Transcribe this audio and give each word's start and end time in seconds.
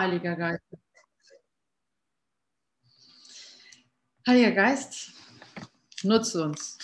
Heiliger 0.00 0.34
Geist. 0.34 0.64
Heiliger 4.26 4.52
Geist, 4.52 5.12
nutze 6.02 6.42
uns. 6.42 6.78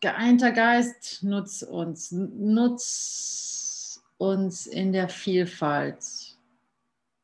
Geeinter 0.00 0.52
Geist, 0.52 1.24
nutze 1.24 1.66
uns. 1.66 2.12
Nutze 2.12 4.00
uns 4.18 4.68
in 4.68 4.92
der 4.92 5.08
Vielfalt. 5.08 6.04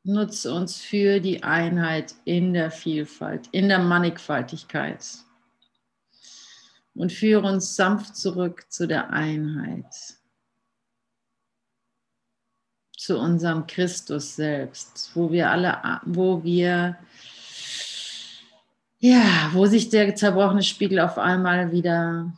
Nutze 0.03 0.53
uns 0.53 0.77
für 0.79 1.21
die 1.21 1.45
Einheit 1.45 2.17
in 2.25 2.53
der 2.53 2.73
Vielfalt, 2.73 3.49
in 3.53 3.69
der 3.69 3.79
Mannigfaltigkeit. 3.79 5.07
Und 6.95 7.13
führe 7.13 7.47
uns 7.47 7.77
sanft 7.77 8.17
zurück 8.17 8.67
zu 8.71 8.89
der 8.89 9.11
Einheit 9.11 10.19
zu 13.05 13.18
unserem 13.18 13.66
Christus 13.66 14.34
selbst, 14.34 15.11
wo 15.14 15.30
wir 15.30 15.50
alle, 15.50 16.01
wo 16.06 16.42
wir, 16.42 16.97
ja, 18.98 19.51
wo 19.52 19.66
sich 19.66 19.91
der 19.91 20.15
zerbrochene 20.15 20.62
Spiegel 20.62 21.01
auf 21.01 21.19
einmal 21.19 21.70
wieder 21.70 22.32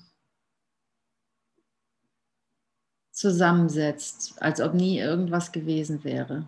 zusammensetzt, 3.12 4.42
als 4.42 4.60
ob 4.60 4.74
nie 4.74 4.98
irgendwas 4.98 5.52
gewesen 5.52 6.02
wäre. 6.02 6.44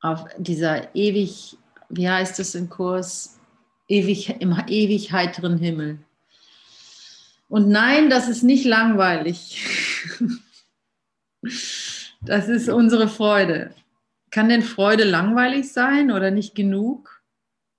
Auf 0.00 0.26
dieser 0.38 0.94
ewig, 0.94 1.58
wie 1.88 2.08
heißt 2.08 2.38
es 2.38 2.54
im 2.54 2.70
Kurs, 2.70 3.40
ewig, 3.88 4.40
im 4.40 4.56
ewig 4.68 5.10
heiteren 5.10 5.58
Himmel. 5.58 5.98
Und 7.48 7.68
nein, 7.68 8.10
das 8.10 8.28
ist 8.28 8.44
nicht 8.44 8.64
langweilig. 8.64 9.66
Das 12.22 12.48
ist 12.48 12.68
unsere 12.68 13.08
Freude. 13.08 13.74
Kann 14.30 14.48
denn 14.48 14.62
Freude 14.62 15.04
langweilig 15.04 15.72
sein 15.72 16.10
oder 16.10 16.30
nicht 16.30 16.54
genug? 16.54 17.22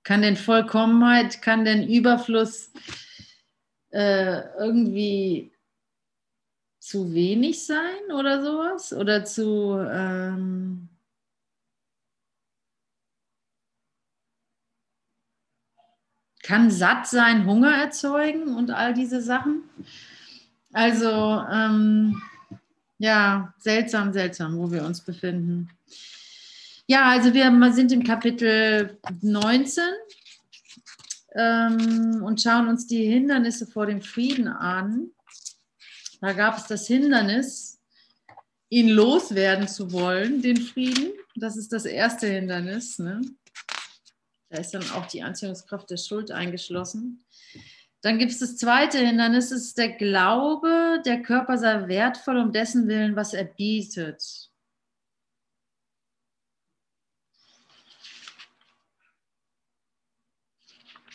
Kann 0.04 0.22
denn 0.22 0.38
Vollkommenheit, 0.38 1.42
kann 1.42 1.66
denn 1.66 1.88
Überfluss 1.88 2.72
äh, 3.90 4.42
irgendwie 4.58 5.52
zu 6.80 7.14
wenig 7.14 7.66
sein 7.66 8.12
oder 8.16 8.44
sowas? 8.44 8.94
Oder 8.94 9.26
zu... 9.26 9.78
Ähm, 9.92 10.90
kann 16.44 16.72
satt 16.72 17.08
sein 17.08 17.46
Hunger 17.46 17.74
erzeugen 17.74 18.56
und 18.56 18.72
all 18.72 18.94
diese 18.94 19.22
Sachen? 19.22 19.64
Also... 20.72 21.44
Ähm, 21.52 22.22
ja, 23.00 23.54
seltsam, 23.60 24.14
seltsam, 24.14 24.58
wo 24.58 24.72
wir 24.72 24.84
uns 24.84 25.02
befinden. 25.02 25.70
Ja, 26.88 27.10
also 27.10 27.34
wir 27.34 27.74
sind 27.74 27.92
im 27.92 28.04
Kapitel 28.04 28.98
19 29.22 29.84
ähm, 31.36 32.24
und 32.24 32.42
schauen 32.42 32.70
uns 32.70 32.88
die 32.88 33.06
Hindernisse 33.06 33.68
vor 33.68 33.86
dem 33.86 34.02
Frieden 34.02 34.48
an. 34.48 35.12
Da 36.22 36.34
gab 36.34 36.58
es 36.58 36.66
das 36.66 36.88
Hindernis, 36.88 37.80
ihn 38.70 38.90
loswerden 38.90 39.68
zu 39.68 39.92
wollen, 39.92 40.42
den 40.42 40.58
Frieden. 40.58 41.12
Das 41.36 41.58
ist 41.58 41.74
das 41.74 41.86
erste 41.86 42.28
Hindernis. 42.28 42.98
Ne? 43.00 43.22
Da 44.50 44.60
ist 44.60 44.74
dann 44.74 44.90
auch 44.92 45.06
die 45.08 45.22
Anziehungskraft 45.22 45.90
der 45.90 45.98
Schuld 45.98 46.32
eingeschlossen. 46.32 47.26
Dann 48.02 48.20
gibt 48.20 48.32
es 48.32 48.40
das 48.40 48.58
zweite 48.58 49.00
Hindernis, 49.00 49.50
das 49.50 49.60
ist 49.60 49.78
der 49.78 49.90
Glaube, 49.90 51.02
der 51.06 51.22
Körper 51.24 51.58
sei 51.58 51.88
wertvoll 51.88 52.38
um 52.38 52.52
dessen 52.52 52.88
Willen, 52.88 53.16
was 53.16 53.34
er 53.34 53.46
bietet. 53.46 54.50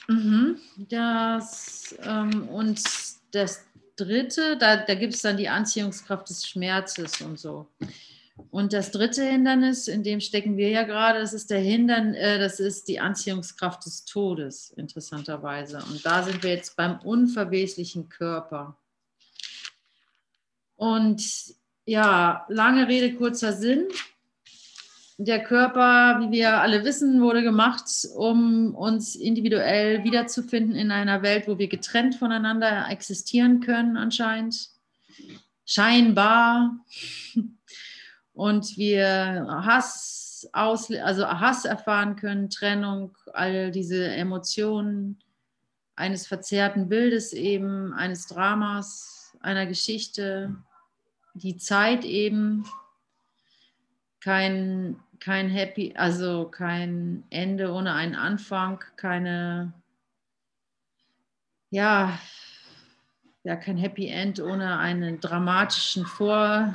Mhm, 0.08 0.58
das, 0.77 1.95
ähm, 2.02 2.48
und 2.48 2.83
das 3.30 3.64
dritte, 3.96 4.56
da, 4.58 4.77
da 4.77 4.95
gibt 4.95 5.14
es 5.14 5.23
dann 5.23 5.36
die 5.36 5.48
Anziehungskraft 5.48 6.29
des 6.29 6.46
Schmerzes 6.46 7.20
und 7.20 7.39
so. 7.39 7.68
Und 8.50 8.72
das 8.72 8.90
dritte 8.90 9.24
Hindernis, 9.24 9.88
in 9.88 10.02
dem 10.02 10.20
stecken 10.20 10.56
wir 10.56 10.70
ja 10.70 10.84
gerade, 10.84 11.20
das 11.20 11.32
ist 11.32 11.50
der 11.50 11.60
Hindern, 11.60 12.14
äh, 12.14 12.38
das 12.38 12.60
ist 12.60 12.88
die 12.88 13.00
Anziehungskraft 13.00 13.84
des 13.84 14.04
Todes, 14.04 14.70
interessanterweise. 14.70 15.82
Und 15.90 16.04
da 16.04 16.22
sind 16.22 16.42
wir 16.42 16.50
jetzt 16.50 16.76
beim 16.76 16.98
unverweslichen 17.00 18.08
Körper. 18.08 18.78
Und 20.76 21.22
ja, 21.84 22.46
lange 22.48 22.88
Rede, 22.88 23.14
kurzer 23.14 23.52
Sinn. 23.52 23.84
Der 25.18 25.42
Körper, 25.42 26.20
wie 26.20 26.32
wir 26.32 26.60
alle 26.60 26.84
wissen, 26.84 27.20
wurde 27.20 27.42
gemacht, 27.42 27.84
um 28.16 28.74
uns 28.74 29.14
individuell 29.14 30.04
wiederzufinden 30.04 30.74
in 30.74 30.90
einer 30.90 31.22
Welt, 31.22 31.46
wo 31.46 31.58
wir 31.58 31.68
getrennt 31.68 32.14
voneinander 32.14 32.88
existieren 32.88 33.60
können, 33.60 33.96
anscheinend. 33.96 34.70
Scheinbar 35.64 36.84
und 38.34 38.76
wir 38.76 39.46
Hass 39.64 40.48
aus, 40.52 40.90
also 40.90 41.26
Hass 41.26 41.64
erfahren 41.64 42.16
können, 42.16 42.50
Trennung, 42.50 43.16
all 43.32 43.70
diese 43.70 44.06
Emotionen 44.08 45.18
eines 45.96 46.26
verzerrten 46.26 46.88
Bildes 46.88 47.32
eben, 47.32 47.92
eines 47.92 48.26
Dramas, 48.26 49.36
einer 49.40 49.66
Geschichte, 49.66 50.56
die 51.34 51.56
Zeit 51.56 52.04
eben, 52.04 52.64
kein, 54.20 55.00
kein 55.20 55.48
Happy, 55.48 55.94
also 55.96 56.46
kein 56.48 57.24
Ende 57.30 57.72
ohne 57.72 57.92
einen 57.94 58.14
Anfang, 58.14 58.82
keine, 58.96 59.72
ja, 61.70 62.18
ja, 63.44 63.56
kein 63.56 63.76
Happy 63.76 64.06
End 64.06 64.40
ohne 64.40 64.78
einen 64.78 65.20
dramatischen 65.20 66.06
Vor, 66.06 66.74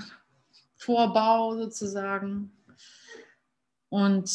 Vorbau 0.78 1.56
sozusagen. 1.58 2.52
Und 3.90 4.30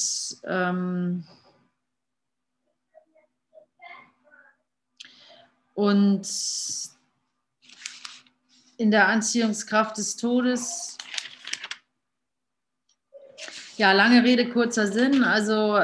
ähm, 0.45 1.25
und 5.75 6.27
in 8.77 8.91
der 8.91 9.09
Anziehungskraft 9.09 9.97
des 9.97 10.17
Todes. 10.17 10.99
Ja, 13.77 13.93
lange 13.93 14.23
Rede, 14.23 14.49
kurzer 14.51 14.87
Sinn. 14.87 15.23
Also 15.23 15.79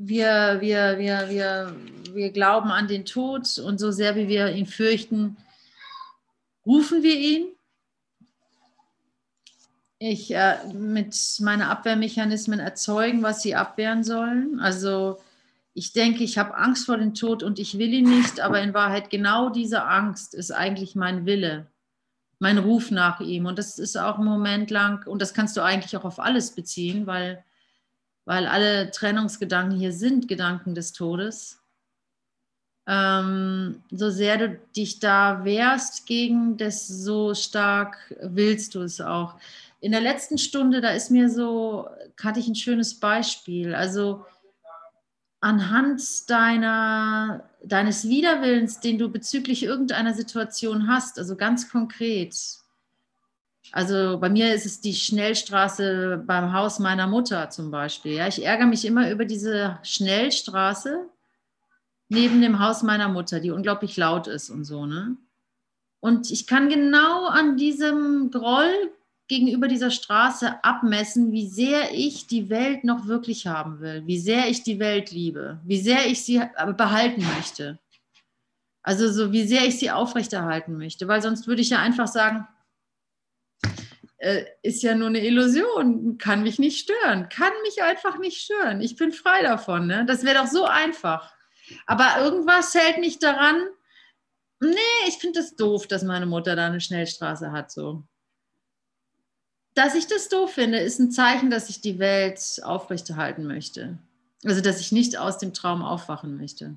wir, 0.00 0.58
wir, 0.60 0.98
wir, 0.98 1.28
wir, 1.28 1.76
wir 2.14 2.30
glauben 2.30 2.70
an 2.70 2.88
den 2.88 3.04
Tod 3.04 3.58
und 3.58 3.78
so 3.78 3.90
sehr 3.90 4.16
wie 4.16 4.28
wir 4.28 4.50
ihn 4.52 4.66
fürchten, 4.66 5.36
rufen 6.66 7.02
wir 7.02 7.16
ihn 7.16 7.57
ich 9.98 10.34
äh, 10.34 10.56
mit 10.72 11.16
meinen 11.40 11.62
Abwehrmechanismen 11.62 12.60
erzeugen, 12.60 13.22
was 13.22 13.42
sie 13.42 13.54
abwehren 13.54 14.04
sollen. 14.04 14.60
Also 14.60 15.18
ich 15.74 15.92
denke, 15.92 16.24
ich 16.24 16.38
habe 16.38 16.56
Angst 16.56 16.86
vor 16.86 16.96
dem 16.96 17.14
Tod 17.14 17.42
und 17.42 17.58
ich 17.58 17.78
will 17.78 17.92
ihn 17.92 18.08
nicht, 18.08 18.40
aber 18.40 18.60
in 18.60 18.74
Wahrheit 18.74 19.10
genau 19.10 19.48
diese 19.50 19.84
Angst 19.84 20.34
ist 20.34 20.50
eigentlich 20.50 20.94
mein 20.94 21.26
Wille, 21.26 21.66
mein 22.38 22.58
Ruf 22.58 22.90
nach 22.90 23.20
ihm. 23.20 23.46
Und 23.46 23.58
das 23.58 23.78
ist 23.78 23.96
auch 23.96 24.18
ein 24.18 24.24
Moment 24.24 24.70
lang, 24.70 25.06
und 25.06 25.20
das 25.20 25.34
kannst 25.34 25.56
du 25.56 25.62
eigentlich 25.62 25.96
auch 25.96 26.04
auf 26.04 26.20
alles 26.20 26.52
beziehen, 26.54 27.06
weil, 27.06 27.44
weil 28.24 28.46
alle 28.46 28.90
Trennungsgedanken 28.90 29.78
hier 29.78 29.92
sind 29.92 30.28
Gedanken 30.28 30.74
des 30.74 30.92
Todes. 30.92 31.60
Ähm, 32.86 33.82
so 33.90 34.10
sehr 34.10 34.38
du 34.38 34.58
dich 34.76 34.98
da 34.98 35.44
wehrst 35.44 36.06
gegen 36.06 36.56
das, 36.56 36.88
so 36.88 37.34
stark 37.34 37.98
willst 38.20 38.74
du 38.74 38.80
es 38.82 39.00
auch 39.00 39.34
in 39.80 39.92
der 39.92 40.00
letzten 40.00 40.38
Stunde, 40.38 40.80
da 40.80 40.90
ist 40.90 41.10
mir 41.10 41.30
so, 41.30 41.88
hatte 42.22 42.40
ich 42.40 42.48
ein 42.48 42.54
schönes 42.54 42.98
Beispiel. 42.98 43.74
Also 43.74 44.24
anhand 45.40 46.02
deiner, 46.28 47.48
deines 47.62 48.08
Widerwillens, 48.08 48.80
den 48.80 48.98
du 48.98 49.08
bezüglich 49.08 49.62
irgendeiner 49.62 50.14
Situation 50.14 50.88
hast, 50.88 51.18
also 51.18 51.36
ganz 51.36 51.70
konkret. 51.70 52.34
Also 53.70 54.18
bei 54.18 54.30
mir 54.30 54.54
ist 54.54 54.66
es 54.66 54.80
die 54.80 54.94
Schnellstraße 54.94 56.22
beim 56.26 56.52
Haus 56.52 56.78
meiner 56.78 57.06
Mutter 57.06 57.50
zum 57.50 57.70
Beispiel. 57.70 58.14
Ja, 58.14 58.26
ich 58.26 58.44
ärgere 58.44 58.66
mich 58.66 58.84
immer 58.84 59.10
über 59.10 59.24
diese 59.24 59.78
Schnellstraße 59.82 61.06
neben 62.08 62.40
dem 62.40 62.58
Haus 62.58 62.82
meiner 62.82 63.08
Mutter, 63.08 63.40
die 63.40 63.50
unglaublich 63.50 63.96
laut 63.96 64.26
ist 64.26 64.50
und 64.50 64.64
so. 64.64 64.86
Ne? 64.86 65.16
Und 66.00 66.30
ich 66.30 66.46
kann 66.46 66.68
genau 66.68 67.26
an 67.26 67.56
diesem 67.56 68.30
Groll 68.30 68.90
gegenüber 69.28 69.68
dieser 69.68 69.90
Straße 69.90 70.64
abmessen, 70.64 71.32
wie 71.32 71.46
sehr 71.46 71.92
ich 71.92 72.26
die 72.26 72.48
Welt 72.48 72.84
noch 72.84 73.06
wirklich 73.06 73.46
haben 73.46 73.80
will, 73.80 74.06
wie 74.06 74.18
sehr 74.18 74.48
ich 74.48 74.62
die 74.62 74.78
Welt 74.78 75.10
liebe, 75.10 75.60
wie 75.64 75.80
sehr 75.80 76.06
ich 76.06 76.24
sie 76.24 76.42
behalten 76.76 77.24
möchte. 77.36 77.78
Also 78.82 79.12
so 79.12 79.32
wie 79.32 79.46
sehr 79.46 79.66
ich 79.66 79.78
sie 79.78 79.90
aufrechterhalten 79.90 80.76
möchte, 80.78 81.08
weil 81.08 81.20
sonst 81.20 81.46
würde 81.46 81.60
ich 81.60 81.70
ja 81.70 81.78
einfach 81.78 82.06
sagen, 82.06 82.48
äh, 84.16 84.44
ist 84.62 84.82
ja 84.82 84.94
nur 84.94 85.08
eine 85.08 85.24
Illusion, 85.24 86.18
kann 86.18 86.42
mich 86.42 86.58
nicht 86.58 86.80
stören, 86.80 87.28
kann 87.28 87.52
mich 87.62 87.82
einfach 87.82 88.18
nicht 88.18 88.40
stören. 88.40 88.80
Ich 88.80 88.96
bin 88.96 89.12
frei 89.12 89.42
davon. 89.42 89.86
Ne? 89.86 90.06
Das 90.06 90.24
wäre 90.24 90.38
doch 90.38 90.46
so 90.46 90.64
einfach. 90.64 91.32
Aber 91.86 92.20
irgendwas 92.20 92.74
hält 92.74 92.98
mich 92.98 93.18
daran, 93.18 93.62
nee, 94.60 95.06
ich 95.06 95.18
finde 95.18 95.40
das 95.40 95.54
doof, 95.54 95.86
dass 95.86 96.02
meine 96.02 96.26
Mutter 96.26 96.56
da 96.56 96.66
eine 96.66 96.80
Schnellstraße 96.80 97.52
hat. 97.52 97.70
So. 97.70 98.07
Dass 99.78 99.94
ich 99.94 100.08
das 100.08 100.28
doof 100.28 100.54
finde, 100.54 100.78
ist 100.78 100.98
ein 100.98 101.12
Zeichen, 101.12 101.50
dass 101.50 101.70
ich 101.70 101.80
die 101.80 102.00
Welt 102.00 102.40
aufrechterhalten 102.64 103.46
möchte. 103.46 103.96
Also, 104.44 104.60
dass 104.60 104.80
ich 104.80 104.90
nicht 104.90 105.16
aus 105.16 105.38
dem 105.38 105.54
Traum 105.54 105.82
aufwachen 105.82 106.36
möchte. 106.36 106.74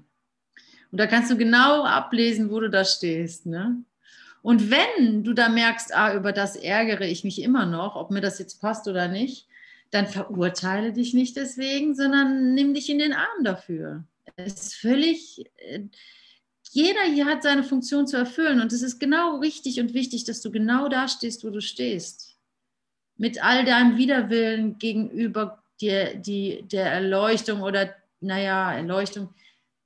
Und 0.92 1.00
da 1.00 1.08
kannst 1.08 1.32
du 1.32 1.36
genau 1.36 1.84
ablesen, 1.84 2.52
wo 2.52 2.60
du 2.60 2.70
da 2.70 2.86
stehst. 2.86 3.48
Ne? 3.48 3.84
Und 4.44 4.70
wenn 4.70 5.24
du 5.24 5.34
da 5.34 5.50
merkst, 5.50 5.96
ah, 5.96 6.14
über 6.14 6.32
das 6.32 6.56
ärgere 6.56 7.08
ich 7.08 7.24
mich 7.24 7.42
immer 7.42 7.66
noch, 7.66 7.96
ob 7.96 8.12
mir 8.12 8.22
das 8.22 8.38
jetzt 8.38 8.62
passt 8.62 8.88
oder 8.88 9.08
nicht, 9.08 9.48
dann 9.90 10.06
verurteile 10.06 10.94
dich 10.94 11.16
nicht 11.16 11.36
deswegen, 11.38 11.96
sondern 11.96 12.54
nimm 12.54 12.76
dich 12.76 12.88
in 12.88 13.00
den 13.00 13.14
Arm 13.14 13.44
dafür. 13.44 14.04
Es 14.36 14.54
ist 14.54 14.76
völlig, 14.76 15.44
äh, 15.58 15.86
jeder 16.70 17.02
hier 17.12 17.26
hat 17.26 17.42
seine 17.42 17.64
Funktion 17.64 18.06
zu 18.06 18.16
erfüllen 18.16 18.62
und 18.62 18.72
es 18.72 18.84
ist 18.84 19.00
genau 19.00 19.40
richtig 19.40 19.80
und 19.80 19.96
wichtig, 19.96 20.24
dass 20.26 20.42
du 20.42 20.52
genau 20.52 20.88
da 20.88 21.08
stehst, 21.08 21.44
wo 21.44 21.50
du 21.50 21.62
stehst. 21.62 22.31
Mit 23.22 23.44
all 23.44 23.66
deinem 23.66 23.98
Widerwillen 23.98 24.80
gegenüber 24.80 25.62
dir, 25.80 26.16
die, 26.16 26.64
der 26.64 26.92
Erleuchtung 26.92 27.62
oder, 27.62 27.94
naja, 28.20 28.74
Erleuchtung, 28.74 29.30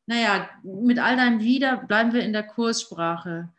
naja, 0.05 0.49
mit 0.63 0.99
all 0.99 1.17
deinem 1.17 1.41
Wider, 1.41 1.75
bleiben 1.75 2.13
wir 2.13 2.23
in 2.23 2.31
der 2.31 2.43
Kurssprache, 2.43 3.49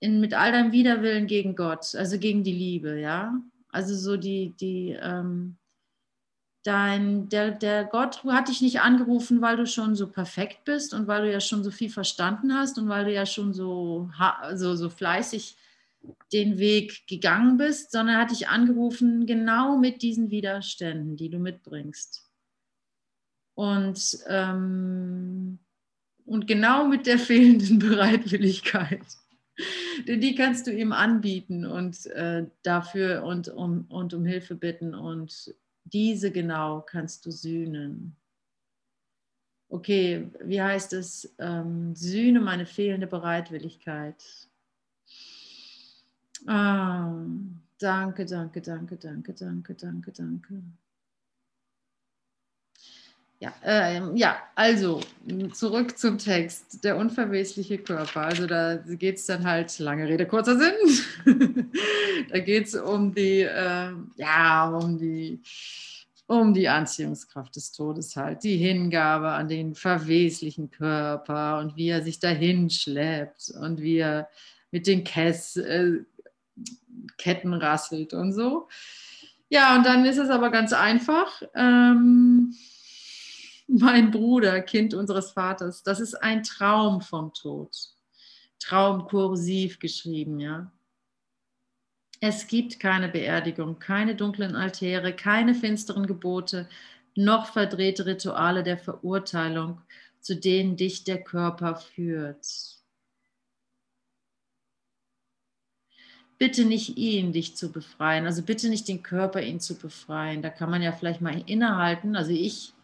in, 0.00 0.20
mit 0.20 0.34
all 0.34 0.52
deinem 0.52 0.72
Widerwillen 0.72 1.26
gegen 1.26 1.56
Gott, 1.56 1.94
also 1.94 2.18
gegen 2.18 2.44
die 2.44 2.52
Liebe, 2.52 3.00
ja. 3.00 3.32
Also 3.70 3.94
so 3.96 4.18
die, 4.18 4.50
die, 4.60 4.90
ähm, 5.00 5.56
dein, 6.62 7.30
der, 7.30 7.52
der 7.52 7.84
Gott 7.84 8.22
hat 8.24 8.48
dich 8.48 8.60
nicht 8.60 8.82
angerufen, 8.82 9.40
weil 9.40 9.56
du 9.56 9.66
schon 9.66 9.96
so 9.96 10.08
perfekt 10.08 10.66
bist 10.66 10.92
und 10.92 11.06
weil 11.06 11.22
du 11.22 11.32
ja 11.32 11.40
schon 11.40 11.64
so 11.64 11.70
viel 11.70 11.88
verstanden 11.88 12.52
hast 12.52 12.76
und 12.76 12.90
weil 12.90 13.06
du 13.06 13.14
ja 13.14 13.24
schon 13.24 13.54
so, 13.54 14.10
so, 14.52 14.76
so 14.76 14.90
fleißig 14.90 15.56
den 16.32 16.58
Weg 16.58 17.06
gegangen 17.06 17.56
bist, 17.56 17.92
sondern 17.92 18.18
hat 18.18 18.30
dich 18.30 18.48
angerufen 18.48 19.26
genau 19.26 19.78
mit 19.78 20.02
diesen 20.02 20.30
Widerständen, 20.30 21.16
die 21.16 21.30
du 21.30 21.38
mitbringst. 21.38 22.30
Und, 23.54 24.18
ähm, 24.28 25.58
und 26.24 26.46
genau 26.46 26.86
mit 26.86 27.06
der 27.06 27.18
fehlenden 27.30 27.78
Bereitwilligkeit. 27.78 29.06
Denn 30.08 30.20
die 30.20 30.34
kannst 30.34 30.66
du 30.66 30.72
ihm 30.72 30.92
anbieten 30.92 31.64
und 31.64 32.06
äh, 32.06 32.46
dafür 32.62 33.22
und 33.22 33.48
um, 33.48 33.84
und 33.88 34.12
um 34.12 34.24
Hilfe 34.24 34.56
bitten 34.56 34.94
und 34.94 35.54
diese 35.84 36.32
genau 36.32 36.80
kannst 36.80 37.24
du 37.26 37.30
sühnen. 37.30 38.16
Okay, 39.68 40.30
wie 40.40 40.60
heißt 40.60 40.92
es? 40.94 41.34
Ähm, 41.38 41.94
sühne 41.94 42.40
meine 42.40 42.66
fehlende 42.66 43.06
Bereitwilligkeit. 43.06 44.24
Ah, 46.46 47.10
danke, 47.78 48.24
danke, 48.26 48.60
danke, 48.60 48.96
danke, 48.96 49.32
danke, 49.32 49.74
danke, 49.74 50.12
danke. 50.12 50.62
Ja, 53.40 53.52
äh, 53.62 54.00
ja, 54.16 54.38
also 54.54 55.00
zurück 55.52 55.98
zum 55.98 56.18
Text. 56.18 56.82
Der 56.84 56.96
unverwesliche 56.96 57.78
Körper. 57.78 58.22
Also 58.22 58.46
da 58.46 58.76
geht 58.76 59.16
es 59.16 59.26
dann 59.26 59.44
halt, 59.44 59.78
lange 59.78 60.08
Rede, 60.08 60.26
kurzer 60.26 60.56
Sinn. 60.58 61.70
da 62.30 62.38
geht 62.38 62.68
es 62.68 62.74
um 62.74 63.14
die, 63.14 63.40
äh, 63.40 63.92
ja, 64.16 64.68
um 64.70 64.98
die, 64.98 65.42
um 66.26 66.54
die 66.54 66.68
Anziehungskraft 66.68 67.56
des 67.56 67.72
Todes 67.72 68.16
halt, 68.16 68.44
die 68.44 68.56
Hingabe 68.56 69.30
an 69.32 69.48
den 69.48 69.74
verweslichen 69.74 70.70
Körper 70.70 71.58
und 71.58 71.76
wie 71.76 71.88
er 71.88 72.02
sich 72.02 72.20
dahin 72.20 72.70
schleppt 72.70 73.52
und 73.60 73.82
wie 73.82 73.98
er 73.98 74.28
mit 74.70 74.86
den 74.86 75.04
Kess, 75.04 75.56
äh, 75.56 75.98
Ketten 77.18 77.54
rasselt 77.54 78.14
und 78.14 78.32
so. 78.32 78.68
Ja, 79.48 79.76
und 79.76 79.86
dann 79.86 80.04
ist 80.04 80.18
es 80.18 80.30
aber 80.30 80.50
ganz 80.50 80.72
einfach. 80.72 81.42
Ähm, 81.54 82.54
mein 83.66 84.10
Bruder, 84.10 84.60
Kind 84.60 84.94
unseres 84.94 85.32
Vaters, 85.32 85.82
das 85.82 86.00
ist 86.00 86.14
ein 86.14 86.42
Traum 86.42 87.00
vom 87.00 87.32
Tod. 87.32 87.74
Traum 88.58 89.06
kursiv 89.06 89.78
geschrieben, 89.78 90.40
ja. 90.40 90.70
Es 92.20 92.46
gibt 92.46 92.80
keine 92.80 93.08
Beerdigung, 93.08 93.78
keine 93.78 94.14
dunklen 94.14 94.56
Altäre, 94.56 95.14
keine 95.14 95.54
finsteren 95.54 96.06
Gebote, 96.06 96.68
noch 97.14 97.46
verdrehte 97.46 98.06
Rituale 98.06 98.62
der 98.62 98.78
Verurteilung, 98.78 99.82
zu 100.20 100.34
denen 100.34 100.76
dich 100.76 101.04
der 101.04 101.22
Körper 101.22 101.76
führt. 101.76 102.46
Bitte 106.44 106.66
nicht 106.66 106.98
ihn, 106.98 107.32
dich 107.32 107.56
zu 107.56 107.72
befreien, 107.72 108.26
also 108.26 108.42
bitte 108.42 108.68
nicht 108.68 108.86
den 108.86 109.02
Körper, 109.02 109.40
ihn 109.40 109.60
zu 109.60 109.76
befreien. 109.76 110.42
Da 110.42 110.50
kann 110.50 110.68
man 110.68 110.82
ja 110.82 110.92
vielleicht 110.92 111.22
mal 111.22 111.42
innehalten. 111.46 112.16
Also 112.16 112.32
ich 112.32 112.74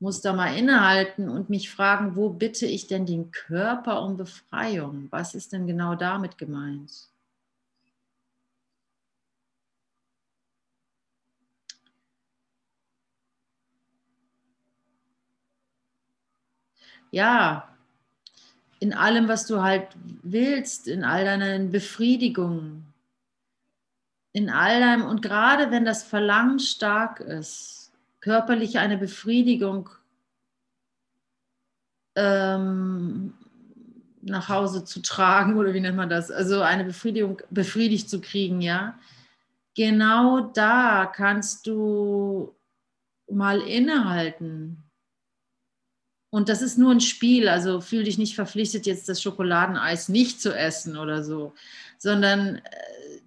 muss 0.00 0.22
da 0.22 0.32
mal 0.32 0.56
innehalten 0.56 1.28
und 1.28 1.50
mich 1.50 1.68
fragen, 1.68 2.16
wo 2.16 2.30
bitte 2.30 2.64
ich 2.64 2.86
denn 2.86 3.04
den 3.04 3.30
Körper 3.30 4.00
um 4.02 4.16
Befreiung? 4.16 5.08
Was 5.10 5.34
ist 5.34 5.52
denn 5.52 5.66
genau 5.66 5.96
damit 5.96 6.38
gemeint? 6.38 7.10
Ja, 17.10 17.68
in 18.80 18.92
allem, 18.94 19.28
was 19.28 19.46
du 19.46 19.62
halt 19.62 19.88
willst, 20.22 20.88
in 20.88 21.04
all 21.04 21.24
deinen 21.24 21.70
Befriedigungen, 21.70 22.84
in 24.32 24.50
all 24.50 24.80
deinem, 24.80 25.06
und 25.06 25.22
gerade 25.22 25.70
wenn 25.70 25.84
das 25.84 26.02
Verlangen 26.02 26.60
stark 26.60 27.20
ist, 27.20 27.92
körperlich 28.20 28.78
eine 28.78 28.98
Befriedigung 28.98 29.90
ähm, 32.16 33.34
nach 34.22 34.48
Hause 34.48 34.84
zu 34.84 35.00
tragen 35.02 35.56
oder 35.56 35.72
wie 35.74 35.80
nennt 35.80 35.96
man 35.96 36.08
das? 36.08 36.30
Also 36.30 36.60
eine 36.60 36.84
Befriedigung 36.84 37.40
befriedigt 37.50 38.10
zu 38.10 38.20
kriegen, 38.20 38.60
ja. 38.60 38.98
Genau 39.74 40.40
da 40.40 41.06
kannst 41.06 41.66
du 41.66 42.54
mal 43.30 43.60
innehalten. 43.60 44.87
Und 46.30 46.48
das 46.48 46.60
ist 46.60 46.76
nur 46.76 46.92
ein 46.92 47.00
Spiel, 47.00 47.48
also 47.48 47.80
fühl 47.80 48.04
dich 48.04 48.18
nicht 48.18 48.34
verpflichtet, 48.34 48.86
jetzt 48.86 49.08
das 49.08 49.22
Schokoladeneis 49.22 50.08
nicht 50.08 50.40
zu 50.40 50.54
essen 50.54 50.98
oder 50.98 51.24
so, 51.24 51.54
sondern 51.98 52.56
äh, 52.56 53.20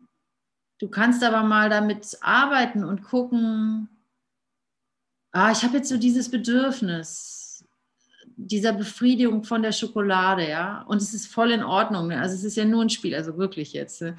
du 0.77 0.87
kannst 0.87 1.23
aber 1.23 1.43
mal 1.43 1.69
damit 1.69 2.17
arbeiten 2.21 2.83
und 2.83 3.03
gucken, 3.03 3.89
ah, 5.31 5.51
ich 5.51 5.63
habe 5.63 5.77
jetzt 5.77 5.89
so 5.89 5.97
dieses 5.97 6.29
Bedürfnis 6.29 7.41
dieser 8.35 8.73
Befriedigung 8.73 9.43
von 9.43 9.61
der 9.61 9.71
Schokolade, 9.71 10.49
ja, 10.49 10.81
und 10.83 11.01
es 11.01 11.13
ist 11.13 11.27
voll 11.27 11.51
in 11.51 11.63
Ordnung, 11.63 12.07
ne? 12.07 12.19
also 12.19 12.35
es 12.35 12.43
ist 12.43 12.57
ja 12.57 12.65
nur 12.65 12.81
ein 12.81 12.89
Spiel, 12.89 13.13
also 13.15 13.37
wirklich 13.37 13.73
jetzt, 13.73 14.01
ne? 14.01 14.15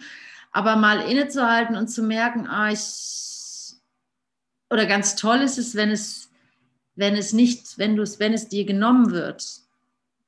aber 0.53 0.77
mal 0.77 1.01
innezuhalten 1.01 1.77
und 1.77 1.89
zu 1.89 2.03
merken, 2.03 2.47
ah, 2.47 2.71
ich, 2.71 3.75
oder 4.71 4.87
ganz 4.87 5.17
toll 5.17 5.39
ist 5.39 5.59
es, 5.59 5.75
wenn 5.75 5.91
es, 5.91 6.31
wenn 6.95 7.17
es 7.17 7.33
nicht, 7.33 7.79
wenn 7.79 7.97
du 7.97 8.03
es, 8.03 8.19
wenn 8.21 8.33
es 8.33 8.49
dir 8.49 8.65
genommen 8.65 9.11
wird, 9.11 9.61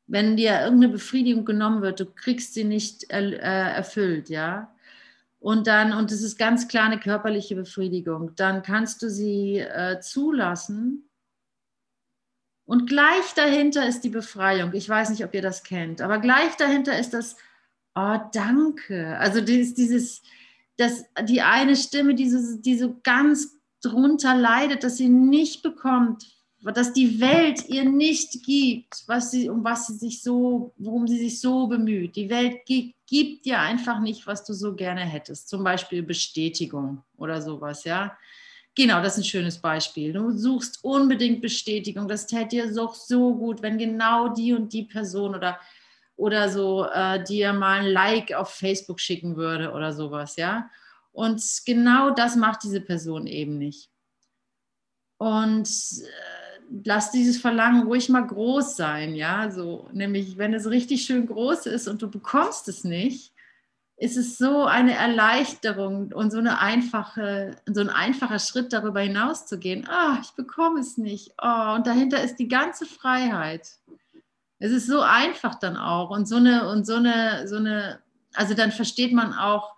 wenn 0.06 0.37
dir 0.37 0.61
irgendeine 0.61 0.92
Befriedigung 0.92 1.44
genommen 1.44 1.83
wird, 1.83 2.00
du 2.00 2.06
kriegst 2.06 2.54
sie 2.54 2.64
nicht 2.64 3.11
äh, 3.11 3.37
erfüllt, 3.37 4.28
ja, 4.28 4.75
und 5.40 5.66
dann, 5.66 5.92
und 5.92 6.11
das 6.11 6.23
ist 6.23 6.38
ganz 6.38 6.68
klar 6.68 6.87
eine 6.87 6.99
körperliche 6.99 7.54
Befriedigung, 7.54 8.35
dann 8.37 8.62
kannst 8.62 9.02
du 9.02 9.11
sie 9.11 9.59
äh, 9.59 10.00
zulassen. 10.00 11.11
Und 12.64 12.88
gleich 12.88 13.35
dahinter 13.37 13.87
ist 13.87 14.00
die 14.04 14.09
Befreiung. 14.09 14.73
Ich 14.73 14.88
weiß 14.88 15.11
nicht, 15.11 15.23
ob 15.23 15.35
ihr 15.35 15.42
das 15.42 15.62
kennt, 15.62 16.00
aber 16.00 16.18
gleich 16.18 16.56
dahinter 16.56 16.99
ist 16.99 17.12
das, 17.12 17.37
oh, 17.94 18.16
danke. 18.33 19.18
Also 19.18 19.42
dieses, 19.42 19.75
dieses 19.75 20.23
das, 20.76 21.04
die 21.25 21.42
eine 21.42 21.76
Stimme, 21.76 22.14
die 22.14 22.28
so, 22.28 22.59
die 22.59 22.78
so 22.78 22.99
ganz 23.02 23.61
drunter 23.83 24.35
leidet, 24.35 24.83
dass 24.83 24.97
sie 24.97 25.09
nicht 25.09 25.62
bekommt, 25.62 26.25
dass 26.73 26.92
die 26.94 27.21
Welt 27.21 27.68
ihr 27.68 27.85
nicht 27.85 28.42
gibt, 28.44 29.04
was 29.06 29.30
sie, 29.30 29.50
um 29.50 29.62
was 29.62 29.87
sie 29.87 29.94
sich 29.94 30.23
so, 30.23 30.73
worum 30.78 31.06
sie 31.06 31.18
sich 31.18 31.40
so 31.40 31.66
bemüht. 31.66 32.16
Die 32.16 32.30
Welt 32.30 32.64
gibt, 32.66 33.44
dir 33.44 33.61
einfach 33.61 34.00
nicht, 34.00 34.26
was 34.26 34.44
du 34.44 34.54
so 34.54 34.75
gerne 34.75 35.02
hättest. 35.02 35.49
Zum 35.49 35.62
Beispiel 35.62 36.02
Bestätigung 36.02 37.02
oder 37.18 37.42
sowas, 37.42 37.85
ja. 37.85 38.16
Genau, 38.75 39.02
das 39.02 39.14
ist 39.14 39.25
ein 39.25 39.28
schönes 39.28 39.59
Beispiel. 39.59 40.12
Du 40.12 40.33
suchst 40.33 40.83
unbedingt 40.83 41.40
Bestätigung. 41.42 42.09
Das 42.09 42.26
täte 42.26 42.49
dir 42.49 42.73
so, 42.73 42.92
so 42.92 43.35
gut, 43.37 43.62
wenn 43.62 43.78
genau 43.78 44.28
die 44.28 44.52
und 44.52 44.73
die 44.73 44.85
Person 44.85 45.35
oder, 45.35 45.61
oder 46.16 46.49
so 46.49 46.87
äh, 46.87 47.23
dir 47.23 47.52
mal 47.52 47.80
ein 47.80 47.87
Like 47.92 48.33
auf 48.33 48.50
Facebook 48.50 49.00
schicken 49.00 49.37
würde 49.37 49.71
oder 49.73 49.92
sowas, 49.92 50.37
ja. 50.37 50.71
Und 51.12 51.42
genau 51.64 52.11
das 52.11 52.35
macht 52.35 52.64
diese 52.64 52.80
Person 52.80 53.28
eben 53.28 53.59
nicht. 53.59 53.90
Und 55.18 55.68
äh, 55.68 56.44
lass 56.83 57.11
dieses 57.11 57.38
Verlangen 57.38 57.87
ruhig 57.87 58.09
mal 58.09 58.26
groß 58.26 58.76
sein, 58.76 59.14
ja, 59.14 59.50
so, 59.50 59.88
nämlich 59.93 60.38
wenn 60.38 60.54
es 60.54 60.69
richtig 60.69 61.04
schön 61.04 61.26
groß 61.26 61.66
ist 61.66 61.87
und 61.88 62.02
du 62.02 62.11
bekommst 62.11 62.69
es 62.69 62.85
nicht, 62.85 63.33
ist 63.97 64.16
es 64.16 64.38
so 64.38 64.64
eine 64.64 64.95
Erleichterung 64.95 66.12
und 66.12 66.33
so 66.33 66.38
eine 66.38 66.59
einfache, 66.59 67.57
so 67.66 67.81
ein 67.81 67.90
einfacher 67.90 68.40
Schritt 68.40 68.73
darüber 68.73 69.00
hinaus 69.00 69.47
zu 69.47 69.59
gehen. 69.59 69.87
Ah, 69.88 70.19
ich 70.21 70.33
bekomme 70.33 70.81
es 70.81 70.99
nicht. 70.99 71.33
Oh, 71.40 71.75
und 71.76 71.87
dahinter 71.87 72.23
ist 72.23 72.37
die 72.37 72.49
ganze 72.49 72.87
Freiheit. 72.87 73.69
Es 74.59 74.73
ist 74.73 74.88
so 74.88 75.00
einfach 75.00 75.54
dann 75.57 75.76
auch 75.76 76.11
und 76.11 76.26
so 76.26 76.37
eine 76.37 76.69
und 76.69 76.87
so 76.87 76.97
eine 76.97 77.47
so 77.47 77.57
eine, 77.57 78.00
also 78.35 78.54
dann 78.54 78.73
versteht 78.73 79.12
man 79.12 79.33
auch, 79.33 79.75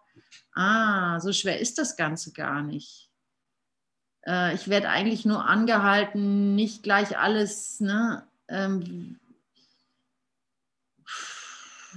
ah, 0.54 1.20
so 1.20 1.32
schwer 1.32 1.60
ist 1.60 1.76
das 1.78 1.96
Ganze 1.96 2.32
gar 2.32 2.62
nicht. 2.62 3.05
Äh, 4.26 4.54
ich 4.54 4.68
werde 4.68 4.88
eigentlich 4.88 5.24
nur 5.24 5.46
angehalten, 5.46 6.54
nicht 6.54 6.82
gleich 6.82 7.18
alles, 7.18 7.80
ne, 7.80 8.24
ähm, 8.48 9.18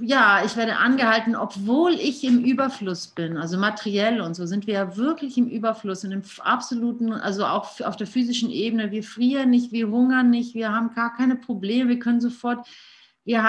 ja, 0.02 0.44
ich 0.46 0.56
werde 0.56 0.78
angehalten, 0.78 1.36
obwohl 1.36 1.94
ich 1.94 2.24
im 2.24 2.44
Überfluss 2.44 3.08
bin, 3.08 3.38
also 3.38 3.58
materiell 3.58 4.22
und 4.22 4.34
so 4.34 4.46
sind 4.46 4.66
wir 4.66 4.76
ja 4.76 4.96
wirklich 4.96 5.38
im 5.38 5.50
Überfluss 5.50 6.06
und 6.06 6.12
im 6.12 6.22
absoluten, 6.40 7.12
also 7.12 7.46
auch 7.46 7.82
auf 7.82 7.98
der 7.98 8.08
physischen 8.08 8.50
Ebene. 8.50 8.92
Wir 8.92 9.04
frieren 9.04 9.50
nicht, 9.50 9.72
wir 9.72 9.90
hungern 9.90 10.30
nicht, 10.30 10.54
wir 10.54 10.72
haben 10.72 10.94
gar 10.94 11.16
keine 11.16 11.36
Probleme, 11.36 11.90
wir 11.90 12.00
können 12.00 12.22
sofort, 12.22 12.66
wir, 13.26 13.44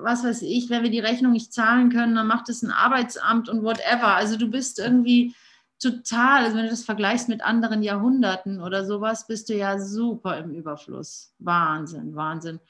was 0.00 0.24
weiß 0.24 0.42
ich, 0.42 0.70
wenn 0.70 0.82
wir 0.82 0.90
die 0.90 0.98
Rechnung 0.98 1.32
nicht 1.32 1.52
zahlen 1.52 1.90
können, 1.90 2.16
dann 2.16 2.26
macht 2.26 2.48
es 2.48 2.62
ein 2.62 2.72
Arbeitsamt 2.72 3.48
und 3.48 3.62
whatever. 3.62 4.16
Also 4.16 4.36
du 4.36 4.48
bist 4.48 4.78
irgendwie 4.78 5.34
total, 5.82 6.44
also 6.44 6.56
wenn 6.56 6.64
du 6.64 6.70
das 6.70 6.84
vergleichst 6.84 7.28
mit 7.28 7.42
anderen 7.42 7.82
Jahrhunderten 7.82 8.60
oder 8.60 8.86
sowas, 8.86 9.26
bist 9.26 9.48
du 9.48 9.54
ja 9.54 9.78
super 9.78 10.38
im 10.38 10.52
Überfluss. 10.52 11.34
Wahnsinn, 11.38 12.14
Wahnsinn. 12.14 12.60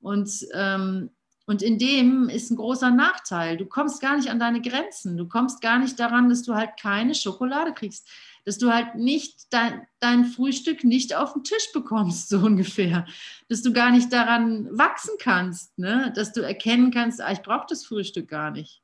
Und 0.00 0.46
ähm, 0.54 1.10
und 1.46 1.60
in 1.60 1.78
dem 1.78 2.28
ist 2.28 2.50
ein 2.50 2.56
großer 2.56 2.90
Nachteil. 2.90 3.56
Du 3.56 3.66
kommst 3.66 4.00
gar 4.00 4.16
nicht 4.16 4.30
an 4.30 4.38
deine 4.38 4.60
Grenzen. 4.60 5.16
Du 5.16 5.26
kommst 5.26 5.60
gar 5.60 5.78
nicht 5.78 5.98
daran, 5.98 6.28
dass 6.28 6.42
du 6.42 6.54
halt 6.54 6.70
keine 6.80 7.14
Schokolade 7.14 7.72
kriegst. 7.72 8.08
Dass 8.44 8.58
du 8.58 8.72
halt 8.72 8.94
nicht 8.94 9.52
dein, 9.52 9.86
dein 9.98 10.24
Frühstück 10.24 10.84
nicht 10.84 11.14
auf 11.14 11.32
den 11.32 11.44
Tisch 11.44 11.72
bekommst, 11.72 12.28
so 12.30 12.38
ungefähr. 12.38 13.06
Dass 13.48 13.62
du 13.62 13.72
gar 13.72 13.90
nicht 13.90 14.12
daran 14.12 14.68
wachsen 14.70 15.14
kannst. 15.18 15.76
Ne? 15.78 16.12
Dass 16.14 16.32
du 16.32 16.42
erkennen 16.42 16.92
kannst, 16.92 17.20
ah, 17.20 17.32
ich 17.32 17.42
brauche 17.42 17.66
das 17.68 17.84
Frühstück 17.84 18.28
gar 18.28 18.52
nicht. 18.52 18.81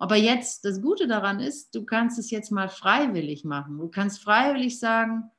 Aber 0.00 0.16
jetzt, 0.16 0.64
das 0.64 0.82
Gute 0.82 1.06
daran 1.06 1.38
ist, 1.38 1.74
du 1.74 1.84
kannst 1.84 2.18
es 2.18 2.30
jetzt 2.30 2.50
mal 2.50 2.68
freiwillig 2.68 3.44
machen. 3.44 3.78
Du 3.78 3.88
kannst 3.88 4.22
freiwillig 4.22 4.80
sagen, 4.80 5.30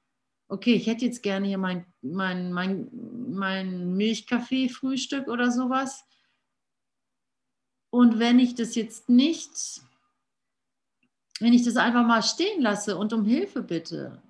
okay, 0.47 0.75
ich 0.75 0.87
hätte 0.87 1.03
jetzt 1.03 1.23
gerne 1.23 1.47
hier 1.47 1.57
mein, 1.57 1.85
mein, 2.01 2.53
mein, 2.53 2.89
mein 3.29 3.95
Milchkaffee-Frühstück 3.97 5.27
oder 5.27 5.51
sowas 5.51 6.05
und 7.91 8.19
wenn 8.19 8.39
ich 8.39 8.55
das 8.55 8.75
jetzt 8.75 9.09
nicht, 9.09 9.81
wenn 11.39 11.53
ich 11.53 11.63
das 11.63 11.75
einfach 11.75 12.07
mal 12.07 12.23
stehen 12.23 12.61
lasse 12.61 12.97
und 12.97 13.13
um 13.13 13.25
Hilfe 13.25 13.61
bitte 13.61 14.21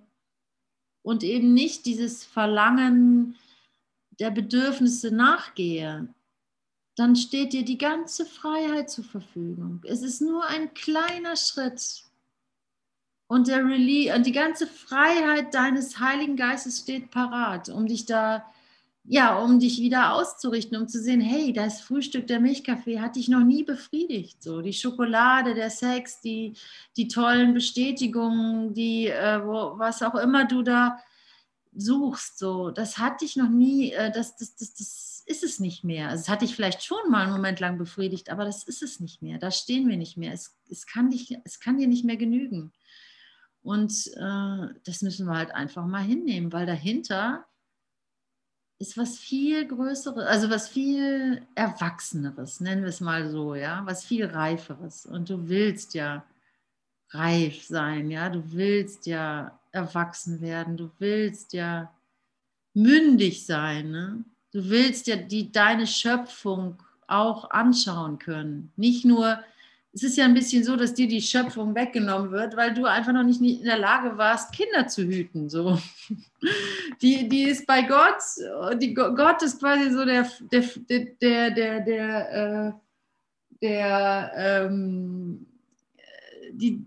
und 1.03 1.23
eben 1.23 1.53
nicht 1.53 1.85
dieses 1.85 2.25
Verlangen 2.25 3.37
der 4.19 4.31
Bedürfnisse 4.31 5.11
nachgehe, 5.11 6.11
dann 7.01 7.15
steht 7.15 7.53
dir 7.53 7.65
die 7.65 7.79
ganze 7.79 8.27
Freiheit 8.27 8.91
zur 8.91 9.03
Verfügung. 9.03 9.81
Es 9.87 10.03
ist 10.03 10.21
nur 10.21 10.45
ein 10.45 10.71
kleiner 10.75 11.35
Schritt. 11.35 12.03
Und, 13.25 13.47
der 13.47 13.65
Release, 13.65 14.21
die 14.21 14.31
ganze 14.31 14.67
Freiheit 14.67 15.55
deines 15.55 15.99
Heiligen 15.99 16.35
Geistes 16.35 16.79
steht 16.79 17.09
parat, 17.09 17.69
um 17.69 17.87
dich 17.87 18.05
da 18.05 18.45
ja, 19.03 19.39
um 19.39 19.59
dich 19.59 19.79
wieder 19.79 20.13
auszurichten, 20.13 20.77
um 20.77 20.87
zu 20.87 21.01
sehen, 21.01 21.21
hey, 21.21 21.53
das 21.53 21.81
Frühstück, 21.81 22.27
der 22.27 22.39
Milchkaffee 22.39 22.99
hat 22.99 23.15
dich 23.15 23.29
noch 23.29 23.43
nie 23.43 23.63
befriedigt. 23.63 24.43
So, 24.43 24.61
die 24.61 24.73
Schokolade, 24.73 25.55
der 25.55 25.71
Sex, 25.71 26.21
die, 26.21 26.53
die 26.97 27.07
tollen 27.07 27.55
Bestätigungen, 27.55 28.75
die, 28.75 29.07
äh, 29.07 29.43
wo, 29.43 29.79
was 29.79 30.03
auch 30.03 30.13
immer 30.13 30.45
du 30.45 30.61
da 30.61 30.99
suchst, 31.75 32.37
so, 32.37 32.69
das 32.69 32.99
hat 32.99 33.21
dich 33.21 33.35
noch 33.37 33.49
nie, 33.49 33.91
äh, 33.91 34.11
das, 34.11 34.35
das, 34.35 34.55
das, 34.55 34.75
das 34.75 35.10
ist 35.25 35.43
es 35.43 35.59
nicht 35.59 35.83
mehr. 35.83 36.09
Also, 36.09 36.21
es 36.21 36.29
hat 36.29 36.41
dich 36.41 36.55
vielleicht 36.55 36.83
schon 36.83 37.09
mal 37.09 37.23
einen 37.23 37.33
Moment 37.33 37.59
lang 37.59 37.77
befriedigt, 37.77 38.29
aber 38.29 38.45
das 38.45 38.63
ist 38.63 38.81
es 38.81 38.99
nicht 38.99 39.21
mehr. 39.21 39.37
Da 39.37 39.51
stehen 39.51 39.87
wir 39.87 39.97
nicht 39.97 40.17
mehr. 40.17 40.33
Es, 40.33 40.57
es, 40.69 40.85
kann, 40.85 41.09
dich, 41.09 41.37
es 41.43 41.59
kann 41.59 41.77
dir 41.77 41.87
nicht 41.87 42.05
mehr 42.05 42.17
genügen. 42.17 42.71
Und 43.61 44.07
äh, 44.15 44.67
das 44.83 45.01
müssen 45.01 45.27
wir 45.27 45.37
halt 45.37 45.51
einfach 45.51 45.85
mal 45.85 46.03
hinnehmen, 46.03 46.51
weil 46.51 46.65
dahinter 46.65 47.45
ist 48.79 48.97
was 48.97 49.19
viel 49.19 49.67
Größeres, 49.67 50.25
also 50.25 50.49
was 50.49 50.67
viel 50.67 51.45
Erwachseneres, 51.53 52.59
nennen 52.61 52.81
wir 52.81 52.89
es 52.89 52.99
mal 52.99 53.29
so, 53.29 53.53
ja, 53.53 53.85
was 53.85 54.03
viel 54.03 54.25
Reiferes. 54.25 55.05
Und 55.05 55.29
du 55.29 55.47
willst 55.47 55.93
ja 55.93 56.25
reif 57.11 57.63
sein, 57.63 58.09
ja, 58.09 58.29
du 58.29 58.51
willst 58.53 59.05
ja 59.05 59.59
erwachsen 59.71 60.41
werden, 60.41 60.77
du 60.77 60.89
willst 60.97 61.53
ja 61.53 61.93
mündig 62.73 63.45
sein, 63.45 63.91
ne? 63.91 64.25
Du 64.51 64.69
willst 64.69 65.07
ja 65.07 65.15
die, 65.15 65.51
deine 65.51 65.87
Schöpfung 65.87 66.81
auch 67.07 67.49
anschauen 67.51 68.19
können, 68.19 68.71
nicht 68.75 69.05
nur 69.05 69.39
es 69.93 70.03
ist 70.03 70.17
ja 70.17 70.25
ein 70.25 70.33
bisschen 70.33 70.63
so, 70.63 70.77
dass 70.77 70.93
dir 70.93 71.07
die 71.07 71.21
Schöpfung 71.21 71.75
weggenommen 71.75 72.31
wird, 72.31 72.55
weil 72.55 72.73
du 72.73 72.85
einfach 72.85 73.11
noch 73.11 73.23
nicht 73.23 73.41
in 73.41 73.65
der 73.65 73.77
Lage 73.77 74.17
warst, 74.17 74.53
Kinder 74.53 74.87
zu 74.87 75.03
hüten. 75.03 75.49
So. 75.49 75.77
Die, 77.01 77.27
die 77.27 77.43
ist 77.43 77.65
bei 77.67 77.81
Gott, 77.81 78.79
die, 78.79 78.93
Gott 78.93 79.41
ist 79.41 79.59
quasi 79.59 79.91
so 79.91 80.05
der, 80.05 80.29
der, 80.51 80.63
der, 81.21 81.51
der, 81.51 81.81
der, 81.81 82.31
äh, 82.31 82.71
der 83.61 84.31
ähm, 84.35 85.45
die, 86.51 86.85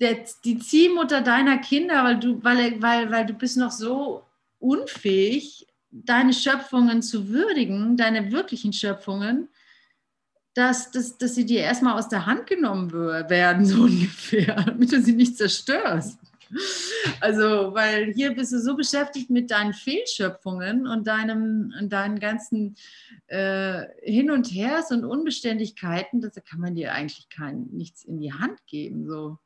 der, 0.00 0.24
die 0.44 0.58
Ziehmutter 0.58 1.20
deiner 1.20 1.58
Kinder, 1.58 2.04
weil 2.04 2.18
du, 2.18 2.42
weil, 2.42 2.80
weil, 2.82 3.10
weil 3.10 3.26
du 3.26 3.34
bist 3.34 3.56
noch 3.56 3.72
so 3.72 4.24
unfähig, 4.58 5.67
deine 5.90 6.32
Schöpfungen 6.32 7.02
zu 7.02 7.28
würdigen, 7.28 7.96
deine 7.96 8.32
wirklichen 8.32 8.72
Schöpfungen 8.72 9.48
dass, 10.58 10.90
dass, 10.90 11.16
dass 11.16 11.36
sie 11.36 11.46
dir 11.46 11.60
erstmal 11.60 11.96
aus 11.96 12.08
der 12.08 12.26
Hand 12.26 12.48
genommen 12.48 12.92
werden, 12.92 13.64
so 13.64 13.82
ungefähr, 13.82 14.56
damit 14.64 14.92
du 14.92 15.00
sie 15.00 15.12
nicht 15.12 15.36
zerstörst. 15.36 16.18
Also, 17.20 17.74
weil 17.74 18.12
hier 18.14 18.34
bist 18.34 18.52
du 18.52 18.58
so 18.58 18.74
beschäftigt 18.74 19.28
mit 19.28 19.50
deinen 19.50 19.74
Fehlschöpfungen 19.74 20.86
und 20.86 21.06
deinem, 21.06 21.74
und 21.78 21.92
deinen 21.92 22.18
ganzen 22.18 22.74
äh, 23.26 23.84
Hin 24.02 24.30
und 24.30 24.46
Hers 24.46 24.90
und 24.90 25.04
Unbeständigkeiten, 25.04 26.22
da 26.22 26.28
kann 26.40 26.60
man 26.60 26.74
dir 26.74 26.94
eigentlich 26.94 27.28
kein, 27.28 27.66
nichts 27.72 28.02
in 28.02 28.18
die 28.18 28.32
Hand 28.32 28.66
geben. 28.66 29.06
So. 29.06 29.38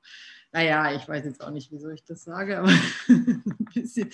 Naja, 0.52 0.94
ich 0.94 1.08
weiß 1.08 1.24
jetzt 1.24 1.42
auch 1.42 1.50
nicht, 1.50 1.72
wieso 1.72 1.88
ich 1.88 2.04
das 2.04 2.22
sage, 2.22 2.58
aber 2.58 2.72
ein 3.08 3.68
bisschen, 3.74 4.10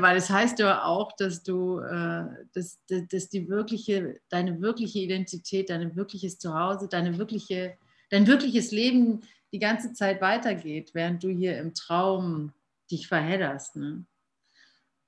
weil 0.00 0.16
es 0.16 0.30
heißt 0.30 0.58
ja 0.60 0.84
auch, 0.84 1.12
dass 1.12 1.42
du, 1.42 1.78
äh, 1.80 2.24
dass, 2.54 2.80
dass 2.88 3.28
die 3.28 3.48
wirkliche, 3.48 4.20
deine 4.30 4.60
wirkliche 4.60 5.00
Identität, 5.00 5.70
dein 5.70 5.94
wirkliches 5.94 6.38
Zuhause, 6.38 6.88
deine 6.88 7.18
wirkliche, 7.18 7.76
dein 8.10 8.26
wirkliches 8.26 8.70
Leben 8.70 9.22
die 9.52 9.58
ganze 9.58 9.92
Zeit 9.92 10.20
weitergeht, 10.20 10.94
während 10.94 11.22
du 11.22 11.28
hier 11.28 11.58
im 11.58 11.74
Traum 11.74 12.52
dich 12.90 13.08
verhedderst. 13.08 13.76
Ne? 13.76 14.04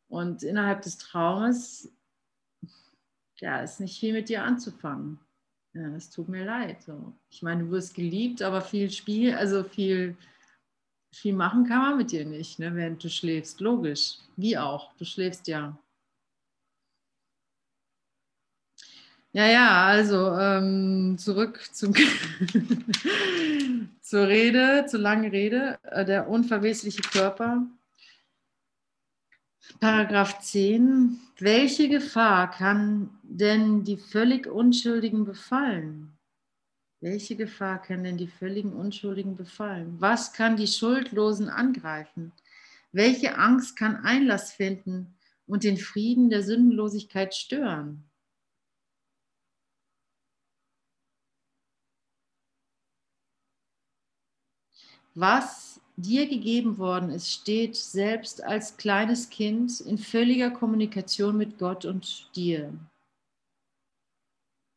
Und 0.09 0.42
innerhalb 0.42 0.83
des 0.83 0.99
Traumes, 0.99 1.92
ja, 3.38 3.61
ist 3.61 3.80
nicht 3.80 3.99
viel 3.99 4.12
mit 4.12 4.28
dir 4.28 4.45
anzufangen. 4.45 5.18
Ja, 5.75 5.95
es 5.95 6.11
tut 6.11 6.28
mir 6.28 6.45
leid. 6.45 6.83
So. 6.83 7.12
Ich 7.30 7.42
meine, 7.42 7.64
du 7.64 7.71
wirst 7.71 7.95
geliebt, 7.95 8.40
aber 8.40 8.61
viel 8.62 8.90
Spiel, 8.90 9.35
also 9.35 9.62
viel 9.64 10.16
viel 11.13 11.35
machen 11.35 11.67
kann 11.67 11.81
man 11.81 11.97
mit 11.97 12.13
dir 12.13 12.25
nicht, 12.25 12.59
ne, 12.59 12.75
während 12.75 13.03
du 13.03 13.09
schläfst. 13.09 13.61
Logisch. 13.61 14.19
Wie 14.37 14.59
auch. 14.59 14.95
Du 14.97 15.05
schläfst 15.05 15.49
ja. 15.49 15.77
Ja, 19.33 19.47
ja, 19.47 19.85
also 19.85 20.33
ähm, 20.39 21.17
zurück 21.19 21.61
zum 21.73 21.95
zur 24.01 24.29
Rede, 24.29 24.87
zur 24.89 25.01
langen 25.01 25.31
Rede. 25.31 25.79
Äh, 25.83 26.07
der 26.07 26.29
unverwesliche 26.29 27.03
Körper. 27.03 27.67
Paragraph 29.79 30.41
10. 30.41 31.19
Welche 31.39 31.91
Gefahr 31.91 32.51
kann 32.51 33.11
denn 33.23 33.85
die 33.85 33.99
völlig 33.99 34.47
Unschuldigen 34.47 35.27
befallen? 35.27 36.15
Welche 37.00 37.37
Gefahr 37.37 37.81
kann 37.81 38.05
denn 38.05 38.17
die 38.17 38.26
völligen 38.26 38.73
Unschuldigen 38.73 39.37
befallen? 39.37 39.97
Was 40.00 40.33
kann 40.33 40.57
die 40.57 40.67
Schuldlosen 40.67 41.49
angreifen? 41.49 42.33
Welche 42.93 43.38
Angst 43.38 43.76
kann 43.76 43.97
Einlass 43.97 44.53
finden 44.53 45.15
und 45.47 45.65
den 45.65 45.76
Frieden 45.76 46.31
der 46.31 46.43
Sündenlosigkeit 46.43 47.35
stören? 47.35 48.05
was 55.17 55.81
dir 55.97 56.29
gegeben 56.29 56.76
worden 56.76 57.11
ist, 57.11 57.33
steht 57.33 57.75
selbst 57.75 58.45
als 58.45 58.76
kleines 58.76 59.31
Kind 59.31 59.81
in 59.81 59.97
völliger 59.97 60.50
Kommunikation 60.50 61.38
mit 61.38 61.59
Gott 61.59 61.87
und 61.87 62.31
dir. 62.37 62.71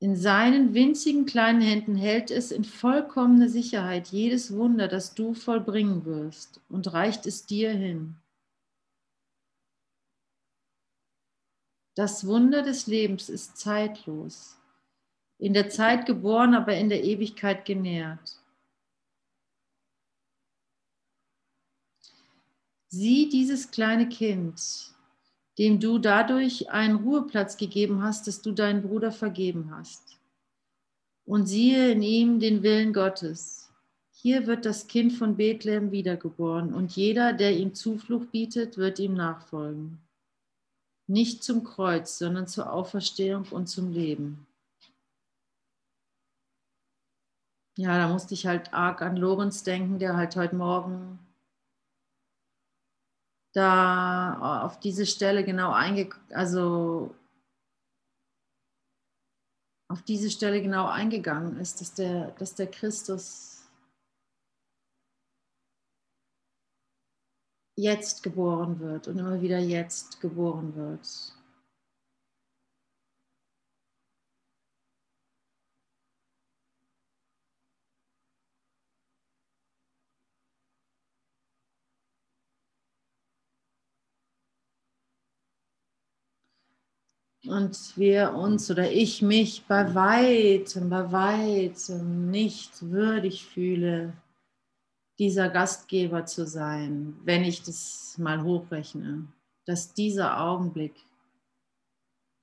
In 0.02 0.16
seinen 0.16 0.74
winzigen 0.74 1.26
kleinen 1.26 1.60
Händen 1.60 1.96
hält 1.98 2.32
es 2.32 2.52
in 2.52 2.64
vollkommener 2.64 3.50
Sicherheit 3.50 4.08
jedes 4.08 4.56
Wunder, 4.56 4.88
das 4.88 5.14
du 5.14 5.34
vollbringen 5.34 6.06
wirst, 6.06 6.62
und 6.70 6.94
reicht 6.94 7.26
es 7.26 7.46
dir 7.46 7.72
hin. 7.72 8.16
Das 11.96 12.26
Wunder 12.26 12.62
des 12.62 12.88
Lebens 12.88 13.28
ist 13.28 13.58
zeitlos, 13.58 14.58
in 15.38 15.54
der 15.54 15.70
Zeit 15.70 16.06
geboren, 16.06 16.54
aber 16.54 16.78
in 16.78 16.88
der 16.88 17.04
Ewigkeit 17.04 17.66
genährt. 17.66 18.42
Sieh 22.88 23.28
dieses 23.28 23.70
kleine 23.70 24.08
Kind, 24.08 24.96
dem 25.60 25.82
du 25.82 26.00
dadurch 26.00 26.72
einen 26.72 26.96
Ruheplatz 26.96 27.58
gegeben 27.58 28.02
hast, 28.02 28.28
dass 28.28 28.42
du 28.42 28.54
deinen 28.54 28.82
Bruder 28.82 29.12
vergeben 29.12 29.72
hast. 29.76 30.18
Und 31.26 31.48
siehe 31.48 31.92
in 31.92 32.02
ihm 32.02 32.40
den 32.40 32.64
Willen 32.64 32.94
Gottes. 32.94 33.70
Hier 34.10 34.48
wird 34.48 34.66
das 34.66 34.88
Kind 34.88 35.14
von 35.14 35.36
Bethlehem 35.36 35.92
wiedergeboren 35.92 36.74
und 36.74 36.96
jeder, 36.96 37.34
der 37.34 37.58
ihm 37.58 37.76
Zuflucht 37.76 38.32
bietet, 38.32 38.78
wird 38.78 39.00
ihm 39.00 39.14
nachfolgen. 39.14 40.00
Nicht 41.08 41.44
zum 41.44 41.66
Kreuz, 41.66 42.18
sondern 42.18 42.48
zur 42.48 42.72
Auferstehung 42.72 43.46
und 43.52 43.68
zum 43.68 43.92
Leben. 43.92 44.48
Ja, 47.78 47.98
da 47.98 48.08
musste 48.08 48.34
ich 48.34 48.46
halt 48.48 48.74
arg 48.74 49.02
an 49.02 49.18
Lorenz 49.18 49.64
denken, 49.64 50.00
der 50.00 50.16
halt 50.16 50.36
heute 50.36 50.56
Morgen 50.56 51.20
da 53.60 54.64
auf 54.66 54.80
diese 54.80 55.06
Stelle 55.06 55.44
genau 55.44 55.72
einge 55.72 56.10
also 56.32 57.14
auf 59.92 60.04
diese 60.04 60.30
Stelle 60.30 60.62
genau 60.62 60.88
eingegangen 60.88 61.58
ist, 61.60 61.82
dass 61.82 61.94
der, 61.96 62.32
dass 62.38 62.54
der 62.56 62.68
Christus 62.68 63.68
jetzt 67.76 68.24
geboren 68.24 68.80
wird 68.80 69.08
und 69.08 69.18
immer 69.18 69.42
wieder 69.42 69.58
jetzt 69.58 70.22
geboren 70.22 70.76
wird. 70.76 71.34
Und 87.50 87.98
wir 87.98 88.34
uns 88.36 88.70
oder 88.70 88.92
ich 88.92 89.22
mich 89.24 89.66
bei 89.68 89.96
weitem, 89.96 90.90
bei 90.90 91.12
weitem 91.12 92.30
nicht 92.30 92.82
würdig 92.84 93.46
fühle, 93.46 94.14
dieser 95.18 95.50
Gastgeber 95.50 96.26
zu 96.26 96.46
sein, 96.46 97.18
wenn 97.24 97.44
ich 97.44 97.64
das 97.64 98.16
mal 98.20 98.44
hochrechne, 98.44 99.28
dass 99.66 99.94
dieser 99.94 100.40
Augenblick, 100.40 100.94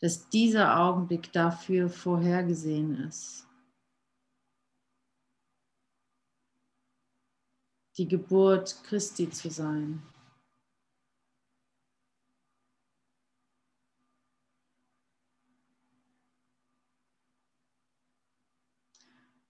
dass 0.00 0.28
dieser 0.28 0.78
Augenblick 0.78 1.32
dafür 1.32 1.88
vorhergesehen 1.88 2.96
ist. 3.04 3.46
Die 7.96 8.08
Geburt 8.08 8.82
Christi 8.84 9.30
zu 9.30 9.50
sein. 9.50 10.02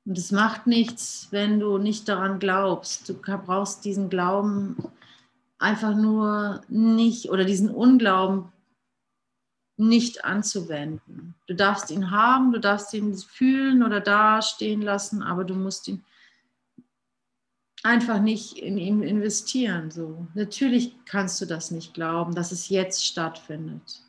Und 0.07 0.17
es 0.17 0.31
macht 0.31 0.69
nichts, 0.69 1.29
wenn 1.33 1.59
du 1.59 1.79
nicht 1.79 2.09
daran 2.09 2.39
glaubst. 2.39 3.09
Du 3.09 3.15
brauchst 3.15 3.85
diesen 3.85 4.09
Glauben 4.09 4.77
einfach 5.59 5.97
nur 5.97 6.63
nicht 6.69 7.29
oder 7.31 7.45
diesen 7.45 7.71
Unglauben 7.71 8.53
nicht 9.77 10.25
anzuwenden. 10.25 11.35
Du 11.47 11.55
darfst 11.55 11.91
ihn 11.91 12.11
haben, 12.11 12.53
du 12.53 12.61
darfst 12.61 12.95
ihn 12.95 13.15
fühlen 13.17 13.83
oder 13.83 14.01
dastehen 14.01 14.81
lassen, 14.81 15.23
aber 15.23 15.45
du 15.45 15.55
musst 15.55 15.89
ihn 15.89 16.05
einfach 17.83 18.21
nicht 18.21 18.59
in 18.59 18.79
ihn 18.79 19.03
investieren. 19.03 19.91
So. 19.91 20.27
Natürlich 20.35 20.95
kannst 21.05 21.41
du 21.41 21.47
das 21.47 21.73
nicht 21.73 21.95
glauben, 21.95 22.35
dass 22.35 22.53
es 22.53 22.69
jetzt 22.69 23.05
stattfindet. 23.05 24.03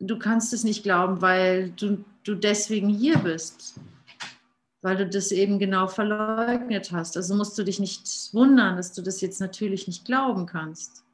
Du 0.00 0.16
kannst 0.18 0.52
es 0.52 0.62
nicht 0.62 0.84
glauben, 0.84 1.20
weil 1.20 1.70
du 1.70 2.04
du 2.28 2.34
deswegen 2.34 2.88
hier 2.88 3.18
bist, 3.18 3.80
weil 4.82 4.96
du 4.96 5.08
das 5.08 5.32
eben 5.32 5.58
genau 5.58 5.88
verleugnet 5.88 6.92
hast. 6.92 7.16
Also 7.16 7.34
musst 7.34 7.58
du 7.58 7.64
dich 7.64 7.80
nicht 7.80 8.06
wundern, 8.32 8.76
dass 8.76 8.92
du 8.92 9.02
das 9.02 9.20
jetzt 9.20 9.40
natürlich 9.40 9.86
nicht 9.86 10.04
glauben 10.04 10.46
kannst. 10.46 11.04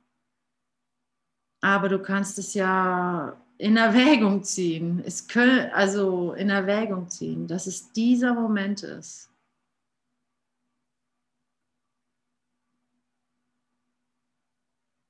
Aber 1.62 1.88
du 1.88 1.98
kannst 1.98 2.38
es 2.38 2.54
ja 2.54 3.40
in 3.56 3.76
Erwägung 3.76 4.42
ziehen, 4.42 5.02
es 5.06 5.28
können, 5.28 5.70
also 5.72 6.32
in 6.32 6.50
Erwägung 6.50 7.08
ziehen, 7.08 7.46
dass 7.46 7.66
es 7.66 7.92
dieser 7.92 8.34
Moment 8.34 8.82
ist. 8.82 9.30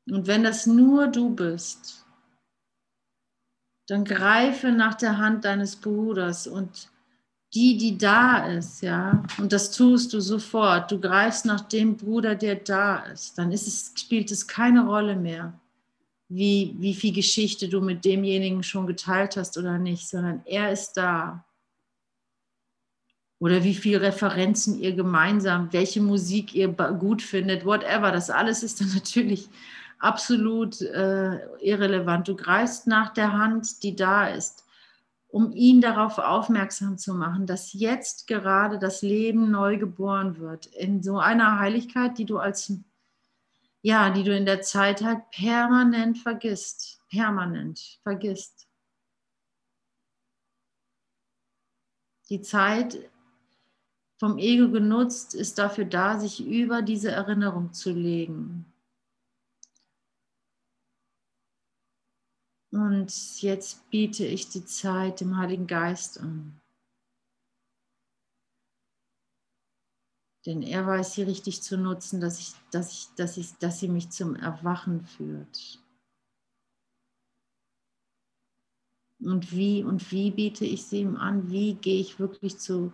Und 0.06 0.26
wenn 0.26 0.44
das 0.44 0.66
nur 0.66 1.08
du 1.08 1.34
bist, 1.34 2.03
dann 3.87 4.05
greife 4.05 4.73
nach 4.73 4.94
der 4.94 5.18
Hand 5.18 5.44
deines 5.44 5.77
Bruders 5.77 6.47
und 6.47 6.88
die, 7.55 7.77
die 7.77 7.97
da 7.97 8.47
ist, 8.49 8.83
ja, 8.83 9.23
und 9.38 9.53
das 9.53 9.70
tust 9.70 10.12
du 10.12 10.20
sofort. 10.20 10.90
Du 10.90 10.99
greifst 10.99 11.47
nach 11.47 11.61
dem 11.61 11.97
Bruder, 11.97 12.35
der 12.35 12.57
da 12.57 12.99
ist. 13.05 13.38
Dann 13.38 13.53
ist 13.53 13.68
es, 13.68 13.92
spielt 13.94 14.33
es 14.33 14.49
keine 14.49 14.87
Rolle 14.87 15.14
mehr, 15.14 15.59
wie, 16.29 16.75
wie 16.79 16.94
viel 16.94 17.14
Geschichte 17.14 17.68
du 17.68 17.81
mit 17.81 18.05
demjenigen 18.05 18.64
schon 18.64 18.88
geteilt 18.88 19.37
hast 19.37 19.57
oder 19.57 19.79
nicht, 19.79 20.09
sondern 20.09 20.42
er 20.47 20.73
ist 20.73 20.94
da. 20.94 21.47
Oder 23.38 23.62
wie 23.62 23.75
viele 23.75 24.01
Referenzen 24.01 24.81
ihr 24.81 24.92
gemeinsam, 24.92 25.73
welche 25.73 26.01
Musik 26.01 26.55
ihr 26.55 26.68
gut 26.68 27.23
findet, 27.23 27.64
whatever. 27.64 28.11
Das 28.11 28.31
alles 28.31 28.64
ist 28.64 28.81
dann 28.81 28.88
natürlich 28.94 29.49
absolut 30.04 30.80
äh, 30.82 31.38
irrelevant. 31.58 32.28
Du 32.28 32.36
greifst 32.36 32.86
nach 32.86 33.12
der 33.12 33.32
Hand, 33.32 33.82
die 33.82 33.96
da 33.96 34.28
ist, 34.28 34.64
um 35.28 35.50
ihn 35.52 35.80
darauf 35.80 36.18
aufmerksam 36.18 36.98
zu 36.98 37.14
machen, 37.14 37.46
dass 37.46 37.72
jetzt 37.72 38.26
gerade 38.26 38.78
das 38.78 39.02
Leben 39.02 39.50
neu 39.50 39.78
geboren 39.78 40.38
wird. 40.38 40.66
In 40.66 41.02
so 41.02 41.18
einer 41.18 41.58
Heiligkeit, 41.58 42.18
die 42.18 42.26
du 42.26 42.38
als, 42.38 42.72
ja, 43.82 44.10
die 44.10 44.22
du 44.22 44.36
in 44.36 44.46
der 44.46 44.60
Zeit 44.60 45.02
halt 45.02 45.30
permanent 45.30 46.18
vergisst. 46.18 47.00
Permanent 47.10 47.98
vergisst. 48.02 48.68
Die 52.28 52.42
Zeit 52.42 53.10
vom 54.18 54.38
Ego 54.38 54.70
genutzt 54.70 55.34
ist 55.34 55.58
dafür 55.58 55.84
da, 55.84 56.18
sich 56.18 56.46
über 56.46 56.82
diese 56.82 57.10
Erinnerung 57.10 57.72
zu 57.72 57.90
legen. 57.90 58.66
Und 62.74 63.40
jetzt 63.40 63.88
biete 63.90 64.26
ich 64.26 64.48
die 64.48 64.64
Zeit 64.64 65.20
dem 65.20 65.37
Heiligen 65.37 65.68
Geist 65.68 66.18
an. 66.18 66.60
Denn 70.44 70.60
er 70.60 70.84
weiß 70.84 71.14
sie 71.14 71.22
richtig 71.22 71.62
zu 71.62 71.78
nutzen, 71.78 72.20
dass, 72.20 72.40
ich, 72.40 72.52
dass, 72.72 72.90
ich, 72.90 73.14
dass, 73.14 73.37
ich, 73.37 73.52
dass 73.58 73.78
sie 73.78 73.87
mich 73.87 74.10
zum 74.10 74.34
Erwachen 74.34 75.04
führt. 75.04 75.78
Und 79.20 79.52
wie 79.52 79.84
und 79.84 80.10
wie 80.10 80.32
biete 80.32 80.64
ich 80.64 80.84
sie 80.84 81.02
ihm 81.02 81.14
an? 81.14 81.52
Wie 81.52 81.74
gehe 81.74 82.00
ich 82.00 82.18
wirklich 82.18 82.58
zu, 82.58 82.92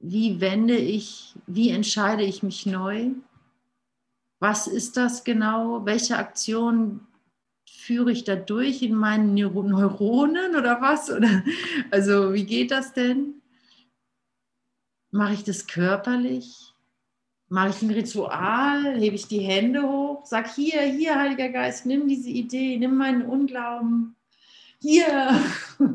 wie 0.00 0.40
wende 0.40 0.76
ich, 0.76 1.36
wie 1.46 1.70
entscheide 1.70 2.24
ich 2.24 2.42
mich 2.42 2.66
neu? 2.66 3.12
Was 4.38 4.66
ist 4.66 4.96
das 4.96 5.24
genau? 5.24 5.84
Welche 5.84 6.16
Aktion 6.16 7.06
führe 7.68 8.12
ich 8.12 8.24
da 8.24 8.36
durch 8.36 8.82
in 8.82 8.94
meinen 8.94 9.34
Neuronen 9.34 10.56
oder 10.56 10.80
was? 10.80 11.10
Oder, 11.10 11.42
also 11.90 12.34
wie 12.34 12.44
geht 12.44 12.70
das 12.70 12.92
denn? 12.92 13.42
Mache 15.10 15.34
ich 15.34 15.44
das 15.44 15.66
körperlich? 15.66 16.74
Mache 17.48 17.70
ich 17.70 17.82
ein 17.82 17.90
Ritual? 17.90 18.98
Hebe 18.98 19.14
ich 19.14 19.28
die 19.28 19.40
Hände 19.40 19.82
hoch? 19.82 20.26
Sag 20.26 20.52
hier, 20.52 20.82
hier, 20.82 21.18
Heiliger 21.18 21.48
Geist, 21.48 21.86
nimm 21.86 22.08
diese 22.08 22.28
Idee, 22.28 22.76
nimm 22.76 22.96
meinen 22.96 23.22
Unglauben. 23.22 24.16
Hier. 24.80 25.40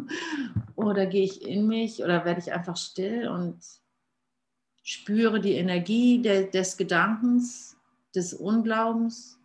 Oder 0.75 1.05
gehe 1.05 1.25
ich 1.25 1.45
in 1.45 1.67
mich 1.67 2.03
oder 2.03 2.25
werde 2.25 2.39
ich 2.39 2.51
einfach 2.51 2.75
still 2.75 3.27
und 3.27 3.59
spüre 4.81 5.39
die 5.39 5.53
Energie 5.53 6.19
de, 6.21 6.49
des 6.49 6.75
Gedankens, 6.75 7.77
des 8.15 8.33
Unglaubens? 8.33 9.37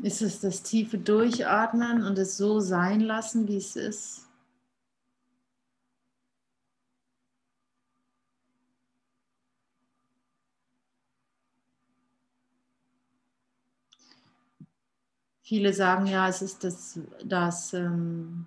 Ist 0.00 0.22
es 0.22 0.38
das 0.38 0.62
tiefe 0.62 0.96
Durchatmen 0.96 2.04
und 2.04 2.18
es 2.18 2.36
so 2.36 2.60
sein 2.60 3.00
lassen, 3.00 3.48
wie 3.48 3.56
es 3.56 3.74
ist? 3.74 4.27
Viele 15.48 15.72
sagen 15.72 16.06
ja, 16.06 16.28
es 16.28 16.42
ist 16.42 16.62
das, 16.62 17.00
das 17.24 17.72
ähm, 17.72 18.46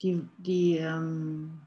die, 0.00 0.28
die, 0.38 0.76
ähm, 0.76 1.62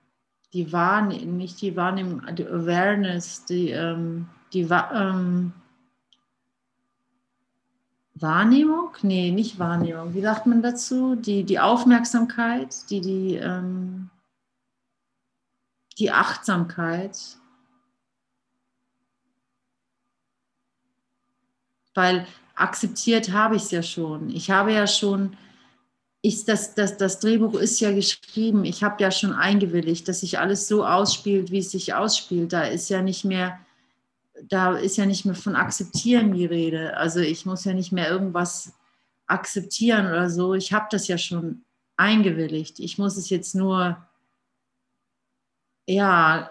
die 0.54 0.72
Wahrnehmung, 0.72 1.36
nicht 1.36 1.62
die 1.62 1.76
Wahrnehmung, 1.76 2.22
die 2.34 2.48
Awareness, 2.48 3.44
die, 3.44 3.72
ähm, 3.72 4.30
die 4.54 4.62
ähm, 4.62 5.52
Wahrnehmung? 8.14 8.92
Nee, 9.02 9.32
nicht 9.32 9.60
Wahrnehmung. 9.60 10.14
Wie 10.14 10.22
sagt 10.22 10.46
man 10.46 10.62
dazu? 10.62 11.18
Die, 11.18 11.44
die 11.44 11.60
Aufmerksamkeit, 11.60 12.90
die, 12.90 13.02
die, 13.02 13.36
ähm, 13.36 14.12
die 15.98 16.10
Achtsamkeit. 16.10 17.38
Weil 21.94 22.26
akzeptiert 22.56 23.32
habe 23.32 23.56
ich 23.56 23.64
es 23.64 23.72
ja 23.72 23.84
schon. 23.84 24.30
Ich 24.30 24.52
habe 24.52 24.74
ja 24.74 24.88
schon, 24.88 25.36
ich, 26.22 26.46
das, 26.46 26.76
das, 26.76 26.98
das 26.98 27.20
Drehbuch 27.20 27.56
ist 27.56 27.80
ja 27.80 27.92
geschrieben. 27.92 28.66
Ich 28.66 28.84
habe 28.84 29.02
ja 29.02 29.12
schon 29.12 29.34
eingewilligt, 29.34 30.08
dass 30.08 30.22
sich 30.22 30.40
alles 30.40 30.68
so 30.68 30.86
ausspielt, 30.86 31.52
wie 31.52 31.60
es 31.60 31.72
sich 31.72 31.94
ausspielt. 31.94 32.54
Da 32.54 32.64
ist 32.64 32.90
ja 32.90 33.02
nicht 33.02 33.26
mehr 33.26 33.60
da 34.50 34.76
ist 34.76 34.98
ja 34.98 35.06
nicht 35.06 35.26
mehr 35.26 35.36
von 35.36 35.56
akzeptieren 35.56 36.34
die 36.34 36.46
Rede. 36.46 36.98
Also 36.98 37.20
ich 37.20 37.46
muss 37.46 37.66
ja 37.66 37.74
nicht 37.74 37.92
mehr 37.92 38.10
irgendwas 38.10 38.74
akzeptieren 39.28 40.08
oder 40.08 40.30
so. 40.30 40.54
Ich 40.54 40.74
habe 40.74 40.88
das 40.92 41.08
ja 41.08 41.18
schon 41.18 41.64
eingewilligt. 41.98 42.80
Ich 42.80 42.98
muss 42.98 43.18
es 43.18 43.30
jetzt 43.30 43.56
nur, 43.56 43.98
ja, 45.88 46.50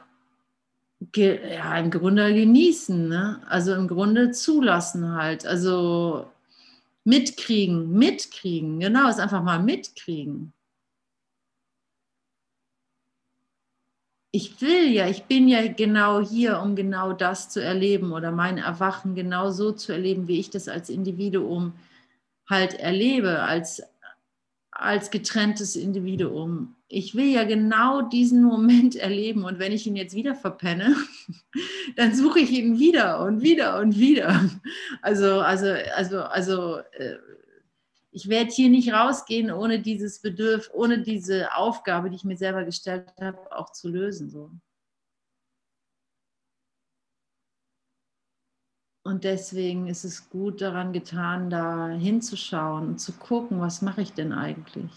ja 1.14 1.78
im 1.78 1.90
Grunde 1.90 2.34
genießen. 2.34 3.08
Ne? 3.08 3.40
Also 3.48 3.74
im 3.74 3.88
Grunde 3.88 4.30
zulassen 4.32 5.12
halt. 5.14 5.46
Also 5.46 6.26
mitkriegen, 7.04 7.90
mitkriegen. 7.92 8.80
Genau, 8.80 9.08
es 9.08 9.18
einfach 9.18 9.42
mal 9.42 9.62
mitkriegen. 9.62 10.52
ich 14.34 14.60
will 14.62 14.90
ja, 14.90 15.08
ich 15.08 15.24
bin 15.24 15.46
ja 15.46 15.70
genau 15.70 16.20
hier, 16.20 16.60
um 16.60 16.74
genau 16.74 17.12
das 17.12 17.50
zu 17.50 17.62
erleben 17.62 18.12
oder 18.12 18.32
mein 18.32 18.56
Erwachen 18.56 19.14
genau 19.14 19.50
so 19.50 19.72
zu 19.72 19.92
erleben, 19.92 20.26
wie 20.26 20.40
ich 20.40 20.48
das 20.48 20.68
als 20.68 20.88
Individuum 20.88 21.74
halt 22.48 22.74
erlebe, 22.74 23.40
als, 23.42 23.82
als 24.82 25.10
getrenntes 25.10 25.76
Individuum. 25.76 26.74
Ich 26.88 27.14
will 27.14 27.26
ja 27.26 27.44
genau 27.44 28.02
diesen 28.02 28.42
Moment 28.42 28.96
erleben 28.96 29.44
und 29.44 29.58
wenn 29.58 29.72
ich 29.72 29.86
ihn 29.86 29.96
jetzt 29.96 30.14
wieder 30.14 30.34
verpenne, 30.34 30.94
dann 31.96 32.14
suche 32.14 32.40
ich 32.40 32.50
ihn 32.50 32.78
wieder 32.78 33.24
und 33.24 33.42
wieder 33.42 33.78
und 33.78 33.98
wieder. 33.98 34.48
Also, 35.00 35.40
also, 35.40 35.74
also, 35.96 36.22
also, 36.22 36.78
äh, 36.92 37.16
ich 38.14 38.28
werde 38.28 38.50
hier 38.50 38.68
nicht 38.68 38.92
rausgehen, 38.92 39.50
ohne 39.50 39.80
dieses 39.80 40.20
Bedürf, 40.20 40.70
ohne 40.74 40.98
diese 41.00 41.54
Aufgabe, 41.56 42.10
die 42.10 42.16
ich 42.16 42.24
mir 42.24 42.36
selber 42.36 42.64
gestellt 42.64 43.10
habe, 43.18 43.38
auch 43.56 43.72
zu 43.72 43.88
lösen. 43.88 44.28
So. 44.28 44.50
Und 49.04 49.24
deswegen 49.24 49.88
ist 49.88 50.04
es 50.04 50.30
gut 50.30 50.60
daran 50.60 50.92
getan, 50.92 51.50
da 51.50 51.88
hinzuschauen 51.88 52.88
und 52.88 53.00
zu 53.00 53.12
gucken, 53.12 53.60
was 53.60 53.82
mache 53.82 54.02
ich 54.02 54.12
denn 54.12 54.32
eigentlich? 54.32 54.90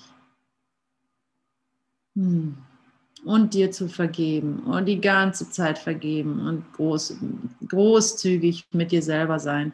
Hm. 2.15 2.58
Und 3.24 3.56
dir 3.56 3.72
zu 3.72 3.88
vergeben 3.88 4.60
und 4.60 4.86
die 4.86 5.02
ganze 5.02 5.50
Zeit 5.50 5.80
vergeben 5.80 6.39
und 6.39 6.72
groß, 6.74 7.18
großzügig 7.68 8.68
mit 8.72 8.91
dir 8.91 9.02
selber 9.02 9.39
sein, 9.39 9.74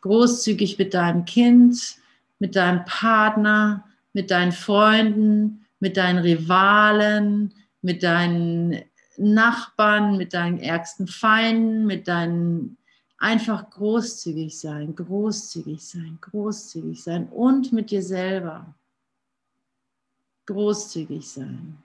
großzügig 0.00 0.78
mit 0.78 0.94
deinem 0.94 1.26
Kind, 1.26 1.98
mit 2.38 2.56
deinem 2.56 2.86
Partner, 2.86 3.84
mit 4.14 4.30
deinen 4.30 4.52
Freunden, 4.52 5.66
mit 5.78 5.98
deinen 5.98 6.20
Rivalen, 6.20 7.52
mit 7.82 8.02
deinen 8.02 8.80
Nachbarn, 9.18 10.16
mit 10.16 10.32
deinen 10.32 10.58
ärgsten 10.58 11.06
Feinden, 11.06 11.84
mit 11.84 12.08
deinen 12.08 12.78
einfach 13.18 13.70
großzügig 13.70 14.58
sein, 14.58 14.94
großzügig 14.94 15.84
sein, 15.84 16.18
großzügig 16.20 17.02
sein 17.02 17.28
und 17.28 17.72
mit 17.72 17.90
dir 17.90 18.02
selber 18.02 18.74
großzügig 20.46 21.28
sein. 21.28 21.82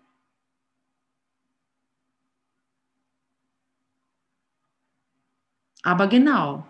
Aber 5.84 6.08
genau, 6.08 6.68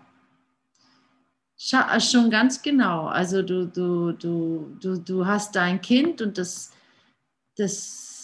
äh, 1.70 2.00
schon 2.00 2.30
ganz 2.30 2.62
genau. 2.62 3.06
Also 3.06 3.42
du, 3.42 3.66
du, 3.66 4.12
du, 4.12 4.76
du, 4.80 4.98
du 4.98 5.26
hast 5.26 5.54
dein 5.54 5.80
Kind 5.80 6.22
und 6.22 6.38
das, 6.38 6.72
das 7.56 8.21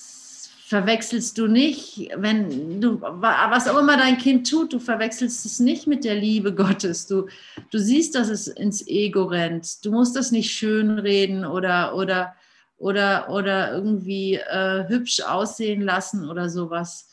verwechselst 0.68 1.38
du 1.38 1.46
nicht, 1.46 2.10
wenn 2.16 2.78
du, 2.78 3.00
was 3.00 3.66
auch 3.68 3.78
immer 3.78 3.96
dein 3.96 4.18
Kind 4.18 4.50
tut, 4.50 4.74
du 4.74 4.78
verwechselst 4.78 5.46
es 5.46 5.60
nicht 5.60 5.86
mit 5.86 6.04
der 6.04 6.14
Liebe 6.14 6.54
Gottes. 6.54 7.06
Du, 7.06 7.26
du 7.70 7.78
siehst, 7.78 8.14
dass 8.14 8.28
es 8.28 8.48
ins 8.48 8.86
Ego 8.86 9.24
rennt. 9.24 9.82
Du 9.82 9.90
musst 9.90 10.14
das 10.14 10.30
nicht 10.30 10.52
schönreden 10.52 11.46
oder, 11.46 11.94
oder, 11.96 12.34
oder, 12.76 13.30
oder 13.30 13.72
irgendwie 13.72 14.34
äh, 14.34 14.86
hübsch 14.88 15.20
aussehen 15.20 15.80
lassen 15.80 16.28
oder 16.28 16.50
sowas. 16.50 17.08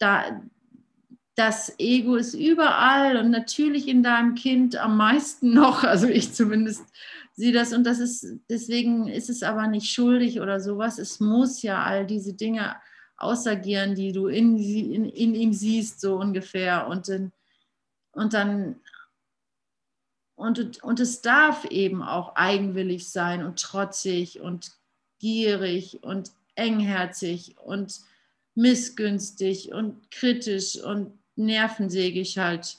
Da, 0.00 0.42
das 1.36 1.72
Ego 1.78 2.16
ist 2.16 2.34
überall 2.34 3.18
und 3.18 3.30
natürlich 3.30 3.86
in 3.86 4.02
deinem 4.02 4.34
Kind 4.34 4.74
am 4.76 4.96
meisten 4.96 5.54
noch, 5.54 5.84
also 5.84 6.08
ich 6.08 6.32
zumindest 6.34 6.82
sehe 7.32 7.52
das 7.52 7.72
und 7.72 7.84
das 7.84 7.98
ist, 7.98 8.26
deswegen 8.48 9.08
ist 9.08 9.30
es 9.30 9.42
aber 9.42 9.66
nicht 9.66 9.90
schuldig 9.90 10.40
oder 10.40 10.60
sowas. 10.60 10.98
Es 10.98 11.20
muss 11.20 11.62
ja 11.62 11.82
all 11.82 12.06
diese 12.06 12.34
Dinge 12.34 12.76
ausagieren, 13.16 13.94
die 13.94 14.12
du 14.12 14.26
in, 14.26 14.58
in, 14.58 15.04
in 15.04 15.34
ihm 15.34 15.52
siehst, 15.52 16.00
so 16.00 16.16
ungefähr. 16.16 16.86
Und, 16.86 17.10
und 18.12 18.34
dann 18.34 18.80
und, 20.40 20.82
und 20.82 21.00
es 21.00 21.20
darf 21.20 21.66
eben 21.66 22.02
auch 22.02 22.34
eigenwillig 22.34 23.10
sein 23.10 23.44
und 23.44 23.60
trotzig 23.60 24.40
und 24.40 24.72
gierig 25.18 26.02
und 26.02 26.32
engherzig 26.54 27.56
und 27.58 28.00
missgünstig 28.54 29.74
und 29.74 30.10
kritisch 30.10 30.82
und 30.82 31.12
nervensägig 31.36 32.38
halt. 32.38 32.78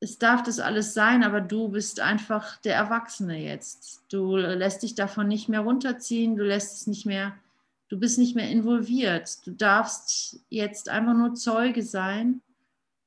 Es 0.00 0.18
darf 0.18 0.42
das 0.44 0.60
alles 0.60 0.94
sein, 0.94 1.24
aber 1.24 1.40
du 1.40 1.68
bist 1.68 2.00
einfach 2.00 2.56
der 2.58 2.76
Erwachsene 2.76 3.42
jetzt. 3.42 4.04
Du 4.10 4.36
lässt 4.36 4.82
dich 4.82 4.94
davon 4.94 5.26
nicht 5.26 5.48
mehr 5.48 5.60
runterziehen, 5.60 6.36
du 6.36 6.44
lässt 6.44 6.74
es 6.74 6.86
nicht 6.86 7.04
mehr, 7.04 7.36
du 7.88 7.98
bist 7.98 8.18
nicht 8.18 8.36
mehr 8.36 8.48
involviert. 8.48 9.44
Du 9.44 9.50
darfst 9.50 10.40
jetzt 10.50 10.88
einfach 10.88 11.14
nur 11.14 11.34
Zeuge 11.34 11.82
sein 11.82 12.42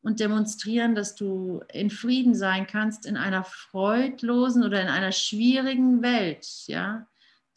und 0.01 0.19
demonstrieren, 0.19 0.95
dass 0.95 1.15
du 1.15 1.61
in 1.71 1.89
Frieden 1.89 2.35
sein 2.35 2.67
kannst 2.67 3.05
in 3.05 3.17
einer 3.17 3.43
freudlosen 3.43 4.63
oder 4.63 4.81
in 4.81 4.87
einer 4.87 5.11
schwierigen 5.11 6.01
Welt, 6.01 6.47
ja. 6.67 7.07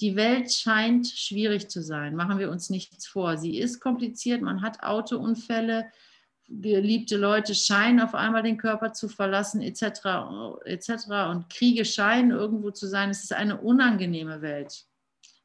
Die 0.00 0.16
Welt 0.16 0.52
scheint 0.52 1.06
schwierig 1.06 1.70
zu 1.70 1.80
sein, 1.80 2.16
machen 2.16 2.38
wir 2.38 2.50
uns 2.50 2.68
nichts 2.68 3.06
vor. 3.06 3.38
Sie 3.38 3.58
ist 3.58 3.80
kompliziert, 3.80 4.42
man 4.42 4.60
hat 4.60 4.82
Autounfälle, 4.82 5.86
geliebte 6.60 7.16
Leute 7.16 7.54
scheinen 7.54 8.00
auf 8.00 8.14
einmal 8.14 8.42
den 8.42 8.56
Körper 8.56 8.92
zu 8.92 9.08
verlassen, 9.08 9.62
etc. 9.62 9.82
etc. 10.64 10.90
Und 11.30 11.50
Kriege 11.50 11.84
scheinen 11.84 12.30
irgendwo 12.30 12.70
zu 12.70 12.86
sein. 12.86 13.10
Es 13.10 13.24
ist 13.24 13.32
eine 13.32 13.60
unangenehme 13.60 14.42
Welt. 14.42 14.86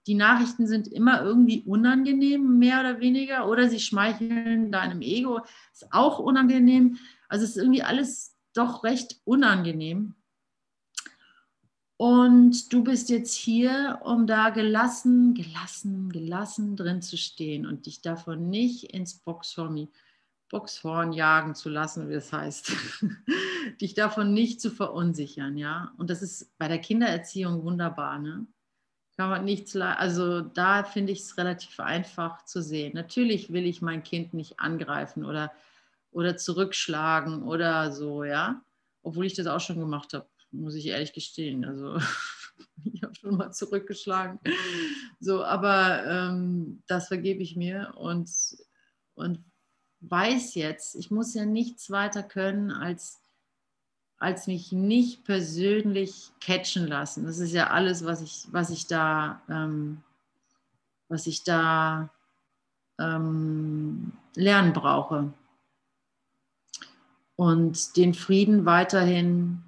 Die 0.07 0.15
Nachrichten 0.15 0.65
sind 0.65 0.87
immer 0.87 1.21
irgendwie 1.21 1.61
unangenehm, 1.65 2.57
mehr 2.57 2.79
oder 2.79 2.99
weniger, 2.99 3.47
oder 3.47 3.69
sie 3.69 3.79
schmeicheln 3.79 4.71
deinem 4.71 5.01
Ego. 5.01 5.41
Ist 5.71 5.91
auch 5.91 6.19
unangenehm. 6.19 6.97
Also 7.27 7.43
es 7.43 7.51
ist 7.51 7.57
irgendwie 7.57 7.83
alles 7.83 8.35
doch 8.53 8.83
recht 8.83 9.21
unangenehm. 9.25 10.15
Und 11.97 12.71
du 12.71 12.83
bist 12.83 13.09
jetzt 13.09 13.33
hier, 13.33 13.99
um 14.03 14.25
da 14.25 14.51
gelassen, 14.51 15.33
gelassen, 15.33 16.09
gelassen 16.09 16.77
drin 16.77 17.01
zu 17.01 17.17
stehen 17.17 17.65
und 17.65 17.85
dich 17.87 18.01
davon 18.01 18.49
nicht 18.49 18.85
ins 18.93 19.15
Boxhorn, 19.15 19.89
Boxhorn 20.49 21.13
jagen 21.13 21.55
zu 21.55 21.69
lassen, 21.69 22.09
wie 22.09 22.13
das 22.13 22.33
heißt. 22.33 22.71
dich 23.81 23.93
davon 23.93 24.33
nicht 24.33 24.61
zu 24.61 24.71
verunsichern, 24.71 25.57
ja. 25.57 25.93
Und 25.97 26.09
das 26.09 26.21
ist 26.21 26.57
bei 26.57 26.67
der 26.67 26.79
Kindererziehung 26.79 27.63
wunderbar, 27.63 28.19
ne? 28.19 28.47
Kann 29.15 29.29
man 29.29 29.43
nichts, 29.43 29.75
also 29.75 30.39
da 30.39 30.83
finde 30.83 31.11
ich 31.11 31.19
es 31.19 31.37
relativ 31.37 31.79
einfach 31.79 32.45
zu 32.45 32.61
sehen. 32.61 32.93
Natürlich 32.93 33.51
will 33.51 33.65
ich 33.65 33.81
mein 33.81 34.01
Kind 34.01 34.33
nicht 34.33 34.59
angreifen 34.59 35.25
oder, 35.25 35.51
oder 36.11 36.37
zurückschlagen 36.37 37.43
oder 37.43 37.91
so, 37.91 38.23
ja. 38.23 38.61
Obwohl 39.03 39.25
ich 39.25 39.33
das 39.33 39.47
auch 39.47 39.59
schon 39.59 39.79
gemacht 39.79 40.13
habe 40.13 40.27
muss 40.51 40.75
ich 40.75 40.87
ehrlich 40.87 41.13
gestehen. 41.13 41.65
Also 41.65 41.97
ich 42.93 43.03
habe 43.03 43.15
schon 43.15 43.37
mal 43.37 43.51
zurückgeschlagen. 43.51 44.39
So, 45.19 45.43
aber 45.43 46.05
ähm, 46.05 46.83
das 46.87 47.07
vergebe 47.07 47.43
ich 47.43 47.55
mir 47.55 47.93
und, 47.97 48.29
und 49.15 49.43
weiß 50.01 50.55
jetzt, 50.55 50.95
ich 50.95 51.11
muss 51.11 51.33
ja 51.33 51.45
nichts 51.45 51.91
weiter 51.91 52.23
können, 52.23 52.71
als, 52.71 53.19
als 54.17 54.47
mich 54.47 54.71
nicht 54.71 55.23
persönlich 55.25 56.31
catchen 56.39 56.87
lassen. 56.87 57.25
Das 57.25 57.39
ist 57.39 57.53
ja 57.53 57.69
alles, 57.69 58.05
was 58.05 58.21
ich, 58.21 58.47
was 58.51 58.69
ich 58.69 58.87
da, 58.87 59.41
ähm, 59.49 60.03
was 61.07 61.27
ich 61.27 61.43
da 61.43 62.09
ähm, 62.99 64.13
lernen 64.35 64.73
brauche. 64.73 65.33
Und 67.35 67.95
den 67.95 68.13
Frieden 68.13 68.65
weiterhin 68.65 69.63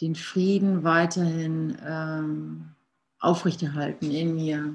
den 0.00 0.14
Frieden 0.14 0.84
weiterhin 0.84 1.78
ähm, 1.84 2.74
aufrechterhalten 3.20 4.10
in 4.10 4.34
mir. 4.34 4.74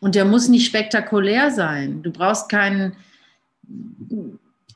Und 0.00 0.14
der 0.14 0.24
muss 0.24 0.48
nicht 0.48 0.66
spektakulär 0.66 1.50
sein. 1.50 2.02
Du 2.02 2.10
brauchst 2.10 2.48
keine 2.48 2.92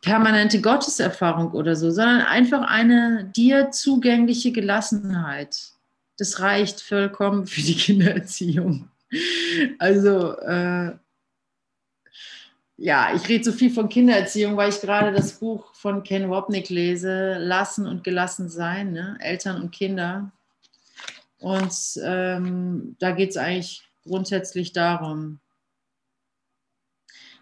permanente 0.02 0.61
Gotteserfahrung 0.61 1.52
oder 1.52 1.76
so, 1.76 1.90
sondern 1.90 2.22
einfach 2.22 2.62
eine 2.62 3.30
dir 3.37 3.70
zugängliche 3.70 4.52
Gelassenheit. 4.52 5.72
Das 6.16 6.40
reicht 6.40 6.80
vollkommen 6.80 7.46
für 7.46 7.61
die 7.61 7.76
Kindererziehung. 7.76 8.88
Also 9.78 10.37
äh, 10.38 10.92
ja, 12.76 13.14
ich 13.14 13.28
rede 13.28 13.44
so 13.44 13.52
viel 13.52 13.70
von 13.70 13.90
Kindererziehung, 13.90 14.56
weil 14.56 14.70
ich 14.70 14.80
gerade 14.80 15.12
das 15.12 15.33
Buch 15.33 15.74
von 15.74 16.02
Ken 16.02 16.30
Wapnick 16.30 16.70
lese, 16.70 17.37
Lassen 17.38 17.87
und 17.87 18.04
gelassen 18.04 18.48
sein, 18.48 18.92
ne? 18.92 19.18
Eltern 19.20 19.61
und 19.61 19.70
Kinder. 19.70 20.33
Und 21.40 21.74
ähm, 22.02 22.96
da 22.98 23.11
geht 23.11 23.30
es 23.30 23.37
eigentlich 23.37 23.83
grundsätzlich 24.04 24.72
darum, 24.72 25.40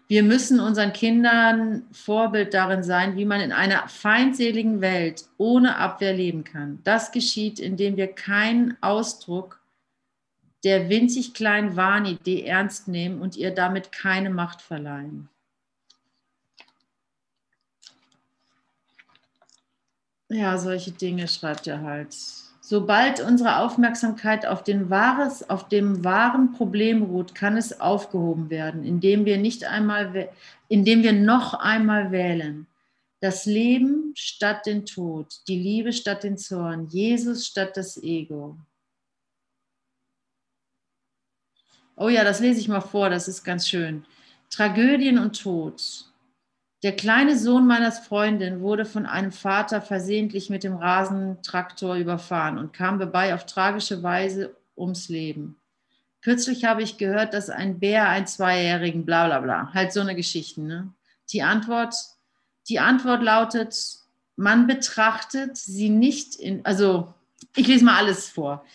wir 0.09 0.23
müssen 0.23 0.59
unseren 0.59 0.91
Kindern 0.91 1.85
Vorbild 1.91 2.55
darin 2.55 2.81
sein, 2.83 3.15
wie 3.15 3.25
man 3.25 3.41
in 3.41 3.51
einer 3.51 3.87
feindseligen 3.87 4.81
Welt 4.81 5.25
ohne 5.37 5.77
Abwehr 5.77 6.13
leben 6.13 6.43
kann. 6.43 6.79
Das 6.83 7.11
geschieht, 7.11 7.59
indem 7.59 7.95
wir 7.95 8.07
keinen 8.07 8.75
Ausdruck 8.81 9.59
der 10.63 10.89
winzig 10.89 11.35
kleinen 11.35 11.75
Wahnidee 11.75 12.43
ernst 12.43 12.87
nehmen 12.87 13.21
und 13.21 13.37
ihr 13.37 13.51
damit 13.51 13.91
keine 13.91 14.31
Macht 14.31 14.63
verleihen. 14.63 15.29
Ja, 20.27 20.57
solche 20.57 20.91
Dinge 20.91 21.27
schreibt 21.27 21.67
er 21.67 21.81
halt. 21.81 22.15
Sobald 22.69 23.19
unsere 23.19 23.57
Aufmerksamkeit 23.57 24.45
auf, 24.45 24.63
den 24.63 24.91
wahres, 24.91 25.49
auf 25.49 25.69
dem 25.69 26.03
wahren 26.03 26.51
Problem 26.51 27.01
ruht, 27.01 27.33
kann 27.33 27.57
es 27.57 27.81
aufgehoben 27.81 28.51
werden, 28.51 28.83
indem 28.83 29.25
wir 29.25 29.39
nicht 29.39 29.63
einmal, 29.63 30.29
indem 30.67 31.01
wir 31.01 31.13
noch 31.13 31.55
einmal 31.55 32.11
wählen. 32.11 32.67
Das 33.21 33.47
Leben 33.47 34.13
statt 34.15 34.67
den 34.67 34.85
Tod, 34.85 35.33
die 35.47 35.57
Liebe 35.59 35.91
statt 35.91 36.21
den 36.21 36.37
Zorn, 36.37 36.85
Jesus 36.89 37.47
statt 37.47 37.75
das 37.75 37.97
Ego. 38.03 38.55
Oh 41.95 42.09
ja, 42.09 42.23
das 42.23 42.39
lese 42.39 42.59
ich 42.59 42.67
mal 42.67 42.81
vor, 42.81 43.09
das 43.09 43.27
ist 43.27 43.43
ganz 43.43 43.67
schön. 43.67 44.05
Tragödien 44.51 45.17
und 45.17 45.41
Tod. 45.41 46.08
Der 46.81 46.95
kleine 46.95 47.37
Sohn 47.37 47.67
meiner 47.67 47.91
Freundin 47.91 48.61
wurde 48.61 48.85
von 48.85 49.05
einem 49.05 49.33
Vater 49.33 49.81
versehentlich 49.81 50.49
mit 50.49 50.63
dem 50.63 50.77
Rasentraktor 50.77 51.95
überfahren 51.95 52.57
und 52.57 52.71
kam 52.71 52.99
dabei 52.99 53.33
auf 53.33 53.45
tragische 53.45 54.01
Weise 54.01 54.55
ums 54.77 55.09
Leben. 55.09 55.57
Kürzlich 56.21 56.63
habe 56.65 56.81
ich 56.81 56.97
gehört, 56.97 57.33
dass 57.33 57.49
ein 57.49 57.79
Bär 57.79 58.07
einen 58.07 58.27
Zweijährigen, 58.27 59.05
bla 59.05 59.27
bla 59.27 59.39
bla, 59.39 59.73
halt 59.73 59.91
so 59.91 59.99
eine 59.99 60.15
Geschichte. 60.15 60.61
Ne? 60.61 60.93
Die, 61.31 61.43
Antwort, 61.43 61.95
die 62.69 62.79
Antwort 62.79 63.23
lautet, 63.23 63.75
man 64.37 64.67
betrachtet 64.67 65.57
sie 65.57 65.89
nicht 65.89 66.35
in, 66.35 66.65
also 66.65 67.13
ich 67.55 67.67
lese 67.67 67.83
mal 67.83 67.97
alles 67.97 68.29
vor. 68.29 68.65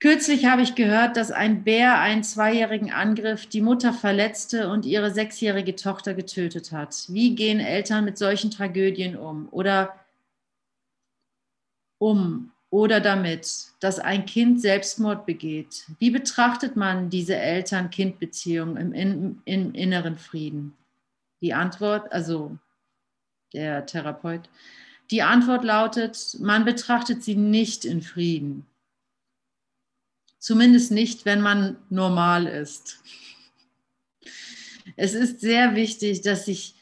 Kürzlich 0.00 0.44
habe 0.44 0.62
ich 0.62 0.74
gehört, 0.74 1.16
dass 1.16 1.30
ein 1.30 1.64
Bär 1.64 1.98
einen 1.98 2.24
zweijährigen 2.24 2.92
Angriff, 2.92 3.46
die 3.46 3.62
Mutter 3.62 3.92
verletzte 3.92 4.68
und 4.68 4.84
ihre 4.84 5.10
sechsjährige 5.10 5.76
Tochter 5.76 6.14
getötet 6.14 6.72
hat. 6.72 7.06
Wie 7.08 7.34
gehen 7.34 7.60
Eltern 7.60 8.04
mit 8.04 8.18
solchen 8.18 8.50
Tragödien 8.50 9.16
um? 9.16 9.48
Oder 9.50 9.94
um 11.98 12.50
oder 12.74 13.00
damit, 13.00 13.68
dass 13.78 14.00
ein 14.00 14.26
Kind 14.26 14.60
Selbstmord 14.60 15.26
begeht? 15.26 15.84
Wie 16.00 16.10
betrachtet 16.10 16.74
man 16.74 17.08
diese 17.08 17.36
Eltern-Kind-Beziehung 17.36 18.76
im, 18.76 18.92
im, 18.92 19.42
im 19.44 19.74
inneren 19.74 20.18
Frieden? 20.18 20.76
Die 21.40 21.54
Antwort, 21.54 22.12
also 22.12 22.58
der 23.52 23.86
Therapeut, 23.86 24.50
die 25.12 25.22
Antwort 25.22 25.62
lautet, 25.62 26.36
man 26.40 26.64
betrachtet 26.64 27.22
sie 27.22 27.36
nicht 27.36 27.84
in 27.84 28.02
Frieden. 28.02 28.66
Zumindest 30.44 30.90
nicht, 30.90 31.24
wenn 31.24 31.40
man 31.40 31.78
normal 31.88 32.46
ist. 32.46 33.00
Es 34.94 35.14
ist 35.14 35.40
sehr 35.40 35.74
wichtig, 35.74 36.20
dass, 36.20 36.48
ich, 36.48 36.74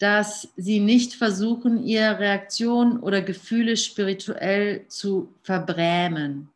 dass 0.00 0.48
Sie 0.56 0.80
nicht 0.80 1.14
versuchen, 1.14 1.86
Ihre 1.86 2.18
Reaktionen 2.18 2.98
oder 2.98 3.22
Gefühle 3.22 3.76
spirituell 3.76 4.88
zu 4.88 5.32
verbrämen. 5.44 6.50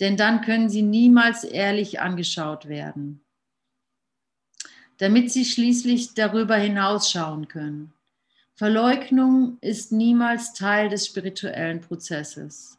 Denn 0.00 0.16
dann 0.16 0.40
können 0.40 0.68
Sie 0.68 0.82
niemals 0.82 1.44
ehrlich 1.44 2.00
angeschaut 2.00 2.66
werden. 2.66 3.20
Damit 4.98 5.30
Sie 5.30 5.44
schließlich 5.44 6.14
darüber 6.14 6.56
hinausschauen 6.56 7.46
können. 7.46 7.92
Verleugnung 8.56 9.58
ist 9.60 9.92
niemals 9.92 10.54
Teil 10.54 10.88
des 10.88 11.06
spirituellen 11.06 11.80
Prozesses. 11.80 12.78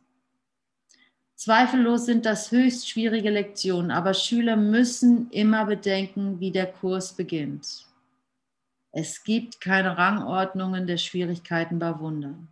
Zweifellos 1.36 2.06
sind 2.06 2.26
das 2.26 2.52
höchst 2.52 2.90
schwierige 2.90 3.30
Lektionen, 3.30 3.92
aber 3.92 4.14
Schüler 4.14 4.56
müssen 4.56 5.30
immer 5.32 5.66
bedenken, 5.66 6.40
wie 6.40 6.52
der 6.52 6.72
Kurs 6.72 7.14
beginnt. 7.14 7.86
Es 8.94 9.24
gibt 9.24 9.60
keine 9.60 9.98
Rangordnungen 9.98 10.88
der 10.88 10.98
Schwierigkeiten 10.98 11.78
bei 11.80 12.00
Wundern. 12.00 12.48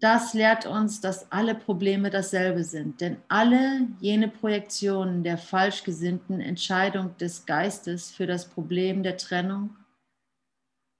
Das 0.00 0.34
lehrt 0.34 0.66
uns, 0.66 1.00
dass 1.00 1.32
alle 1.32 1.56
Probleme 1.56 2.10
dasselbe 2.10 2.62
sind, 2.62 3.00
denn 3.00 3.16
alle 3.26 3.88
jene 3.98 4.28
Projektionen 4.28 5.24
der 5.24 5.38
falsch 5.38 5.82
gesinnten 5.82 6.40
Entscheidung 6.40 7.16
des 7.16 7.46
Geistes 7.46 8.10
für 8.10 8.26
das 8.26 8.46
Problem 8.46 9.02
der 9.02 9.16
Trennung, 9.16 9.76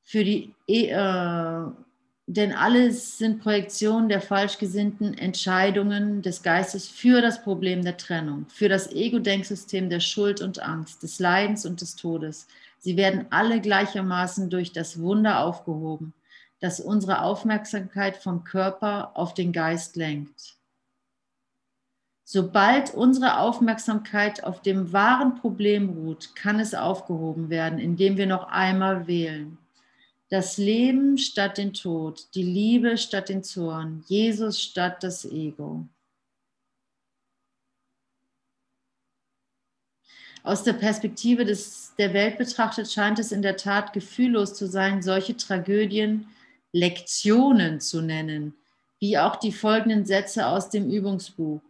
für 0.03 0.25
die 0.25 0.53
äh, 0.67 1.71
denn 2.31 2.53
alles 2.53 3.17
sind 3.17 3.41
Projektionen 3.41 4.11
der 4.11 4.21
falsch 4.21 4.59
gesinnten 4.59 5.15
Entscheidungen 5.15 6.21
des 6.21 6.43
Geistes 6.43 6.87
für 6.87 7.23
das 7.23 7.43
Problem 7.43 7.83
der 7.83 7.97
Trennung, 7.97 8.45
für 8.51 8.69
das 8.69 8.93
Ego-Denksystem 8.93 9.89
der 9.89 10.01
Schuld 10.01 10.43
und 10.43 10.63
Angst, 10.63 11.03
des 11.03 11.21
Leidens 11.21 11.65
und 11.65 11.81
des 11.81 11.97
Todes. 11.97 12.47
Sie 12.81 12.99
werden 12.99 13.25
alle 13.31 13.63
gleichermaßen 13.63 14.51
durch 14.51 14.73
das 14.73 15.01
Wunder 15.01 15.41
aufgehoben, 15.41 16.13
das 16.61 16.81
unsere 16.81 17.23
Aufmerksamkeit 17.23 18.19
vom 18.19 18.45
Körper 18.45 19.13
auf 19.15 19.33
den 19.33 19.51
Geist 19.51 19.97
lenkt. 19.97 20.59
Sobald 22.25 22.93
unsere 22.93 23.39
Aufmerksamkeit 23.39 24.45
auf 24.45 24.61
dem 24.61 24.93
wahren 24.93 25.37
Problem 25.37 25.89
ruht, 25.89 26.37
kann 26.37 26.61
es 26.61 26.75
aufgehoben 26.75 27.49
werden, 27.49 27.79
indem 27.79 28.19
wir 28.19 28.27
noch 28.27 28.49
einmal 28.49 29.07
wählen 29.07 29.57
das 30.31 30.59
Leben 30.59 31.17
statt 31.17 31.59
den 31.59 31.73
Tod, 31.73 32.29
die 32.35 32.43
Liebe 32.43 32.99
statt 32.99 33.29
den 33.29 33.43
Zorn, 33.43 34.05
Jesus 34.09 34.61
statt 34.61 35.03
das 35.03 35.25
Ego. 35.25 35.87
Aus 40.43 40.63
der 40.63 40.75
Perspektive 40.75 41.45
des, 41.45 41.95
der 41.99 42.15
Welt 42.15 42.39
betrachtet 42.39 42.91
scheint 42.91 43.19
es 43.19 43.33
in 43.33 43.43
der 43.43 43.57
Tat 43.57 43.93
gefühllos 43.93 44.55
zu 44.55 44.67
sein, 44.67 45.03
solche 45.03 45.37
Tragödien 45.37 46.29
Lektionen 46.73 47.81
zu 47.81 48.03
nennen, 48.03 48.55
wie 48.99 49.19
auch 49.19 49.37
die 49.37 49.53
folgenden 49.53 50.05
Sätze 50.05 50.47
aus 50.47 50.71
dem 50.71 50.91
Übungsbuch 50.91 51.61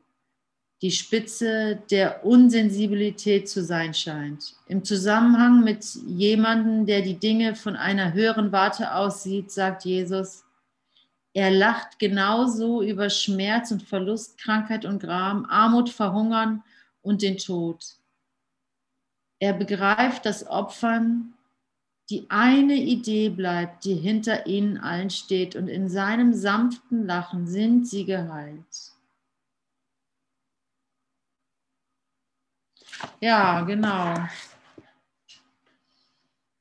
die 0.81 0.91
Spitze 0.93 1.83
der 1.91 2.25
Unsensibilität 2.25 3.49
zu 3.49 3.65
sein 3.65 3.95
scheint. 3.95 4.55
Im 4.69 4.85
Zusammenhang 4.85 5.65
mit 5.65 5.85
jemandem, 6.07 6.87
der 6.87 7.03
die 7.03 7.19
Dinge 7.19 7.57
von 7.57 7.75
einer 7.75 8.13
höheren 8.13 8.53
Warte 8.53 8.95
aussieht, 8.95 9.51
sagt 9.51 9.85
Jesus, 9.85 10.45
er 11.35 11.51
lacht 11.51 11.99
genauso 11.99 12.83
über 12.83 13.11
Schmerz 13.11 13.71
und 13.71 13.83
Verlust, 13.83 14.39
Krankheit 14.39 14.85
und 14.85 15.01
Gram, 15.01 15.45
Armut, 15.47 15.91
Verhungern 15.91 16.63
und 17.03 17.23
den 17.23 17.39
Tod. 17.39 17.85
Er 19.41 19.53
begreift, 19.53 20.27
dass 20.27 20.47
Opfern 20.47 21.35
die 22.11 22.27
eine 22.31 22.75
Idee 22.75 23.29
bleibt, 23.29 23.85
die 23.85 23.95
hinter 23.95 24.47
ihnen 24.47 24.79
allen 24.79 25.11
steht, 25.11 25.55
und 25.55 25.69
in 25.69 25.89
seinem 25.89 26.33
sanften 26.33 27.07
Lachen 27.07 27.47
sind 27.47 27.87
sie 27.87 28.05
geheilt. 28.05 28.93
Ja, 33.21 33.63
genau. 33.63 34.15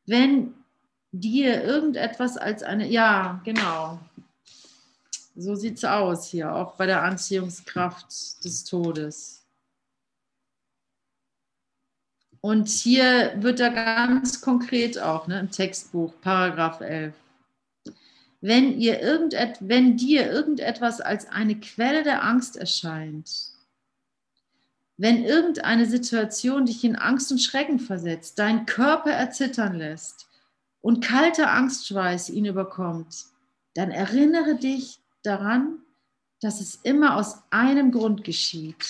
Wenn 0.05 0.53
dir 1.11 1.63
irgendetwas 1.63 2.37
als 2.37 2.63
eine, 2.63 2.87
ja, 2.87 3.41
genau. 3.43 3.99
So 5.35 5.55
sieht 5.55 5.77
es 5.77 5.85
aus 5.85 6.27
hier, 6.29 6.53
auch 6.53 6.75
bei 6.75 6.85
der 6.85 7.03
Anziehungskraft 7.03 8.43
des 8.43 8.63
Todes. 8.63 9.43
Und 12.41 12.69
hier 12.69 13.33
wird 13.37 13.59
da 13.59 13.69
ganz 13.69 14.41
konkret 14.41 14.99
auch 14.99 15.27
ne, 15.27 15.39
im 15.39 15.51
Textbuch, 15.51 16.13
Paragraph 16.21 16.81
11. 16.81 17.13
Wenn, 18.41 18.79
ihr 18.79 19.01
irgendet, 19.01 19.57
wenn 19.59 19.97
dir 19.97 20.31
irgendetwas 20.31 21.01
als 21.01 21.27
eine 21.27 21.59
Quelle 21.59 22.03
der 22.03 22.23
Angst 22.23 22.55
erscheint, 22.55 23.56
wenn 24.97 25.23
irgendeine 25.23 25.85
Situation 25.85 26.65
dich 26.65 26.83
in 26.83 26.95
Angst 26.95 27.31
und 27.31 27.39
Schrecken 27.39 27.79
versetzt, 27.79 28.39
deinen 28.39 28.65
Körper 28.65 29.11
erzittern 29.11 29.75
lässt 29.75 30.27
und 30.81 31.03
kalter 31.03 31.51
Angstschweiß 31.51 32.29
ihn 32.29 32.45
überkommt, 32.45 33.25
dann 33.75 33.91
erinnere 33.91 34.55
dich 34.55 34.99
daran, 35.21 35.79
dass 36.41 36.61
es 36.61 36.75
immer 36.75 37.15
aus 37.15 37.43
einem 37.51 37.91
Grund 37.91 38.23
geschieht. 38.23 38.89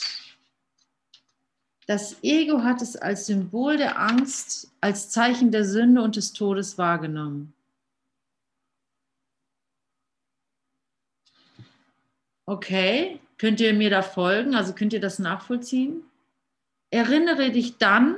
Das 1.88 2.22
Ego 2.22 2.64
hat 2.64 2.82
es 2.82 2.96
als 2.98 3.28
Symbol 3.28 3.78
der 3.78 4.00
Angst, 4.00 4.70
als 4.82 5.10
Zeichen 5.10 5.52
der 5.52 5.66
Sünde 5.66 6.02
und 6.02 6.16
des 6.16 6.34
Todes 6.34 6.78
wahrgenommen. 6.78 7.54
Okay, 12.46 13.20
Könnt 13.38 13.60
ihr 13.60 13.74
mir 13.74 13.90
da 13.90 14.02
folgen? 14.02 14.56
Also 14.56 14.74
könnt 14.74 14.94
ihr 14.94 15.00
das 15.00 15.20
nachvollziehen? 15.20 16.04
Erinnere 16.90 17.52
dich 17.52 17.78
dann, 17.78 18.16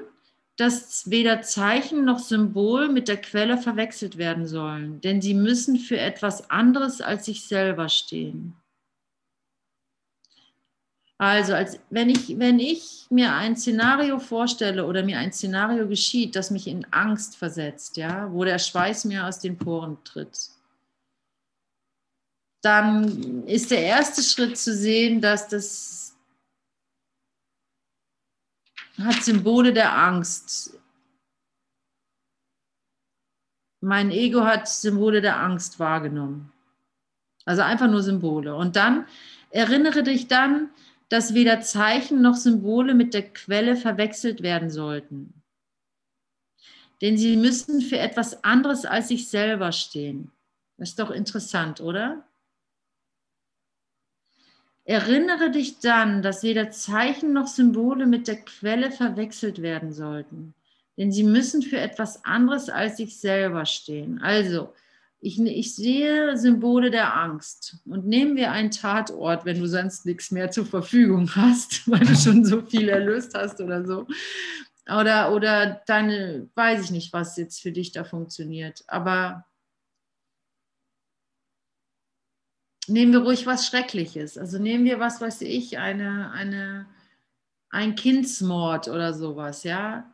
dass 0.56 1.10
weder 1.10 1.42
Zeichen 1.42 2.04
noch 2.04 2.20
Symbol 2.20 2.90
mit 2.90 3.08
der 3.08 3.18
Quelle 3.18 3.58
verwechselt 3.58 4.18
werden 4.18 4.46
sollen, 4.46 5.00
denn 5.02 5.22
sie 5.22 5.34
müssen 5.34 5.78
für 5.78 5.98
etwas 5.98 6.50
anderes 6.50 7.00
als 7.00 7.26
sich 7.26 7.48
selber 7.48 7.88
stehen. 7.88 8.56
Also, 11.18 11.54
als 11.54 11.80
wenn 11.90 12.10
ich, 12.10 12.40
wenn 12.40 12.60
ich 12.60 13.06
mir 13.10 13.34
ein 13.34 13.58
Szenario 13.58 14.20
vorstelle 14.20 14.86
oder 14.86 15.04
mir 15.04 15.20
ein 15.20 15.34
Szenario 15.34 15.86
geschieht, 15.88 16.36
das 16.36 16.50
mich 16.50 16.68
in 16.68 16.86
Angst 16.92 17.36
versetzt, 17.36 17.98
ja, 17.98 18.32
wo 18.32 18.46
der 18.46 18.58
Schweiß 18.58 19.04
mir 19.04 19.28
aus 19.28 19.40
den 19.40 19.58
Poren 19.58 19.98
tritt, 20.06 20.50
dann 22.62 23.48
ist 23.48 23.72
der 23.72 23.82
erste 23.82 24.22
Schritt 24.22 24.58
zu 24.58 24.76
sehen, 24.76 25.22
dass 25.22 25.48
das 25.48 26.00
hat 28.98 29.24
Symbole 29.24 29.72
der 29.74 29.98
Angst. 29.98 30.78
Mein 33.82 34.12
Ego 34.12 34.44
hat 34.44 34.68
Symbole 34.68 35.22
der 35.22 35.40
Angst 35.40 35.80
wahrgenommen. 35.80 36.52
Also 37.46 37.62
einfach 37.62 37.90
nur 37.90 38.04
Symbole. 38.04 38.56
Und 38.56 38.76
dann 38.76 39.08
erinnere 39.52 40.04
dich 40.04 40.28
dann, 40.28 40.70
dass 41.08 41.34
weder 41.34 41.62
Zeichen 41.62 42.22
noch 42.22 42.36
Symbole 42.36 42.94
mit 42.94 43.14
der 43.14 43.34
Quelle 43.34 43.76
verwechselt 43.76 44.44
werden 44.44 44.70
sollten. 44.70 45.34
Denn 47.02 47.18
sie 47.18 47.38
müssen 47.38 47.82
für 47.82 47.98
etwas 47.98 48.44
anderes 48.44 48.86
als 48.86 49.08
sich 49.08 49.30
selber 49.30 49.72
stehen. 49.72 50.32
Das 50.78 50.90
ist 50.90 51.00
doch 51.00 51.10
interessant, 51.10 51.80
oder? 51.80 52.29
Erinnere 54.90 55.52
dich 55.52 55.78
dann, 55.78 56.24
dass 56.24 56.42
weder 56.42 56.72
Zeichen 56.72 57.32
noch 57.32 57.46
Symbole 57.46 58.08
mit 58.08 58.28
der 58.28 58.38
Quelle 58.38 58.90
verwechselt 58.90 59.62
werden 59.62 59.94
sollten, 59.94 60.56
denn 60.98 61.12
sie 61.12 61.24
müssen 61.24 61.62
für 61.62 61.78
etwas 61.78 62.26
anderes 62.26 62.72
als 62.72 62.98
sich 62.98 63.20
selber 63.20 63.68
stehen. 63.68 64.20
Also, 64.24 64.74
ich, 65.20 65.40
ich 65.40 65.76
sehe 65.76 66.36
Symbole 66.38 66.90
der 66.90 67.16
Angst 67.16 67.78
und 67.86 68.08
nehmen 68.08 68.36
wir 68.36 68.52
einen 68.52 68.72
Tatort, 68.72 69.46
wenn 69.46 69.60
du 69.60 69.68
sonst 69.68 70.08
nichts 70.08 70.32
mehr 70.32 70.50
zur 70.50 70.66
Verfügung 70.66 71.30
hast, 71.36 71.88
weil 71.92 72.00
du 72.00 72.16
schon 72.16 72.44
so 72.44 72.64
viel 72.64 72.90
erlöst 72.90 73.36
hast 73.36 73.62
oder 73.62 73.86
so. 73.86 74.08
Oder, 74.88 75.36
oder 75.36 75.84
deine, 75.86 76.50
weiß 76.56 76.86
ich 76.86 76.90
nicht, 76.90 77.14
was 77.14 77.38
jetzt 77.38 77.62
für 77.62 77.72
dich 77.72 77.92
da 77.92 78.04
funktioniert. 78.04 78.84
Aber 78.88 79.46
nehmen 82.90 83.14
wir 83.14 83.22
ruhig 83.22 83.46
was 83.46 83.68
Schreckliches. 83.68 84.38
Also 84.38 84.60
nehmen 84.60 84.86
wir 84.86 85.00
was, 85.00 85.22
weiß 85.22 85.42
ich, 85.42 85.78
eine, 85.78 86.32
eine, 86.32 86.86
ein 87.70 87.96
Kindsmord 87.96 88.88
oder 88.88 89.14
sowas, 89.14 89.64
ja. 89.64 90.12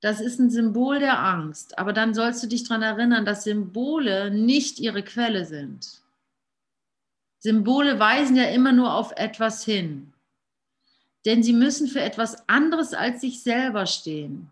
Das 0.00 0.20
ist 0.20 0.38
ein 0.38 0.50
Symbol 0.50 0.98
der 0.98 1.22
Angst. 1.22 1.78
Aber 1.78 1.92
dann 1.92 2.14
sollst 2.14 2.42
du 2.42 2.46
dich 2.46 2.64
daran 2.64 2.82
erinnern, 2.82 3.24
dass 3.24 3.44
Symbole 3.44 4.30
nicht 4.30 4.78
ihre 4.78 5.02
Quelle 5.02 5.44
sind. 5.44 6.00
Symbole 7.38 7.98
weisen 7.98 8.36
ja 8.36 8.44
immer 8.44 8.72
nur 8.72 8.94
auf 8.94 9.12
etwas 9.16 9.64
hin. 9.64 10.12
Denn 11.26 11.42
sie 11.42 11.52
müssen 11.52 11.88
für 11.88 12.00
etwas 12.00 12.48
anderes 12.48 12.94
als 12.94 13.20
sich 13.20 13.42
selber 13.42 13.86
stehen. 13.86 14.50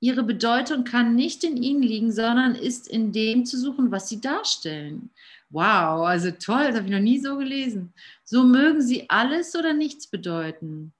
Ihre 0.00 0.22
Bedeutung 0.22 0.84
kann 0.84 1.16
nicht 1.16 1.42
in 1.42 1.56
ihnen 1.56 1.82
liegen, 1.82 2.12
sondern 2.12 2.54
ist 2.54 2.86
in 2.86 3.12
dem 3.12 3.44
zu 3.44 3.58
suchen, 3.58 3.90
was 3.90 4.08
sie 4.08 4.20
darstellen. 4.20 5.10
Wow, 5.50 6.06
also 6.06 6.30
toll, 6.30 6.66
das 6.66 6.76
habe 6.76 6.86
ich 6.86 6.92
noch 6.92 7.00
nie 7.00 7.18
so 7.18 7.36
gelesen. 7.36 7.92
So 8.22 8.44
mögen 8.44 8.80
sie 8.82 9.10
alles 9.10 9.56
oder 9.56 9.72
nichts 9.72 10.06
bedeuten. 10.06 10.92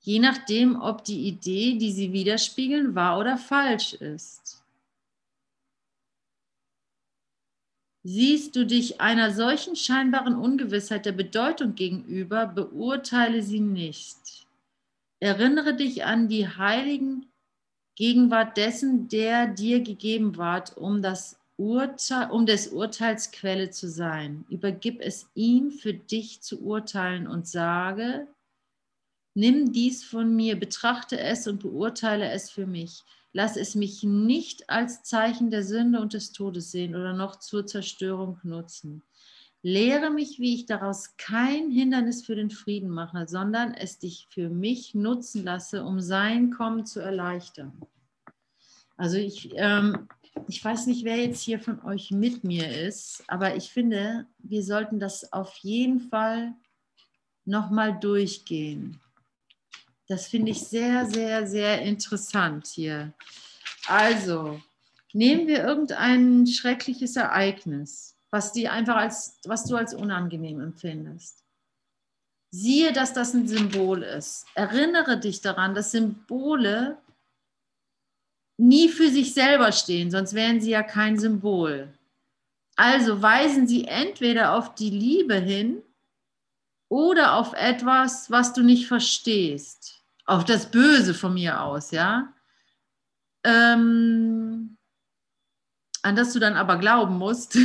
Je 0.00 0.18
nachdem, 0.18 0.80
ob 0.80 1.02
die 1.04 1.26
Idee, 1.26 1.78
die 1.78 1.90
sie 1.90 2.12
widerspiegeln, 2.12 2.94
wahr 2.94 3.18
oder 3.18 3.38
falsch 3.38 3.94
ist. 3.94 4.62
Siehst 8.06 8.54
du 8.54 8.66
dich 8.66 9.00
einer 9.00 9.32
solchen 9.32 9.76
scheinbaren 9.76 10.36
Ungewissheit 10.36 11.06
der 11.06 11.12
Bedeutung 11.12 11.74
gegenüber, 11.74 12.46
beurteile 12.46 13.42
sie 13.42 13.60
nicht. 13.60 14.46
Erinnere 15.20 15.74
dich 15.74 16.04
an 16.04 16.28
die 16.28 16.46
heiligen 16.46 17.24
Gegenwart 17.96 18.56
dessen, 18.56 19.08
der 19.08 19.46
dir 19.46 19.80
gegeben 19.80 20.36
ward, 20.36 20.76
um 20.76 21.00
das 21.00 21.38
Urteil, 21.56 22.30
um 22.30 22.46
des 22.46 22.68
Urteils 22.68 23.30
Quelle 23.30 23.70
zu 23.70 23.88
sein. 23.88 24.44
Übergib 24.48 25.00
es 25.00 25.28
ihm, 25.34 25.70
für 25.70 25.94
dich 25.94 26.40
zu 26.42 26.60
urteilen 26.62 27.28
und 27.28 27.46
sage, 27.46 28.26
nimm 29.34 29.72
dies 29.72 30.02
von 30.02 30.34
mir, 30.34 30.58
betrachte 30.58 31.18
es 31.20 31.46
und 31.46 31.60
beurteile 31.60 32.30
es 32.30 32.50
für 32.50 32.66
mich. 32.66 33.04
Lass 33.32 33.56
es 33.56 33.74
mich 33.74 34.02
nicht 34.02 34.70
als 34.70 35.02
Zeichen 35.02 35.50
der 35.50 35.64
Sünde 35.64 36.00
und 36.00 36.12
des 36.12 36.32
Todes 36.32 36.70
sehen 36.72 36.94
oder 36.94 37.12
noch 37.12 37.36
zur 37.36 37.66
Zerstörung 37.66 38.38
nutzen. 38.42 39.02
Lehre 39.62 40.10
mich, 40.10 40.38
wie 40.38 40.54
ich 40.54 40.66
daraus 40.66 41.16
kein 41.16 41.70
Hindernis 41.70 42.24
für 42.24 42.36
den 42.36 42.50
Frieden 42.50 42.90
mache, 42.90 43.26
sondern 43.26 43.72
es 43.72 43.98
dich 43.98 44.26
für 44.28 44.50
mich 44.50 44.94
nutzen 44.94 45.42
lasse, 45.42 45.84
um 45.84 46.00
sein 46.00 46.50
Kommen 46.50 46.84
zu 46.84 47.00
erleichtern. 47.00 47.72
Also 48.96 49.16
ich 49.16 49.50
ähm, 49.56 50.08
ich 50.48 50.64
weiß 50.64 50.86
nicht, 50.86 51.04
wer 51.04 51.16
jetzt 51.16 51.42
hier 51.42 51.60
von 51.60 51.82
euch 51.84 52.10
mit 52.10 52.44
mir 52.44 52.68
ist, 52.86 53.22
aber 53.28 53.56
ich 53.56 53.70
finde, 53.70 54.26
wir 54.38 54.62
sollten 54.62 54.98
das 54.98 55.32
auf 55.32 55.56
jeden 55.58 56.00
Fall 56.00 56.54
nochmal 57.44 57.98
durchgehen. 57.98 59.00
Das 60.08 60.26
finde 60.26 60.50
ich 60.50 60.60
sehr, 60.60 61.06
sehr, 61.06 61.46
sehr 61.46 61.82
interessant 61.82 62.66
hier. 62.66 63.12
Also, 63.86 64.60
nehmen 65.12 65.46
wir 65.46 65.64
irgendein 65.64 66.46
schreckliches 66.46 67.16
Ereignis, 67.16 68.16
was, 68.30 68.52
die 68.52 68.68
einfach 68.68 68.96
als, 68.96 69.38
was 69.44 69.64
du 69.64 69.76
als 69.76 69.94
unangenehm 69.94 70.60
empfindest. 70.60 71.42
Siehe, 72.50 72.92
dass 72.92 73.12
das 73.12 73.34
ein 73.34 73.48
Symbol 73.48 74.02
ist. 74.02 74.46
Erinnere 74.54 75.18
dich 75.18 75.40
daran, 75.40 75.74
dass 75.74 75.90
Symbole 75.90 76.98
nie 78.56 78.88
für 78.88 79.08
sich 79.08 79.34
selber 79.34 79.72
stehen, 79.72 80.10
sonst 80.10 80.34
wären 80.34 80.60
sie 80.60 80.70
ja 80.70 80.82
kein 80.82 81.18
Symbol. 81.18 81.92
Also 82.76 83.22
weisen 83.22 83.66
sie 83.66 83.84
entweder 83.86 84.54
auf 84.54 84.74
die 84.74 84.90
Liebe 84.90 85.36
hin 85.36 85.82
oder 86.88 87.34
auf 87.34 87.52
etwas, 87.54 88.30
was 88.30 88.52
du 88.52 88.62
nicht 88.62 88.86
verstehst. 88.86 90.02
Auf 90.26 90.44
das 90.44 90.70
Böse 90.70 91.14
von 91.14 91.34
mir 91.34 91.60
aus, 91.60 91.90
ja. 91.90 92.32
Ähm, 93.44 94.76
an 96.02 96.16
das 96.16 96.32
du 96.32 96.38
dann 96.38 96.54
aber 96.54 96.78
glauben 96.78 97.18
musst. 97.18 97.58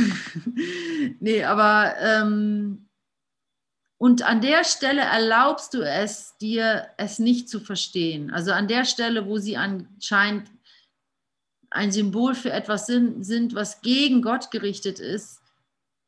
nee, 1.20 1.44
aber 1.44 1.94
ähm, 1.98 2.88
und 3.98 4.22
an 4.22 4.40
der 4.40 4.64
Stelle 4.64 5.02
erlaubst 5.02 5.74
du 5.74 5.82
es 5.82 6.36
dir, 6.38 6.88
es 6.96 7.18
nicht 7.18 7.50
zu 7.50 7.60
verstehen. 7.60 8.30
Also 8.30 8.52
an 8.52 8.66
der 8.66 8.86
Stelle, 8.86 9.26
wo 9.26 9.36
sie 9.36 9.58
anscheinend 9.58 10.48
ein 11.70 11.92
Symbol 11.92 12.34
für 12.34 12.50
etwas 12.50 12.86
sind, 12.86 13.24
sind, 13.24 13.54
was 13.54 13.80
gegen 13.80 14.22
Gott 14.22 14.50
gerichtet 14.50 14.98
ist, 14.98 15.40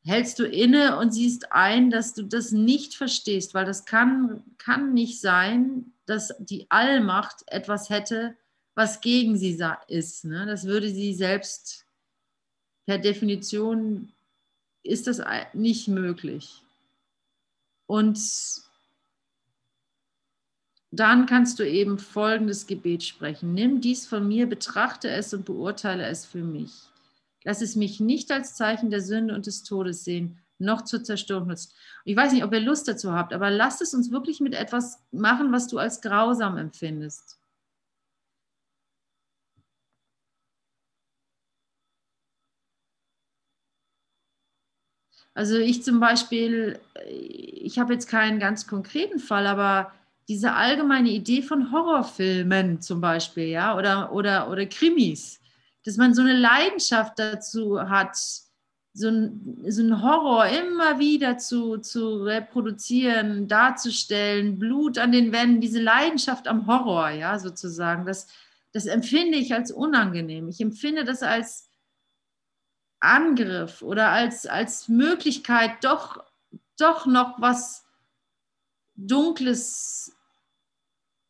hältst 0.05 0.39
du 0.39 0.45
inne 0.45 0.97
und 0.97 1.11
siehst 1.13 1.51
ein, 1.51 1.89
dass 1.89 2.13
du 2.13 2.23
das 2.23 2.51
nicht 2.51 2.95
verstehst, 2.95 3.53
weil 3.53 3.65
das 3.65 3.85
kann, 3.85 4.43
kann 4.57 4.93
nicht 4.93 5.21
sein, 5.21 5.93
dass 6.05 6.33
die 6.39 6.69
Allmacht 6.69 7.43
etwas 7.47 7.89
hätte, 7.89 8.35
was 8.75 9.01
gegen 9.01 9.37
sie 9.37 9.57
ist. 9.87 10.25
Ne? 10.25 10.45
Das 10.45 10.65
würde 10.65 10.89
sie 10.89 11.13
selbst 11.13 11.85
per 12.85 12.97
Definition 12.97 14.11
ist 14.83 15.07
das 15.07 15.21
nicht 15.53 15.87
möglich. 15.87 16.61
Und 17.85 18.19
dann 20.95 21.25
kannst 21.25 21.57
du 21.57 21.67
eben 21.67 21.97
folgendes 21.97 22.67
Gebet 22.67 23.03
sprechen. 23.03 23.55
Nimm 23.55 23.81
dies 23.81 24.05
von 24.05 24.27
mir, 24.27 24.45
betrachte 24.45 25.09
es 25.09 25.33
und 25.33 25.43
beurteile 25.43 26.05
es 26.05 26.23
für 26.23 26.43
mich. 26.43 26.71
Lass 27.43 27.63
es 27.63 27.75
mich 27.75 27.99
nicht 27.99 28.31
als 28.31 28.53
Zeichen 28.53 28.91
der 28.91 29.01
Sünde 29.01 29.33
und 29.33 29.47
des 29.47 29.63
Todes 29.63 30.03
sehen, 30.03 30.37
noch 30.59 30.83
zur 30.83 31.03
Zerstörung 31.03 31.47
nutzt. 31.47 31.75
Ich 32.05 32.15
weiß 32.15 32.31
nicht, 32.31 32.43
ob 32.43 32.53
ihr 32.53 32.59
Lust 32.59 32.87
dazu 32.87 33.11
habt, 33.11 33.33
aber 33.33 33.49
lasst 33.49 33.81
es 33.81 33.95
uns 33.95 34.11
wirklich 34.11 34.39
mit 34.39 34.53
etwas 34.53 34.99
machen, 35.11 35.51
was 35.51 35.67
du 35.67 35.79
als 35.79 35.99
grausam 35.99 36.57
empfindest. 36.57 37.39
Also 45.33 45.57
ich 45.57 45.83
zum 45.83 45.99
Beispiel, 45.99 46.79
ich 47.09 47.79
habe 47.79 47.93
jetzt 47.93 48.07
keinen 48.07 48.39
ganz 48.39 48.67
konkreten 48.67 49.17
Fall, 49.17 49.47
aber 49.47 49.91
diese 50.27 50.53
allgemeine 50.53 51.09
Idee 51.09 51.41
von 51.41 51.71
Horrorfilmen 51.71 52.81
zum 52.81 53.01
Beispiel, 53.01 53.47
ja, 53.47 53.77
oder, 53.77 54.11
oder, 54.13 54.49
oder 54.49 54.65
Krimis, 54.65 55.39
dass 55.85 55.97
man 55.97 56.13
so 56.13 56.21
eine 56.21 56.37
Leidenschaft 56.37 57.19
dazu 57.19 57.81
hat, 57.81 58.15
so 58.93 59.07
ein, 59.09 59.57
so 59.67 59.81
ein 59.81 60.01
Horror 60.01 60.45
immer 60.47 60.99
wieder 60.99 61.37
zu, 61.37 61.77
zu 61.77 62.23
reproduzieren, 62.23 63.47
darzustellen, 63.47 64.59
Blut 64.59 64.97
an 64.97 65.11
den 65.11 65.31
Wänden, 65.31 65.61
diese 65.61 65.81
Leidenschaft 65.81 66.47
am 66.47 66.67
Horror, 66.67 67.09
ja, 67.09 67.39
sozusagen, 67.39 68.05
das, 68.05 68.27
das 68.71 68.85
empfinde 68.85 69.37
ich 69.37 69.53
als 69.53 69.71
unangenehm. 69.71 70.47
Ich 70.47 70.61
empfinde 70.61 71.03
das 71.03 71.23
als 71.23 71.69
Angriff 72.99 73.81
oder 73.81 74.09
als, 74.09 74.45
als 74.45 74.87
Möglichkeit, 74.87 75.83
doch, 75.83 76.23
doch 76.77 77.05
noch 77.05 77.41
was 77.41 77.82
Dunkles 78.95 80.15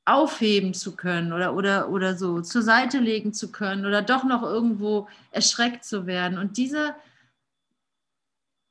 aufheben 0.05 0.73
zu 0.73 0.95
können 0.95 1.31
oder, 1.31 1.55
oder, 1.55 1.89
oder 1.89 2.17
so 2.17 2.41
zur 2.41 2.61
Seite 2.61 2.99
legen 2.99 3.33
zu 3.33 3.51
können 3.51 3.85
oder 3.85 4.01
doch 4.01 4.23
noch 4.25 4.43
irgendwo 4.43 5.07
erschreckt 5.31 5.85
zu 5.85 6.05
werden. 6.05 6.37
Und 6.37 6.57
diese, 6.57 6.93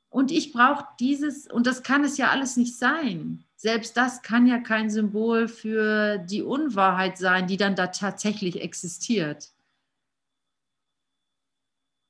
und 0.09 0.31
ich 0.31 0.53
brauche 0.53 0.85
dieses, 0.99 1.47
und 1.47 1.65
das 1.65 1.81
kann 1.81 2.03
es 2.03 2.17
ja 2.17 2.29
alles 2.29 2.55
nicht 2.55 2.77
sein. 2.77 3.43
Selbst 3.55 3.97
das 3.97 4.21
kann 4.21 4.45
ja 4.45 4.59
kein 4.59 4.89
Symbol 4.91 5.47
für 5.47 6.17
die 6.17 6.43
Unwahrheit 6.43 7.17
sein, 7.17 7.47
die 7.47 7.57
dann 7.57 7.75
da 7.75 7.87
tatsächlich 7.87 8.61
existiert 8.61 9.53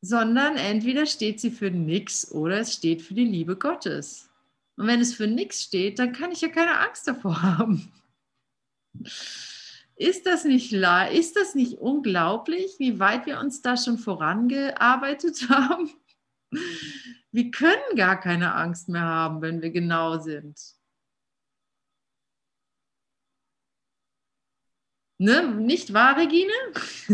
sondern 0.04 0.58
entweder 0.58 1.06
steht 1.06 1.40
sie 1.40 1.50
für 1.50 1.72
nichts 1.72 2.30
oder 2.30 2.60
es 2.60 2.74
steht 2.74 3.02
für 3.02 3.14
die 3.14 3.24
Liebe 3.24 3.56
Gottes. 3.56 4.30
Und 4.76 4.88
wenn 4.88 5.02
es 5.02 5.14
für 5.14 5.28
nichts 5.28 5.62
steht, 5.62 6.00
dann 6.00 6.14
kann 6.14 6.32
ich 6.32 6.42
ja 6.42 6.50
keine 6.50 6.80
Angst 6.80 7.08
davor 7.08 7.42
haben. 7.42 7.92
Ist 9.96 10.26
das 10.26 10.44
nicht, 10.44 10.74
ist 10.74 11.36
das 11.36 11.56
nicht 11.56 11.78
unglaublich, 11.78 12.76
wie 12.80 13.00
weit 13.00 13.26
wir 13.26 13.40
uns 13.40 13.62
da 13.62 13.78
schon 13.78 13.98
vorangearbeitet 13.98 15.48
haben? 15.50 15.92
Wir 17.32 17.52
können 17.52 17.96
gar 17.96 18.20
keine 18.20 18.54
Angst 18.56 18.90
mehr 18.90 19.02
haben, 19.02 19.42
wenn 19.42 19.62
wir 19.62 19.72
genau 19.72 20.20
sind. 20.20 20.60
Ne? 25.20 25.56
Nicht 25.56 25.94
wahr, 25.94 26.18
Regine? 26.18 26.52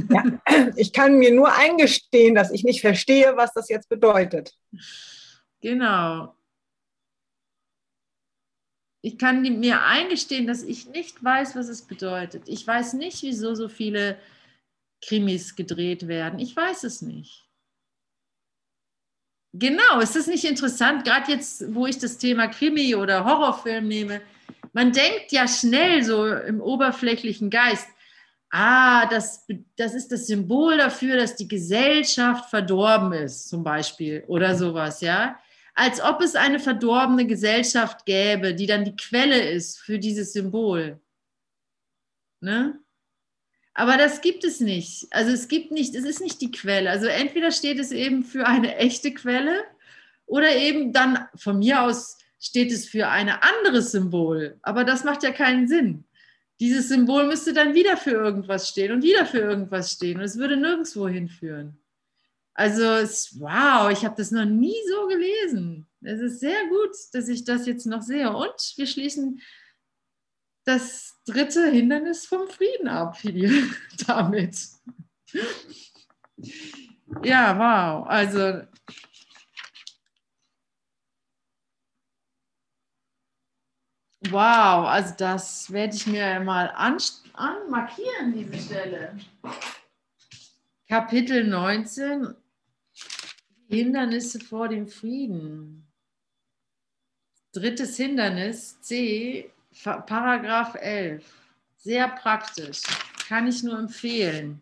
Ja, 0.10 0.72
ich 0.76 0.93
kann 0.93 1.20
mir 1.20 1.34
nur 1.34 1.53
eingestehen, 1.53 2.34
dass 2.34 2.51
ich 2.51 2.64
nicht 2.64 2.82
verstehe, 2.82 3.38
was 3.38 3.53
das 3.53 3.70
jetzt 3.70 3.88
bedeutet. 3.88 4.57
Genau. 5.62 6.36
Ich 9.01 9.17
kann 9.17 9.41
mir 9.41 9.83
eingestehen, 9.83 10.45
dass 10.45 10.63
ich 10.63 10.87
nicht 10.89 11.23
weiß, 11.23 11.55
was 11.55 11.69
es 11.69 11.83
bedeutet. 11.83 12.43
Ich 12.47 12.65
weiß 12.65 12.93
nicht, 12.93 13.23
wieso 13.23 13.55
so 13.55 13.69
viele 13.69 14.17
Krimis 15.01 15.55
gedreht 15.55 16.07
werden. 16.07 16.39
Ich 16.39 16.55
weiß 16.55 16.83
es 16.83 17.01
nicht. 17.01 17.49
Genau, 19.53 19.99
ist 19.99 20.15
das 20.15 20.27
nicht 20.27 20.45
interessant, 20.45 21.05
gerade 21.05 21.31
jetzt, 21.31 21.73
wo 21.73 21.87
ich 21.87 21.97
das 21.97 22.19
Thema 22.19 22.47
Krimi 22.47 22.93
oder 22.95 23.25
Horrorfilm 23.25 23.87
nehme? 23.87 24.21
Man 24.73 24.91
denkt 24.91 25.31
ja 25.31 25.47
schnell 25.47 26.03
so 26.03 26.27
im 26.27 26.61
oberflächlichen 26.61 27.49
Geist, 27.49 27.87
ah, 28.51 29.07
das, 29.07 29.47
das 29.75 29.95
ist 29.95 30.11
das 30.11 30.27
Symbol 30.27 30.77
dafür, 30.77 31.17
dass 31.17 31.35
die 31.35 31.47
Gesellschaft 31.47 32.49
verdorben 32.49 33.13
ist, 33.13 33.49
zum 33.49 33.63
Beispiel, 33.63 34.23
oder 34.27 34.55
sowas, 34.55 35.01
ja. 35.01 35.39
Als 35.80 36.01
ob 36.01 36.19
es 36.19 36.36
eine 36.36 36.59
verdorbene 36.59 37.25
Gesellschaft 37.25 38.05
gäbe, 38.05 38.53
die 38.53 38.65
dann 38.65 38.84
die 38.84 38.97
Quelle 38.97 39.49
ist 39.49 39.80
für 39.80 39.97
dieses 39.97 40.34
Symbol. 40.34 40.99
Ne? 42.41 42.77
Aber 43.73 43.95
das 43.95 44.19
gibt 44.19 44.43
es 44.43 44.59
nicht. 44.59 45.07
Also 45.11 45.32
es 45.32 45.47
gibt 45.47 45.71
nicht, 45.71 45.95
es 45.95 46.03
ist 46.03 46.19
nicht 46.19 46.41
die 46.41 46.51
Quelle. 46.51 46.89
Also 46.89 47.05
entweder 47.07 47.51
steht 47.51 47.80
es 47.80 47.93
eben 47.93 48.25
für 48.25 48.45
eine 48.45 48.75
echte 48.75 49.13
Quelle 49.13 49.63
oder 50.25 50.53
eben 50.53 50.91
dann 50.91 51.30
von 51.36 51.59
mir 51.59 51.84
aus 51.84 52.17
steht 52.41 52.73
es 52.73 52.86
für 52.86 53.07
ein 53.07 53.30
anderes 53.30 53.91
Symbol. 53.91 54.59
Aber 54.63 54.84
das 54.84 55.05
macht 55.05 55.23
ja 55.23 55.32
keinen 55.32 55.69
Sinn. 55.69 56.03
Dieses 56.59 56.89
Symbol 56.89 57.25
müsste 57.25 57.53
dann 57.53 57.73
wieder 57.73 57.95
für 57.95 58.11
irgendwas 58.11 58.67
stehen 58.67 58.91
und 58.91 59.01
wieder 59.01 59.25
für 59.25 59.39
irgendwas 59.39 59.93
stehen 59.93 60.17
und 60.17 60.25
es 60.25 60.38
würde 60.38 60.57
nirgendwo 60.57 61.07
hinführen. 61.07 61.80
Also 62.60 62.84
wow, 63.39 63.89
ich 63.89 64.03
habe 64.03 64.18
das 64.18 64.32
noch 64.32 64.43
nie 64.43 64.76
so 64.89 65.07
gelesen. 65.07 65.88
Es 66.01 66.20
ist 66.20 66.41
sehr 66.41 66.68
gut, 66.68 66.89
dass 67.14 67.30
ich 67.30 67.45
das 67.45 67.66
jetzt 67.66 67.86
noch 67.86 68.01
sehe. 68.01 68.36
Und 68.36 68.74
wir 68.76 68.86
schließen 68.86 69.41
das 70.66 71.16
dritte 71.26 71.72
Hindernis 71.72 72.26
vom 72.26 72.49
Frieden 72.49 72.89
ab, 72.89 73.16
Fidi, 73.16 73.64
damit. 74.07 74.57
Ja, 77.24 77.57
wow. 77.57 78.05
Also 78.10 78.64
Wow, 84.30 84.86
also 84.86 85.14
das 85.18 85.72
werde 85.72 85.95
ich 85.95 86.05
mir 86.05 86.41
mal 86.41 86.68
anmarkieren, 87.34 88.34
diese 88.34 88.57
Stelle. 88.62 89.18
Kapitel 90.89 91.47
19, 91.47 92.36
Hindernisse 93.70 94.39
vor 94.39 94.67
dem 94.67 94.88
Frieden. 94.88 95.86
Drittes 97.53 97.97
Hindernis, 97.97 98.82
C, 98.82 99.51
Paragraph 99.84 100.74
11. 100.74 101.24
Sehr 101.78 102.07
praktisch, 102.07 102.82
kann 103.28 103.47
ich 103.47 103.61
nur 103.61 103.78
empfehlen. 103.78 104.59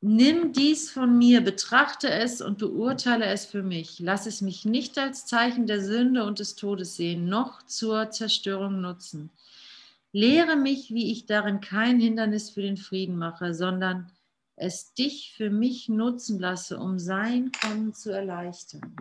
Nimm 0.00 0.52
dies 0.52 0.90
von 0.90 1.16
mir, 1.16 1.40
betrachte 1.40 2.10
es 2.10 2.40
und 2.40 2.58
beurteile 2.58 3.26
es 3.26 3.46
für 3.46 3.62
mich. 3.62 4.00
Lass 4.00 4.26
es 4.26 4.40
mich 4.40 4.64
nicht 4.64 4.98
als 4.98 5.26
Zeichen 5.26 5.68
der 5.68 5.80
Sünde 5.80 6.24
und 6.24 6.40
des 6.40 6.56
Todes 6.56 6.96
sehen, 6.96 7.28
noch 7.28 7.64
zur 7.66 8.10
Zerstörung 8.10 8.80
nutzen. 8.80 9.30
Lehre 10.10 10.56
mich, 10.56 10.92
wie 10.92 11.12
ich 11.12 11.26
darin 11.26 11.60
kein 11.60 12.00
Hindernis 12.00 12.50
für 12.50 12.62
den 12.62 12.76
Frieden 12.76 13.16
mache, 13.16 13.54
sondern 13.54 14.10
es 14.60 14.92
dich 14.92 15.32
für 15.34 15.50
mich 15.50 15.88
nutzen 15.88 16.38
lasse, 16.38 16.78
um 16.78 16.98
sein 16.98 17.50
Kommen 17.50 17.94
zu 17.94 18.10
erleichtern. 18.10 18.94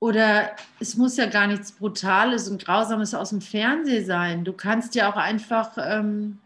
Oder 0.00 0.56
es 0.80 0.96
muss 0.96 1.16
ja 1.16 1.26
gar 1.26 1.46
nichts 1.46 1.72
Brutales 1.72 2.48
und 2.48 2.64
Grausames 2.64 3.14
aus 3.14 3.30
dem 3.30 3.40
Fernsehen 3.40 4.04
sein. 4.04 4.44
Du 4.44 4.52
kannst 4.52 4.94
ja 4.94 5.10
auch 5.12 5.16
einfach 5.16 5.76
ähm, 5.78 6.38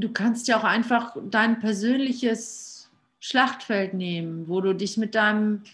du 0.00 0.12
kannst 0.12 0.48
ja 0.48 0.58
auch 0.58 0.64
einfach 0.64 1.16
dein 1.30 1.60
persönliches 1.60 2.90
Schlachtfeld 3.20 3.94
nehmen, 3.94 4.48
wo 4.48 4.60
du 4.60 4.74
dich 4.74 4.96
mit 4.96 5.14
deinem 5.14 5.64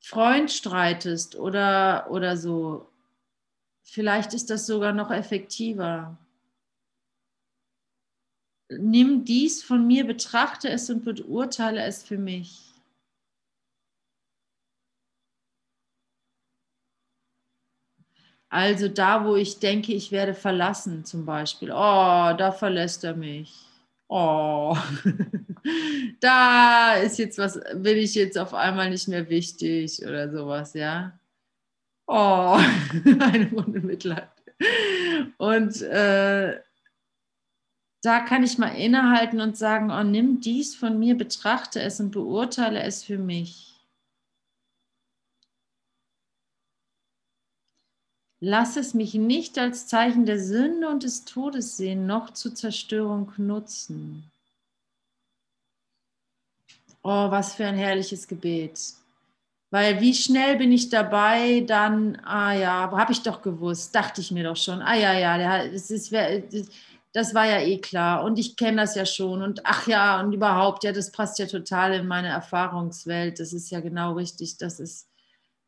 Freund 0.00 0.50
streitest 0.50 1.36
oder, 1.36 2.08
oder 2.10 2.36
so. 2.36 2.88
Vielleicht 3.84 4.34
ist 4.34 4.50
das 4.50 4.66
sogar 4.66 4.92
noch 4.92 5.10
effektiver. 5.10 6.16
Nimm 8.68 9.24
dies 9.24 9.62
von 9.62 9.86
mir, 9.86 10.06
betrachte 10.06 10.68
es 10.68 10.88
und 10.90 11.04
beurteile 11.04 11.82
es 11.82 12.02
für 12.02 12.18
mich. 12.18 12.72
Also 18.52 18.88
da, 18.88 19.24
wo 19.24 19.34
ich 19.36 19.60
denke, 19.60 19.94
ich 19.94 20.12
werde 20.12 20.34
verlassen 20.34 21.06
zum 21.06 21.24
Beispiel. 21.24 21.70
Oh, 21.70 21.74
da 21.74 22.52
verlässt 22.52 23.02
er 23.02 23.14
mich. 23.16 23.50
Oh, 24.08 24.76
da 26.20 26.96
ist 26.96 27.18
jetzt 27.18 27.38
was, 27.38 27.58
bin 27.76 27.96
ich 27.96 28.14
jetzt 28.14 28.36
auf 28.38 28.52
einmal 28.52 28.90
nicht 28.90 29.08
mehr 29.08 29.30
wichtig 29.30 30.02
oder 30.04 30.30
sowas, 30.30 30.74
ja. 30.74 31.18
Oh, 32.06 32.58
eine 33.20 33.50
Runde 33.52 33.80
Mitleid. 33.80 34.28
Und 35.38 35.80
äh, 35.82 36.60
da 38.02 38.20
kann 38.20 38.42
ich 38.42 38.58
mal 38.58 38.74
innehalten 38.74 39.40
und 39.40 39.56
sagen, 39.56 39.90
oh, 39.90 40.02
nimm 40.02 40.40
dies 40.40 40.74
von 40.74 40.98
mir, 40.98 41.16
betrachte 41.16 41.80
es 41.80 42.00
und 42.00 42.10
beurteile 42.10 42.82
es 42.82 43.04
für 43.04 43.18
mich. 43.18 43.72
Lass 48.40 48.76
es 48.76 48.92
mich 48.92 49.14
nicht 49.14 49.56
als 49.56 49.86
Zeichen 49.86 50.26
der 50.26 50.40
Sünde 50.40 50.88
und 50.88 51.04
des 51.04 51.24
Todes 51.24 51.76
sehen, 51.76 52.06
noch 52.06 52.30
zur 52.30 52.56
Zerstörung 52.56 53.32
nutzen. 53.36 54.28
Oh, 57.04 57.30
was 57.30 57.54
für 57.54 57.66
ein 57.66 57.76
herrliches 57.76 58.26
Gebet. 58.26 58.80
Weil 59.70 60.00
wie 60.00 60.12
schnell 60.12 60.56
bin 60.56 60.72
ich 60.72 60.88
dabei, 60.90 61.60
dann, 61.60 62.16
ah 62.24 62.52
ja, 62.52 62.90
habe 62.90 63.12
ich 63.12 63.22
doch 63.22 63.42
gewusst, 63.42 63.94
dachte 63.94 64.20
ich 64.20 64.32
mir 64.32 64.42
doch 64.44 64.56
schon, 64.56 64.82
ah 64.82 64.94
ja, 64.94 65.14
ja, 65.14 65.68
das, 65.68 65.90
ist, 65.92 66.12
das 67.12 67.34
war 67.34 67.46
ja 67.46 67.60
eh 67.60 67.78
klar 67.78 68.24
und 68.24 68.38
ich 68.38 68.56
kenne 68.56 68.78
das 68.78 68.94
ja 68.94 69.04
schon 69.04 69.42
und 69.42 69.60
ach 69.64 69.86
ja, 69.86 70.20
und 70.20 70.32
überhaupt, 70.32 70.84
ja, 70.84 70.92
das 70.92 71.12
passt 71.12 71.38
ja 71.38 71.46
total 71.46 71.94
in 71.94 72.06
meine 72.06 72.28
Erfahrungswelt, 72.28 73.38
das 73.38 73.52
ist 73.52 73.70
ja 73.70 73.80
genau 73.80 74.14
richtig, 74.14 74.56
das 74.56 74.80
ist, 74.80 75.08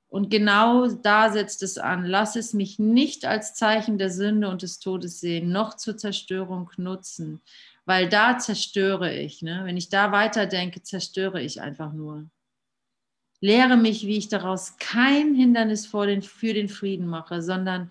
und 0.08 0.30
genau 0.30 0.86
da 0.86 1.32
setzt 1.32 1.64
es 1.64 1.76
an. 1.76 2.04
Lass 2.04 2.36
es 2.36 2.52
mich 2.52 2.78
nicht 2.78 3.24
als 3.24 3.54
Zeichen 3.54 3.98
der 3.98 4.10
Sünde 4.10 4.48
und 4.48 4.62
des 4.62 4.78
Todes 4.78 5.18
sehen, 5.18 5.50
noch 5.50 5.74
zur 5.74 5.96
Zerstörung 5.96 6.70
nutzen, 6.76 7.42
weil 7.84 8.08
da 8.08 8.38
zerstöre 8.38 9.12
ich. 9.12 9.42
Ne? 9.42 9.62
Wenn 9.64 9.76
ich 9.76 9.88
da 9.88 10.12
weiterdenke, 10.12 10.82
zerstöre 10.82 11.42
ich 11.42 11.60
einfach 11.60 11.92
nur. 11.92 12.30
Lehre 13.40 13.76
mich, 13.76 14.06
wie 14.06 14.16
ich 14.16 14.28
daraus 14.28 14.76
kein 14.78 15.34
Hindernis 15.34 15.84
vor 15.84 16.06
den, 16.06 16.22
für 16.22 16.54
den 16.54 16.68
Frieden 16.68 17.08
mache, 17.08 17.42
sondern 17.42 17.90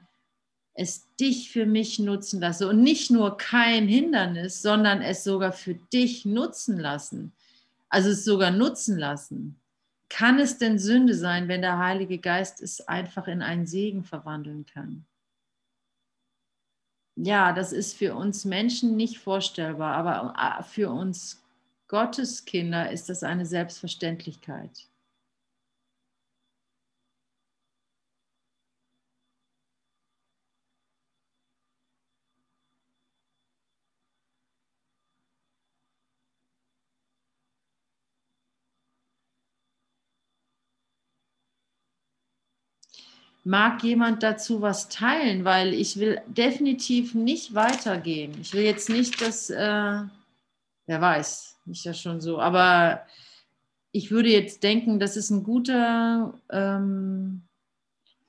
es 0.73 1.07
dich 1.19 1.51
für 1.51 1.65
mich 1.65 1.99
nutzen 1.99 2.41
lasse. 2.41 2.67
Und 2.67 2.81
nicht 2.81 3.11
nur 3.11 3.37
kein 3.37 3.87
Hindernis, 3.87 4.61
sondern 4.61 5.01
es 5.01 5.23
sogar 5.23 5.51
für 5.51 5.75
dich 5.75 6.25
nutzen 6.25 6.79
lassen. 6.79 7.31
Also 7.89 8.09
es 8.09 8.25
sogar 8.25 8.51
nutzen 8.51 8.97
lassen. 8.97 9.59
Kann 10.09 10.39
es 10.39 10.57
denn 10.57 10.79
Sünde 10.79 11.15
sein, 11.15 11.47
wenn 11.47 11.61
der 11.61 11.77
Heilige 11.77 12.17
Geist 12.17 12.61
es 12.61 12.87
einfach 12.87 13.27
in 13.27 13.41
einen 13.41 13.65
Segen 13.65 14.03
verwandeln 14.03 14.65
kann? 14.65 15.05
Ja, 17.15 17.53
das 17.53 17.71
ist 17.71 17.95
für 17.95 18.15
uns 18.15 18.43
Menschen 18.43 18.95
nicht 18.95 19.19
vorstellbar, 19.19 19.95
aber 19.95 20.33
äh, 20.37 20.63
für 20.63 20.89
uns 20.89 21.43
Gotteskinder 21.87 22.91
ist 22.91 23.09
das 23.09 23.21
eine 23.21 23.45
Selbstverständlichkeit. 23.45 24.87
Mag 43.43 43.83
jemand 43.83 44.23
dazu 44.23 44.61
was 44.61 44.87
teilen? 44.87 45.43
Weil 45.43 45.73
ich 45.73 45.97
will 45.97 46.21
definitiv 46.27 47.13
nicht 47.13 47.53
weitergehen. 47.55 48.37
Ich 48.41 48.53
will 48.53 48.63
jetzt 48.63 48.89
nicht, 48.89 49.21
dass, 49.21 49.49
äh, 49.49 50.01
wer 50.85 51.01
weiß, 51.01 51.57
nicht 51.65 51.83
ja 51.85 51.93
schon 51.93 52.21
so, 52.21 52.39
aber 52.39 53.05
ich 53.91 54.11
würde 54.11 54.29
jetzt 54.29 54.63
denken, 54.63 54.99
das 54.99 55.17
ist 55.17 55.29
ein 55.29 55.43
guter, 55.43 56.33
ähm, 56.49 57.43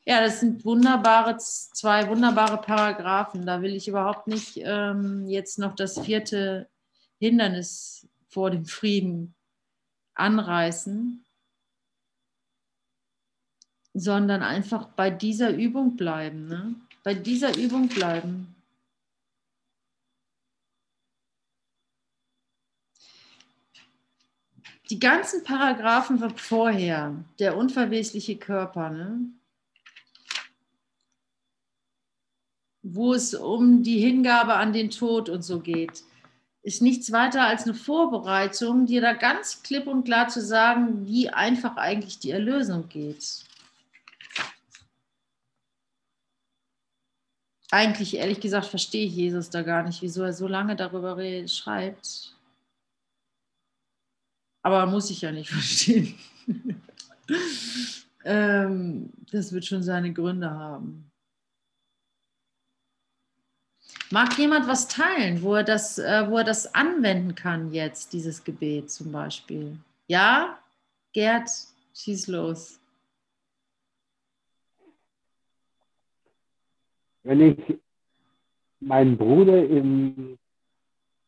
ja, 0.05 0.21
das 0.21 0.41
sind 0.41 0.65
wunderbare, 0.65 1.39
zwei 1.39 2.07
wunderbare 2.09 2.59
Paragraphen. 2.59 3.47
Da 3.47 3.63
will 3.63 3.75
ich 3.75 3.89
überhaupt 3.89 4.27
nicht 4.27 4.59
ähm, 4.63 5.27
jetzt 5.27 5.59
noch 5.59 5.75
das 5.75 5.99
vierte 6.01 6.69
Hindernis 7.19 8.07
vor 8.29 8.51
dem 8.51 8.67
Frieden 8.67 9.35
anreißen 10.15 11.24
sondern 13.95 14.43
einfach 14.43 14.89
bei 14.89 15.09
dieser 15.09 15.55
Übung 15.55 15.97
bleiben. 15.97 16.49
Ne? 16.49 16.75
Bei 17.05 17.15
dieser 17.15 17.57
Übung 17.57 17.89
bleiben. 17.89 18.55
Die 24.91 24.99
ganzen 24.99 25.45
Paragraphen 25.45 26.19
vorher, 26.37 27.15
der 27.39 27.57
unverwesliche 27.57 28.37
Körper, 28.37 28.91
ne? 28.91 29.21
wo 32.83 33.15
es 33.15 33.35
um 33.35 33.83
die 33.83 33.99
Hingabe 33.99 34.55
an 34.55 34.75
den 34.75 34.91
Tod 34.91 35.31
und 35.31 35.43
so 35.43 35.61
geht, 35.61 36.03
ist 36.63 36.83
nichts 36.83 37.13
weiter 37.13 37.43
als 37.43 37.65
eine 37.65 37.75
Vorbereitung, 37.75 38.85
dir 38.87 39.01
da 39.01 39.15
ganz 39.15 39.63
klipp 39.63 39.87
und 39.87 40.05
klar 40.05 40.29
zu 40.29 40.43
sagen, 40.43 41.07
wie 41.07 41.31
einfach 41.31 41.77
eigentlich 41.77 42.19
die 42.19 42.31
Erlösung 42.31 42.89
geht. 42.89 43.45
Eigentlich, 47.75 48.17
ehrlich 48.17 48.41
gesagt, 48.41 48.67
verstehe 48.67 49.07
ich 49.07 49.17
Jesus 49.17 49.51
da 49.51 49.63
gar 49.63 49.83
nicht, 49.83 50.01
wieso 50.01 50.23
er 50.23 50.33
so 50.33 50.47
lange 50.47 50.77
darüber 50.77 51.19
schreibt. 51.49 52.33
Aber 54.63 54.87
muss 54.87 55.11
ich 55.11 55.21
ja 55.21 55.33
nicht 55.33 55.51
verstehen. 55.51 56.15
ähm, 58.25 59.11
das 59.33 59.53
wird 59.53 59.65
schon 59.65 59.83
seine 59.83 60.13
Gründe 60.13 60.51
haben. 60.51 61.11
Mag 64.11 64.39
jemand 64.39 64.69
was 64.69 64.87
teilen, 64.87 65.43
wo 65.43 65.57
er 65.57 65.65
das, 65.65 65.99
äh, 65.99 66.29
wo 66.29 66.39
er 66.39 66.45
das 66.45 66.73
anwenden 66.77 67.35
kann 67.35 67.73
jetzt, 67.73 68.13
dieses 68.13 68.45
Gebet 68.45 68.91
zum 68.93 69.11
Beispiel? 69.11 69.77
Ja, 70.07 70.59
Gerd, 71.13 71.51
schieß 71.95 72.29
los. 72.29 72.79
Wenn 77.25 77.41
ich 77.41 77.79
meinen 78.81 79.17
Bruder 79.19 79.65
im. 79.67 80.39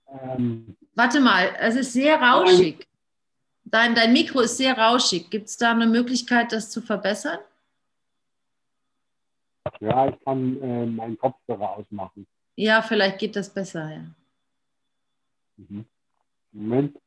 Ähm, 0.09 0.77
Warte 0.95 1.21
mal, 1.21 1.55
es 1.59 1.75
ist 1.75 1.93
sehr 1.93 2.21
rauschig. 2.21 2.87
Dein, 3.65 3.95
dein 3.95 4.13
Mikro 4.13 4.41
ist 4.41 4.57
sehr 4.57 4.79
rauschig. 4.79 5.29
Gibt 5.31 5.49
es 5.49 5.57
da 5.57 5.73
eine 5.73 5.87
Möglichkeit, 5.87 6.53
das 6.53 6.71
zu 6.71 6.81
verbessern? 6.81 7.39
Ja, 9.81 10.09
ich 10.09 10.25
kann 10.25 10.63
äh, 10.63 10.87
meinen 10.87 11.19
Kopfhörer 11.19 11.71
ausmachen. 11.71 12.27
Ja, 12.55 12.81
vielleicht 12.81 13.19
geht 13.19 13.35
das 13.35 13.53
besser, 13.53 13.91
ja. 13.91 14.05
Mhm. 15.57 15.85
Moment. 16.53 16.99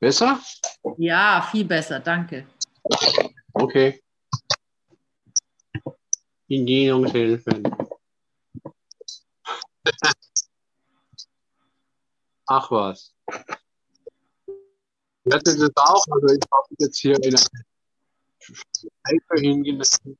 Besser? 0.00 0.40
Ja, 0.96 1.46
viel 1.50 1.64
besser, 1.64 2.00
danke. 2.00 2.46
Okay. 3.52 4.02
Bedienungshilfen. 6.48 7.62
Ach 12.46 12.70
was. 12.70 13.14
Ich 15.24 15.32
hatte 15.32 15.56
das 15.56 15.70
auch, 15.76 16.04
also 16.10 16.26
ich 16.26 16.40
habe 16.52 16.74
jetzt 16.78 16.98
hier 16.98 17.16
eine 17.16 17.38
Schleife 18.40 19.40
hingenommen. 19.40 20.18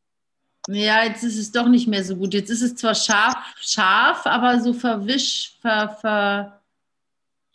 Ja, 0.68 1.02
jetzt 1.04 1.24
ist 1.24 1.38
es 1.38 1.50
doch 1.50 1.66
nicht 1.66 1.88
mehr 1.88 2.04
so 2.04 2.16
gut. 2.16 2.34
Jetzt 2.34 2.50
ist 2.50 2.62
es 2.62 2.76
zwar 2.76 2.94
scharf, 2.94 3.36
scharf, 3.60 4.24
aber 4.26 4.60
so 4.60 4.72
verwisch, 4.72 5.58
ver, 5.60 5.96
ver. 6.00 6.62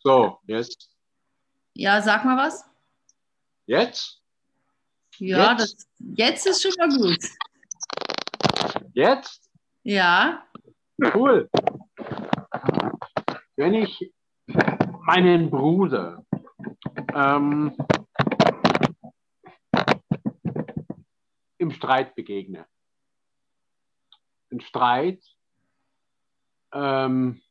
So, 0.03 0.39
jetzt. 0.45 0.89
Ja, 1.73 2.01
sag 2.01 2.25
mal 2.25 2.37
was. 2.37 2.65
Jetzt? 3.65 4.21
Ja, 5.19 5.51
Jetzt? 5.51 5.59
Das, 5.59 5.87
jetzt 6.15 6.47
ist 6.47 6.61
schon 6.61 6.73
mal 6.77 6.89
gut. 6.89 7.19
Jetzt? 8.93 9.49
Ja. 9.83 10.43
Cool. 11.13 11.49
Wenn 13.55 13.73
ich 13.73 14.11
meinen 14.45 15.49
Bruder 15.49 16.23
ähm, 17.13 17.75
im 21.57 21.71
Streit 21.71 22.15
begegne, 22.15 22.67
ein 24.51 24.61
Streit, 24.61 25.23
ähm, 26.73 27.41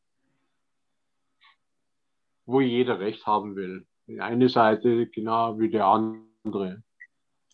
wo 2.45 2.61
jeder 2.61 3.01
Recht 3.01 3.27
haben 3.27 3.57
will. 3.57 3.87
Die 4.07 4.21
eine 4.21 4.49
Seite 4.49 5.09
genau 5.09 5.59
wie 5.59 5.69
der 5.69 5.87
andere. 5.87 6.83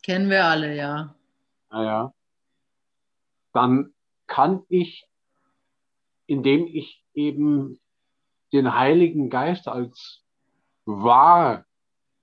Kennen 0.02 0.30
wir 0.30 0.44
alle, 0.44 0.74
ja. 0.74 1.14
Naja, 1.70 2.12
dann 3.52 3.94
kann 4.26 4.64
ich, 4.68 5.08
indem 6.26 6.66
ich 6.66 7.04
eben 7.14 7.80
den 8.52 8.74
Heiligen 8.74 9.30
Geist 9.30 9.68
als 9.68 10.22
wahr 10.84 11.64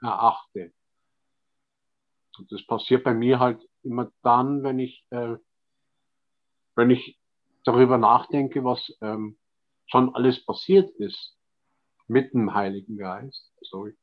erachte, 0.01 0.73
und 2.39 2.51
das 2.51 2.65
passiert 2.65 3.03
bei 3.03 3.13
mir 3.13 3.39
halt 3.39 3.61
immer 3.83 4.11
dann, 4.23 4.63
wenn 4.63 4.79
ich, 4.79 5.05
äh, 5.09 5.35
wenn 6.75 6.89
ich 6.89 7.19
darüber 7.65 7.97
nachdenke, 7.97 8.63
was 8.63 8.97
ähm, 9.01 9.37
schon 9.87 10.15
alles 10.15 10.45
passiert 10.45 10.89
ist 10.91 11.37
mit 12.07 12.33
dem 12.33 12.53
Heiligen 12.53 12.97
Geist. 12.97 13.51
Also 13.59 13.87
ich 13.87 13.97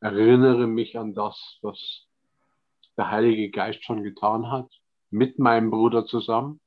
erinnere 0.00 0.66
mich 0.68 0.96
an 0.96 1.14
das, 1.14 1.58
was 1.60 2.06
der 2.96 3.10
Heilige 3.10 3.50
Geist 3.50 3.84
schon 3.84 4.02
getan 4.02 4.50
hat, 4.50 4.70
mit 5.10 5.38
meinem 5.38 5.70
Bruder 5.70 6.06
zusammen. 6.06 6.60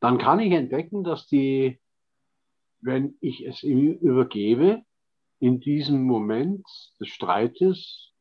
Dann 0.00 0.18
kann 0.18 0.40
ich 0.40 0.52
entdecken, 0.52 1.04
dass 1.04 1.26
die, 1.26 1.80
wenn 2.80 3.16
ich 3.20 3.44
es 3.46 3.62
ihm 3.62 3.92
übergebe, 3.94 4.82
in 5.40 5.60
diesem 5.60 6.02
Moment 6.02 6.66
des 7.00 7.08
Streites 7.08 8.12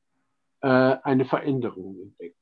äh, 0.62 0.68
eine 0.68 1.26
Veränderung 1.26 2.00
entdecken. 2.00 2.40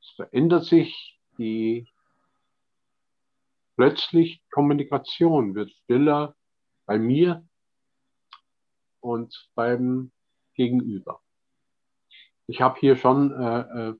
Es 0.00 0.10
verändert 0.16 0.64
sich 0.64 1.20
die 1.38 1.86
plötzlich 3.76 4.42
Kommunikation 4.50 5.54
wird 5.54 5.70
stiller 5.70 6.36
bei 6.86 6.98
mir 6.98 7.46
und 9.00 9.50
beim 9.54 10.12
Gegenüber. 10.54 11.20
Ich 12.46 12.60
habe 12.60 12.78
hier 12.78 12.96
schon 12.96 13.32
äh, 13.32 13.90
äh, 13.90 13.94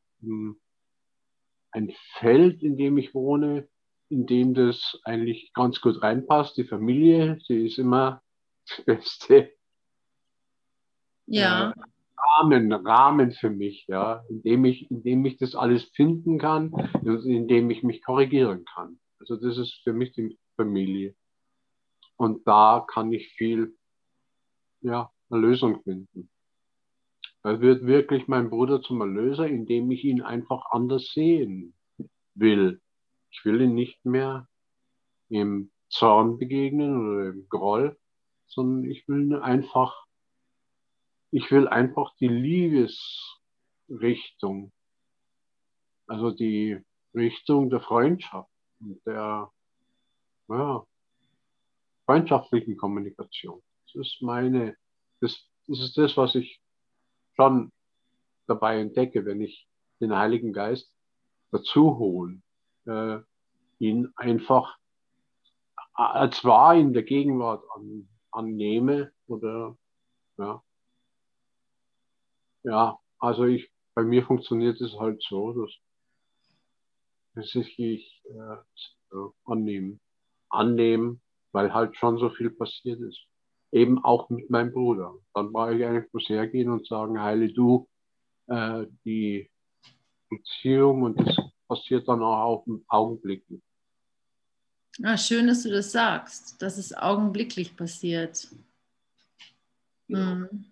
ein 1.73 1.93
Feld, 2.19 2.63
in 2.63 2.77
dem 2.77 2.99
ich 2.99 3.15
wohne, 3.15 3.69
in 4.09 4.27
dem 4.27 4.55
das 4.55 5.01
eigentlich 5.05 5.53
ganz 5.55 5.81
gut 5.81 6.03
reinpasst. 6.03 6.57
Die 6.57 6.65
Familie, 6.65 7.39
sie 7.47 7.67
ist 7.67 7.79
immer 7.79 8.23
das 8.69 8.85
Beste. 8.85 9.53
Ja. 11.27 11.71
Äh, 11.71 11.75
Rahmen, 12.39 12.73
Rahmen 12.73 13.33
für 13.33 13.51
mich, 13.51 13.87
ja, 13.89 14.25
in 14.29 14.43
dem 14.43 14.65
ich, 14.65 14.91
in 14.91 15.03
dem 15.03 15.25
ich 15.25 15.39
das 15.39 15.57
alles 15.57 15.85
finden 15.95 16.39
kann, 16.39 16.73
in 17.03 17.49
dem 17.49 17.69
ich 17.71 17.83
mich 17.83 18.03
korrigieren 18.03 18.65
kann. 18.65 19.01
Also 19.19 19.37
das 19.37 19.59
ist 19.59 19.81
für 19.83 19.93
mich 19.93 20.13
die 20.13 20.39
Familie. 20.57 21.15
Und 22.17 22.47
da 22.47 22.85
kann 22.87 23.13
ich 23.13 23.33
viel, 23.33 23.77
ja, 24.83 25.11
eine 25.31 25.41
Lösung 25.41 25.83
finden. 25.83 26.31
Da 27.43 27.61
wird 27.61 27.87
wirklich 27.87 28.29
mein 28.29 28.51
Bruder 28.51 28.83
zum 28.83 29.01
Erlöser, 29.01 29.49
indem 29.49 29.91
ich 29.91 30.05
ihn 30.05 30.23
einfach 30.23 30.67
anders 30.71 31.13
sehen 31.13 31.75
will. 32.35 32.81
Ich 33.31 33.45
will 33.45 33.61
ihn 33.61 33.75
nicht 33.75 34.05
mehr 34.05 34.47
im 35.29 35.73
Zorn 35.89 36.39
begegnen 36.39 36.97
oder 36.97 37.31
im 37.31 37.49
Groll, 37.49 37.99
sondern 38.47 38.89
ich 38.89 39.09
will 39.09 39.41
einfach, 39.41 40.07
ich 41.33 41.51
will 41.51 41.67
einfach 41.67 42.15
die 42.21 42.29
Liebesrichtung, 42.29 44.73
also 46.07 46.31
die 46.31 46.79
Richtung 47.15 47.71
der 47.71 47.81
Freundschaft 47.81 48.49
und 48.81 49.05
der 49.05 49.51
ja, 50.49 50.87
freundschaftlichen 52.07 52.77
Kommunikation. 52.77 53.61
Das 53.87 53.97
ist 54.07 54.23
meine, 54.23 54.77
das, 55.21 55.45
das 55.67 55.81
ist 55.81 55.99
das, 55.99 56.17
was 56.17 56.37
ich 56.37 56.62
schon 57.35 57.73
dabei 58.47 58.81
entdecke, 58.81 59.25
wenn 59.25 59.41
ich 59.41 59.69
den 60.01 60.15
Heiligen 60.15 60.53
Geist 60.53 60.93
dazu 61.51 61.99
hole, 61.99 62.43
äh, 62.87 63.21
ihn 63.79 64.13
einfach 64.17 64.77
als 65.95 66.45
wahr 66.45 66.75
in 66.75 66.93
der 66.93 67.03
Gegenwart 67.03 67.65
an, 67.75 68.09
annehme 68.31 69.13
oder 69.27 69.77
ja. 70.39 70.63
Ja, 72.65 72.99
also 73.19 73.45
ich, 73.45 73.71
bei 73.95 74.03
mir 74.03 74.25
funktioniert 74.25 74.81
es 74.81 74.99
halt 74.99 75.23
so, 75.23 75.53
dass, 75.53 75.71
dass 77.35 77.55
ich, 77.55 77.79
ich 77.79 78.23
äh, 78.27 79.17
annehmen, 79.45 80.01
annehmen, 80.49 81.21
weil 81.51 81.75
halt 81.75 81.97
schon 81.97 82.19
so 82.19 82.31
viel 82.31 82.51
passiert 82.51 83.01
ist 83.01 83.27
eben 83.73 84.05
auch 84.05 84.29
mit 84.29 84.51
meinem 84.51 84.73
Bruder. 84.73 85.15
Dann 85.35 85.53
brauche 85.53 85.75
ich 85.75 85.85
eigentlich 85.85 86.11
bloß 86.13 86.29
hergehen 86.29 86.71
und 86.71 86.87
sagen, 86.87 87.21
heile 87.21 87.53
du 87.53 87.89
äh, 88.47 88.87
die 89.05 89.51
Beziehung 90.29 91.03
und 91.03 91.21
das 91.21 91.37
passiert 91.67 92.07
dann 92.07 92.23
auch 92.23 92.43
auf 92.43 92.65
den 92.65 92.85
Augenblicken. 92.89 93.63
Ah, 95.03 95.17
schön, 95.17 95.47
dass 95.47 95.63
du 95.63 95.71
das 95.71 95.91
sagst, 95.91 96.61
dass 96.61 96.77
es 96.77 96.95
augenblicklich 96.95 97.75
passiert. 97.77 98.49
Mhm. 100.09 100.67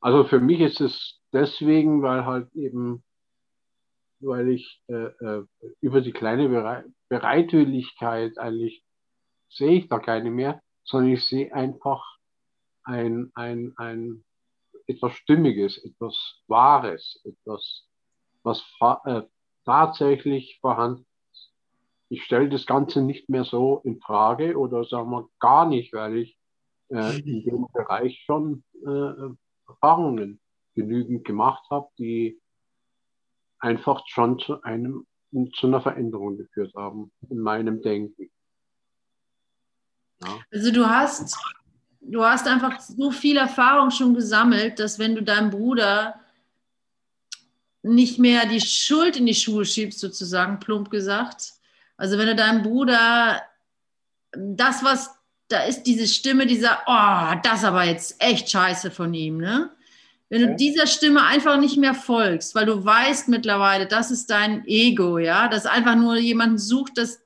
Also 0.00 0.24
für 0.24 0.38
mich 0.38 0.60
ist 0.60 0.82
es 0.82 1.18
deswegen, 1.32 2.02
weil 2.02 2.26
halt 2.26 2.54
eben, 2.54 3.02
weil 4.20 4.50
ich 4.50 4.82
äh, 4.88 5.06
äh, 5.06 5.46
über 5.80 6.02
die 6.02 6.12
kleine 6.12 6.48
Bereit 6.50 6.86
Bereitwilligkeit 7.08 8.38
eigentlich 8.38 8.82
sehe 9.48 9.78
ich 9.78 9.88
da 9.88 9.98
keine 9.98 10.30
mehr, 10.30 10.60
sondern 10.84 11.12
ich 11.12 11.24
sehe 11.24 11.54
einfach 11.54 12.13
ein, 12.84 13.30
ein, 13.34 13.72
ein 13.76 14.24
etwas 14.86 15.12
Stimmiges, 15.14 15.78
etwas 15.78 16.42
Wahres, 16.46 17.20
etwas, 17.24 17.86
was 18.42 18.62
äh, 19.04 19.22
tatsächlich 19.64 20.58
vorhanden 20.60 21.06
ist. 21.32 21.52
Ich 22.08 22.24
stelle 22.24 22.48
das 22.48 22.66
Ganze 22.66 23.00
nicht 23.00 23.28
mehr 23.28 23.44
so 23.44 23.80
in 23.84 24.00
Frage 24.00 24.58
oder 24.58 24.84
sagen 24.84 25.10
wir 25.10 25.28
gar 25.38 25.66
nicht, 25.66 25.92
weil 25.92 26.18
ich 26.18 26.38
äh, 26.90 27.18
in 27.24 27.44
dem 27.44 27.66
Bereich 27.72 28.22
schon 28.24 28.64
äh, 28.86 29.34
Erfahrungen 29.66 30.40
genügend 30.74 31.24
gemacht 31.24 31.64
habe, 31.70 31.88
die 31.98 32.40
einfach 33.58 34.02
schon 34.06 34.38
zu 34.38 34.62
einem 34.62 35.06
zu 35.54 35.66
einer 35.66 35.80
Veränderung 35.80 36.36
geführt 36.36 36.72
haben 36.76 37.10
in 37.28 37.40
meinem 37.40 37.82
Denken. 37.82 38.30
Ja. 40.22 40.38
Also 40.52 40.70
du 40.70 40.86
hast 40.86 41.36
du 42.06 42.24
hast 42.24 42.46
einfach 42.46 42.80
so 42.80 43.10
viel 43.10 43.36
Erfahrung 43.36 43.90
schon 43.90 44.14
gesammelt, 44.14 44.78
dass 44.78 44.98
wenn 44.98 45.14
du 45.14 45.22
deinem 45.22 45.50
Bruder 45.50 46.20
nicht 47.82 48.18
mehr 48.18 48.46
die 48.46 48.60
Schuld 48.60 49.16
in 49.16 49.26
die 49.26 49.34
Schuhe 49.34 49.64
schiebst, 49.64 50.00
sozusagen, 50.00 50.58
plump 50.58 50.90
gesagt. 50.90 51.52
Also 51.96 52.18
wenn 52.18 52.26
du 52.26 52.34
deinem 52.34 52.62
Bruder 52.62 53.42
das, 54.36 54.82
was 54.82 55.10
da 55.48 55.64
ist, 55.64 55.84
diese 55.84 56.08
Stimme, 56.08 56.46
die 56.46 56.56
sagt, 56.56 56.84
oh, 56.86 57.40
das 57.42 57.60
ist 57.60 57.64
aber 57.64 57.84
jetzt 57.84 58.16
echt 58.18 58.50
scheiße 58.50 58.90
von 58.90 59.12
ihm, 59.12 59.38
ne? 59.38 59.70
Wenn 60.30 60.40
du 60.40 60.56
dieser 60.56 60.86
Stimme 60.86 61.22
einfach 61.22 61.58
nicht 61.58 61.76
mehr 61.76 61.94
folgst, 61.94 62.54
weil 62.54 62.66
du 62.66 62.82
weißt 62.82 63.28
mittlerweile, 63.28 63.86
das 63.86 64.10
ist 64.10 64.30
dein 64.30 64.66
Ego, 64.66 65.18
ja, 65.18 65.48
das 65.48 65.66
einfach 65.66 65.94
nur 65.94 66.16
jemanden 66.16 66.58
sucht, 66.58 66.96
das, 66.96 67.20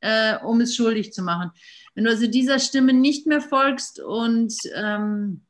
äh, 0.00 0.36
um 0.38 0.60
es 0.62 0.74
schuldig 0.74 1.12
zu 1.12 1.22
machen. 1.22 1.52
Wenn 1.94 2.04
du 2.04 2.10
also 2.10 2.26
dieser 2.26 2.58
Stimme 2.58 2.92
nicht 2.92 3.26
mehr 3.26 3.40
folgst 3.40 4.00
und, 4.00 4.54
ähm, 4.74 5.44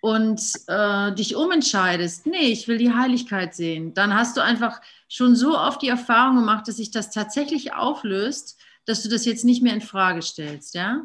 und 0.00 0.40
äh, 0.66 1.12
dich 1.12 1.36
umentscheidest, 1.36 2.26
nee, 2.26 2.52
ich 2.52 2.68
will 2.68 2.78
die 2.78 2.94
Heiligkeit 2.94 3.54
sehen, 3.54 3.94
dann 3.94 4.14
hast 4.14 4.36
du 4.36 4.42
einfach 4.42 4.80
schon 5.08 5.34
so 5.34 5.58
oft 5.58 5.82
die 5.82 5.88
Erfahrung 5.88 6.36
gemacht, 6.36 6.68
dass 6.68 6.76
sich 6.76 6.90
das 6.90 7.10
tatsächlich 7.10 7.74
auflöst, 7.74 8.58
dass 8.86 9.02
du 9.02 9.08
das 9.08 9.24
jetzt 9.24 9.44
nicht 9.44 9.62
mehr 9.62 9.74
in 9.74 9.80
Frage 9.80 10.22
stellst, 10.22 10.74
ja? 10.74 11.04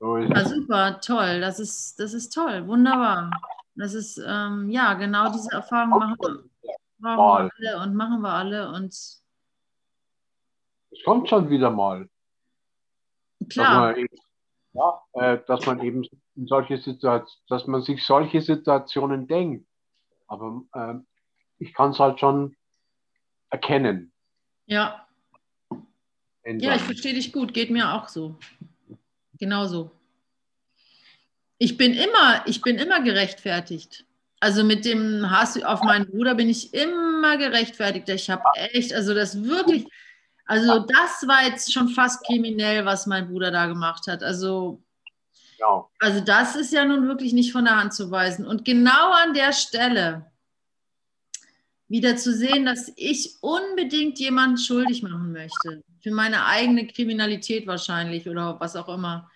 Ja, 0.00 0.44
super, 0.44 1.00
toll. 1.00 1.40
Das 1.40 1.58
ist, 1.58 1.98
das 1.98 2.14
ist 2.14 2.32
toll, 2.32 2.66
wunderbar. 2.68 3.30
Das 3.74 3.94
ist, 3.94 4.20
ähm, 4.24 4.70
ja, 4.70 4.94
genau 4.94 5.32
diese 5.32 5.50
Erfahrung 5.52 5.98
machen 5.98 6.16
wir. 6.20 6.44
brauchen 7.00 7.50
wir 7.58 7.76
alle 7.76 7.82
und 7.82 7.94
machen 7.94 8.20
wir 8.20 8.32
alle 8.32 8.68
und 8.72 8.92
es 10.90 11.04
kommt 11.04 11.28
schon 11.28 11.48
wieder 11.50 11.70
mal. 11.70 12.08
Klar. 13.48 13.94
Dass 13.94 13.96
man 13.96 14.04
eben, 14.04 14.16
ja, 14.72 15.02
äh, 15.14 15.38
dass 15.46 15.66
man 15.66 15.82
eben 15.82 16.04
in 16.36 16.46
solche 16.46 16.78
Situationen, 16.78 17.44
dass 17.48 17.66
man 17.66 17.82
sich 17.82 18.04
solche 18.04 18.40
Situationen 18.40 19.26
denkt. 19.26 19.66
Aber 20.26 20.62
äh, 20.74 20.94
ich 21.58 21.72
kann 21.74 21.90
es 21.90 21.98
halt 21.98 22.20
schon 22.20 22.56
erkennen. 23.50 24.12
Ja, 24.66 25.08
ja, 26.56 26.74
ich 26.74 26.82
verstehe 26.82 27.14
dich 27.14 27.32
gut. 27.32 27.52
Geht 27.52 27.70
mir 27.70 27.92
auch 27.92 28.08
so. 28.08 28.36
Genauso. 29.38 29.90
Ich 31.58 31.76
bin 31.76 31.92
immer, 31.92 32.46
ich 32.46 32.62
bin 32.62 32.78
immer 32.78 33.02
gerechtfertigt. 33.02 34.06
Also 34.40 34.64
mit 34.64 34.84
dem 34.84 35.30
Hass 35.30 35.60
auf 35.62 35.82
meinen 35.82 36.06
Bruder 36.06 36.34
bin 36.34 36.48
ich 36.48 36.72
immer 36.72 37.36
gerechtfertigt. 37.36 38.08
Ich 38.08 38.30
habe 38.30 38.44
echt, 38.54 38.94
also 38.94 39.12
das 39.12 39.42
wirklich, 39.44 39.86
also 40.48 40.78
das 40.80 41.28
war 41.28 41.44
jetzt 41.44 41.72
schon 41.72 41.88
fast 41.90 42.24
kriminell, 42.26 42.84
was 42.84 43.06
mein 43.06 43.28
Bruder 43.28 43.50
da 43.50 43.66
gemacht 43.66 44.06
hat. 44.06 44.22
Also, 44.22 44.82
Ja. 45.58 45.86
also 46.00 46.20
das 46.20 46.56
ist 46.56 46.72
ja 46.72 46.84
nun 46.84 47.06
wirklich 47.06 47.32
nicht 47.34 47.52
von 47.52 47.66
der 47.66 47.76
Hand 47.76 47.92
zu 47.92 48.10
weisen. 48.10 48.46
Und 48.46 48.64
genau 48.64 49.12
an 49.12 49.34
der 49.34 49.52
Stelle 49.52 50.30
wieder 51.88 52.16
zu 52.16 52.32
sehen, 52.32 52.64
dass 52.64 52.90
ich 52.96 53.36
unbedingt 53.40 54.18
jemanden 54.18 54.58
schuldig 54.58 55.02
machen 55.02 55.32
möchte. 55.32 55.82
Für 56.02 56.12
meine 56.12 56.46
eigene 56.46 56.86
Kriminalität 56.86 57.66
wahrscheinlich 57.66 58.28
oder 58.28 58.58
was 58.58 58.74
auch 58.74 58.88
immer. 58.88 59.30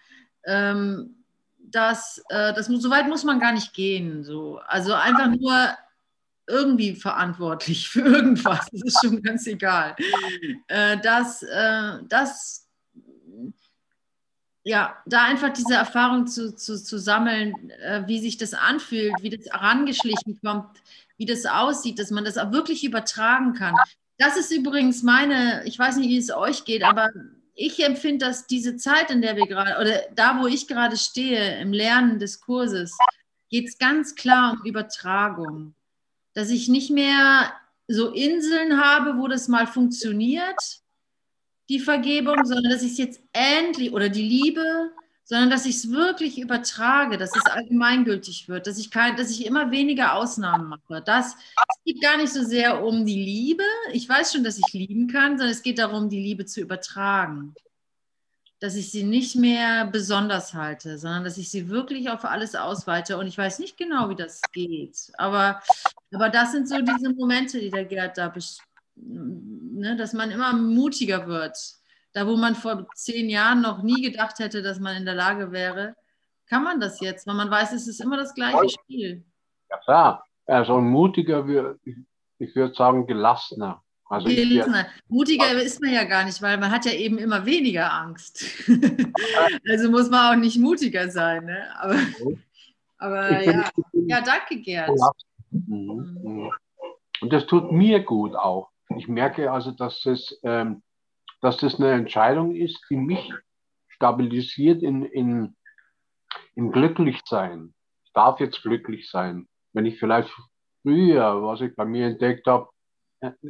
Ähm, 0.45 1.25
das, 1.59 2.23
äh, 2.29 2.55
das 2.55 2.69
muss, 2.69 2.83
so 2.83 2.91
weit 2.91 3.09
muss 3.09 3.25
man 3.25 3.39
gar 3.41 3.53
nicht 3.53 3.75
gehen. 3.75 4.25
So. 4.25 4.61
Also 4.67 4.95
einfach 4.95 5.29
nur 5.29 5.75
irgendwie 6.53 6.95
verantwortlich 6.95 7.89
für 7.89 8.03
irgendwas. 8.03 8.69
Das 8.71 8.83
ist 8.83 9.01
schon 9.03 9.23
ganz 9.23 9.47
egal. 9.47 9.97
Äh, 10.69 10.99
das, 11.03 11.43
äh, 11.43 11.99
das, 12.09 12.69
ja, 14.65 14.97
da 15.07 15.25
einfach 15.25 15.53
diese 15.53 15.75
Erfahrung 15.75 16.27
zu, 16.27 16.55
zu, 16.55 16.81
zu 16.83 16.99
sammeln, 16.99 17.71
äh, 17.71 18.03
wie 18.07 18.21
sich 18.21 18.37
das 18.37 18.55
anfühlt, 18.55 19.15
wie 19.23 19.31
das 19.31 19.47
herangeschlichen 19.47 20.39
kommt, 20.45 20.79
wie 21.17 21.27
das 21.27 21.47
aussieht, 21.47 21.99
dass 21.99 22.11
man 22.11 22.25
das 22.25 22.39
auch 22.39 22.53
wirklich 22.53 22.85
übertragen 22.85 23.55
kann. 23.55 23.75
Das 24.19 24.37
ist 24.37 24.53
übrigens 24.53 25.03
meine, 25.03 25.65
ich 25.65 25.79
weiß 25.79 25.97
nicht, 25.97 26.09
wie 26.09 26.19
es 26.19 26.31
euch 26.31 26.65
geht, 26.65 26.85
aber 26.85 27.09
ich 27.55 27.85
empfinde, 27.85 28.27
dass 28.27 28.47
diese 28.47 28.77
Zeit, 28.77 29.11
in 29.11 29.23
der 29.23 29.37
wir 29.37 29.47
gerade, 29.47 29.81
oder 29.81 30.03
da, 30.15 30.41
wo 30.41 30.47
ich 30.47 30.69
gerade 30.69 30.97
stehe, 30.97 31.61
im 31.61 31.73
Lernen 31.73 32.19
des 32.19 32.41
Kurses, 32.41 32.97
geht 33.51 33.69
es 33.69 33.79
ganz 33.79 34.15
klar 34.15 34.53
um 34.53 34.67
Übertragung. 34.67 35.75
Dass 36.35 36.51
ich 36.51 36.69
nicht 36.69 36.91
mehr 36.91 37.53
so 37.89 38.11
Inseln 38.11 38.81
habe, 38.83 39.19
wo 39.19 39.29
das 39.29 39.49
mal 39.49 39.67
funktioniert, 39.67 40.81
die 41.69 41.81
Vergebung, 41.81 42.45
sondern 42.45 42.71
dass 42.71 42.83
ich 42.83 42.93
es 42.93 42.99
jetzt 42.99 43.21
endlich, 43.33 43.93
oder 43.93 44.09
die 44.09 44.23
Liebe, 44.23 44.93
sondern 45.25 45.51
dass 45.51 45.67
ich 45.67 45.77
es 45.77 45.91
wirklich 45.91 46.39
übertrage, 46.39 47.17
dass 47.17 47.35
es 47.35 47.47
allgemeingültig 47.47 48.49
wird, 48.49 48.67
dass 48.67 48.79
ich, 48.79 48.91
kein, 48.91 49.17
dass 49.17 49.31
ich 49.31 49.47
immer 49.47 49.71
weniger 49.71 50.15
Ausnahmen 50.15 50.69
mache. 50.69 51.03
Das, 51.03 51.35
es 51.35 51.85
geht 51.85 52.03
gar 52.03 52.17
nicht 52.17 52.33
so 52.33 52.45
sehr 52.45 52.85
um 52.85 53.07
die 53.07 53.23
Liebe. 53.23 53.65
Ich 53.93 54.09
weiß 54.09 54.33
schon, 54.33 54.45
dass 54.45 54.59
ich 54.59 54.73
lieben 54.73 55.07
kann, 55.09 55.39
sondern 55.39 55.51
es 55.51 55.63
geht 55.63 55.79
darum, 55.79 56.11
die 56.11 56.21
Liebe 56.21 56.45
zu 56.45 56.61
übertragen. 56.61 57.55
Dass 58.63 58.77
ich 58.77 58.93
sie 58.93 59.03
nicht 59.03 59.35
mehr 59.35 59.87
besonders 59.87 60.55
halte, 60.55 60.97
sondern 60.97 61.25
dass 61.25 61.37
ich 61.37 61.51
sie 61.51 61.69
wirklich 61.69 62.11
auf 62.11 62.25
alles 62.25 62.55
ausweite. 62.55 63.19
Und 63.19 63.27
ich 63.27 63.37
weiß 63.37 63.59
nicht 63.59 63.77
genau, 63.77 64.09
wie 64.09 64.15
das 64.15 64.41
geht. 64.53 65.11
Aber, 65.19 65.61
aber 66.15 66.29
das 66.29 66.53
sind 66.53 66.69
so 66.69 66.77
diese 66.79 67.13
Momente, 67.13 67.59
die 67.59 67.71
der 67.71 67.85
Gerd 67.85 68.17
da 68.17 68.33
ne, 68.95 69.97
dass 69.97 70.13
man 70.13 70.31
immer 70.31 70.53
mutiger 70.53 71.27
wird. 71.27 71.59
Da, 72.13 72.27
wo 72.27 72.37
man 72.37 72.55
vor 72.55 72.87
zehn 72.95 73.29
Jahren 73.31 73.63
noch 73.63 73.83
nie 73.83 74.01
gedacht 74.01 74.39
hätte, 74.39 74.63
dass 74.63 74.79
man 74.79 74.97
in 74.97 75.07
der 75.07 75.15
Lage 75.15 75.51
wäre, 75.51 75.97
kann 76.47 76.63
man 76.63 76.79
das 76.79 77.01
jetzt, 77.01 77.27
weil 77.27 77.35
man 77.35 77.51
weiß, 77.51 77.73
es 77.73 77.89
ist 77.89 78.01
immer 78.01 78.17
das 78.17 78.35
gleiche 78.35 78.69
Spiel. 78.69 79.25
Ja, 79.71 79.79
klar. 79.79 80.25
Also 80.47 80.81
mutiger, 80.81 81.45
ich 82.39 82.55
würde 82.55 82.75
sagen, 82.75 83.07
gelassener. 83.07 83.83
Also 84.13 84.27
Gelassener. 84.27 84.89
Mutiger 85.09 85.53
ist 85.63 85.81
man 85.81 85.91
ja 85.91 86.05
gar 86.05 86.25
nicht, 86.27 86.43
weil 86.43 86.59
man 86.59 86.71
hat 86.71 86.85
ja 86.85 86.93
eben 86.93 87.17
immer 87.17 87.47
weniger 87.47 87.91
Angst. 87.91 88.45
also 89.69 89.91
muss 89.91 90.11
man 90.11 90.35
auch 90.35 90.39
nicht 90.39 90.59
mutiger 90.59 91.09
sein. 91.09 91.47
Ne? 91.47 91.67
Aber, 91.81 91.99
aber 92.99 93.43
ja. 93.43 93.71
ja, 93.93 94.21
danke 94.21 94.61
Gerd. 94.61 94.91
Mhm. 95.51 96.19
Mhm. 96.23 96.51
Und 97.23 97.33
das 97.33 97.47
tut 97.47 97.73
mir 97.73 98.01
gut 98.01 98.35
auch. 98.35 98.69
Ich 98.99 99.09
merke 99.09 99.51
also, 99.51 99.71
dass 99.71 100.03
das, 100.03 100.39
ähm, 100.43 100.83
dass 101.41 101.57
das 101.57 101.77
eine 101.77 101.93
Entscheidung 101.93 102.55
ist, 102.55 102.85
die 102.91 102.97
mich 102.97 103.33
stabilisiert 103.89 104.83
in, 104.83 105.07
in, 105.07 105.57
in 106.55 106.71
Glücklichsein. 106.71 107.73
Ich 108.05 108.13
darf 108.13 108.41
jetzt 108.41 108.61
glücklich 108.61 109.09
sein. 109.09 109.49
Wenn 109.73 109.87
ich 109.87 109.99
vielleicht 109.99 110.31
früher, 110.83 111.43
was 111.43 111.63
ich 111.63 111.75
bei 111.75 111.87
mir 111.87 112.09
entdeckt 112.09 112.47
habe, 112.47 112.69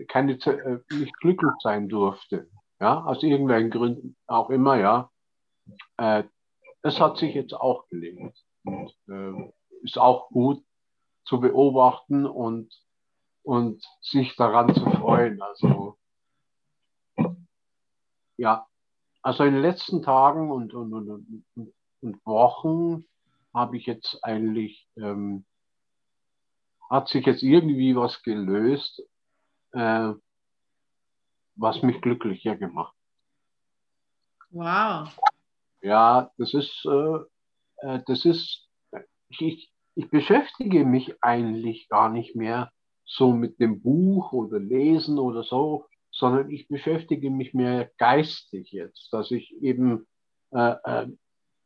keine, 0.09 0.33
äh, 0.33 0.79
nicht 0.93 1.17
glücklich 1.19 1.53
sein 1.61 1.89
durfte. 1.89 2.49
Ja, 2.81 3.05
aus 3.05 3.23
irgendwelchen 3.23 3.71
Gründen 3.71 4.17
auch 4.27 4.51
immer, 4.51 4.77
ja. 4.77 5.11
Äh, 5.97 6.25
das 6.83 7.01
hat 7.01 7.17
sich 7.19 7.35
jetzt 7.35 7.55
auch 7.55 7.89
gelegt. 7.89 8.45
Und, 8.65 8.95
äh, 9.09 9.53
ist 9.83 9.99
auch 9.99 10.29
gut 10.29 10.65
zu 11.25 11.41
beobachten 11.41 12.27
und, 12.27 12.73
und 13.43 13.85
sich 14.01 14.37
daran 14.37 14.75
zu 14.75 14.85
freuen. 14.91 15.41
Also, 15.43 15.99
ja, 18.37 18.67
also 19.23 19.45
in 19.45 19.55
den 19.55 19.63
letzten 19.63 20.03
Tagen 20.03 20.51
und, 20.51 20.75
und, 20.75 20.93
und, 20.93 21.09
und, 21.55 21.75
und 22.01 22.27
Wochen 22.27 23.05
habe 23.55 23.77
ich 23.77 23.87
jetzt 23.87 24.19
eigentlich, 24.23 24.89
ähm, 24.97 25.45
hat 26.91 27.09
sich 27.09 27.25
jetzt 27.27 27.43
irgendwie 27.43 27.95
was 27.95 28.23
gelöst, 28.23 29.03
äh, 29.73 30.13
was 31.57 31.83
mich 31.83 32.01
glücklicher 32.01 32.57
gemacht. 32.57 32.95
Wow. 34.51 35.09
Ja, 35.81 36.31
das 36.39 36.55
ist, 36.55 36.85
äh, 36.87 37.87
äh, 37.87 38.01
das 38.07 38.25
ist, 38.25 38.69
ich, 39.29 39.73
ich 39.95 40.11
beschäftige 40.11 40.85
mich 40.85 41.15
eigentlich 41.23 41.89
gar 41.89 42.09
nicht 42.09 42.37
mehr 42.37 42.71
so 43.05 43.33
mit 43.33 43.59
dem 43.61 43.83
Buch 43.83 44.33
oder 44.33 44.59
Lesen 44.59 45.19
oder 45.19 45.43
so, 45.43 45.87
sondern 46.11 46.51
ich 46.51 46.69
beschäftige 46.69 47.31
mich 47.31 47.55
mehr 47.55 47.91
geistig 47.99 48.71
jetzt, 48.73 49.13
dass 49.13 49.31
ich 49.31 49.51
eben 49.63 50.07
äh, 50.51 50.75
äh, 50.85 51.07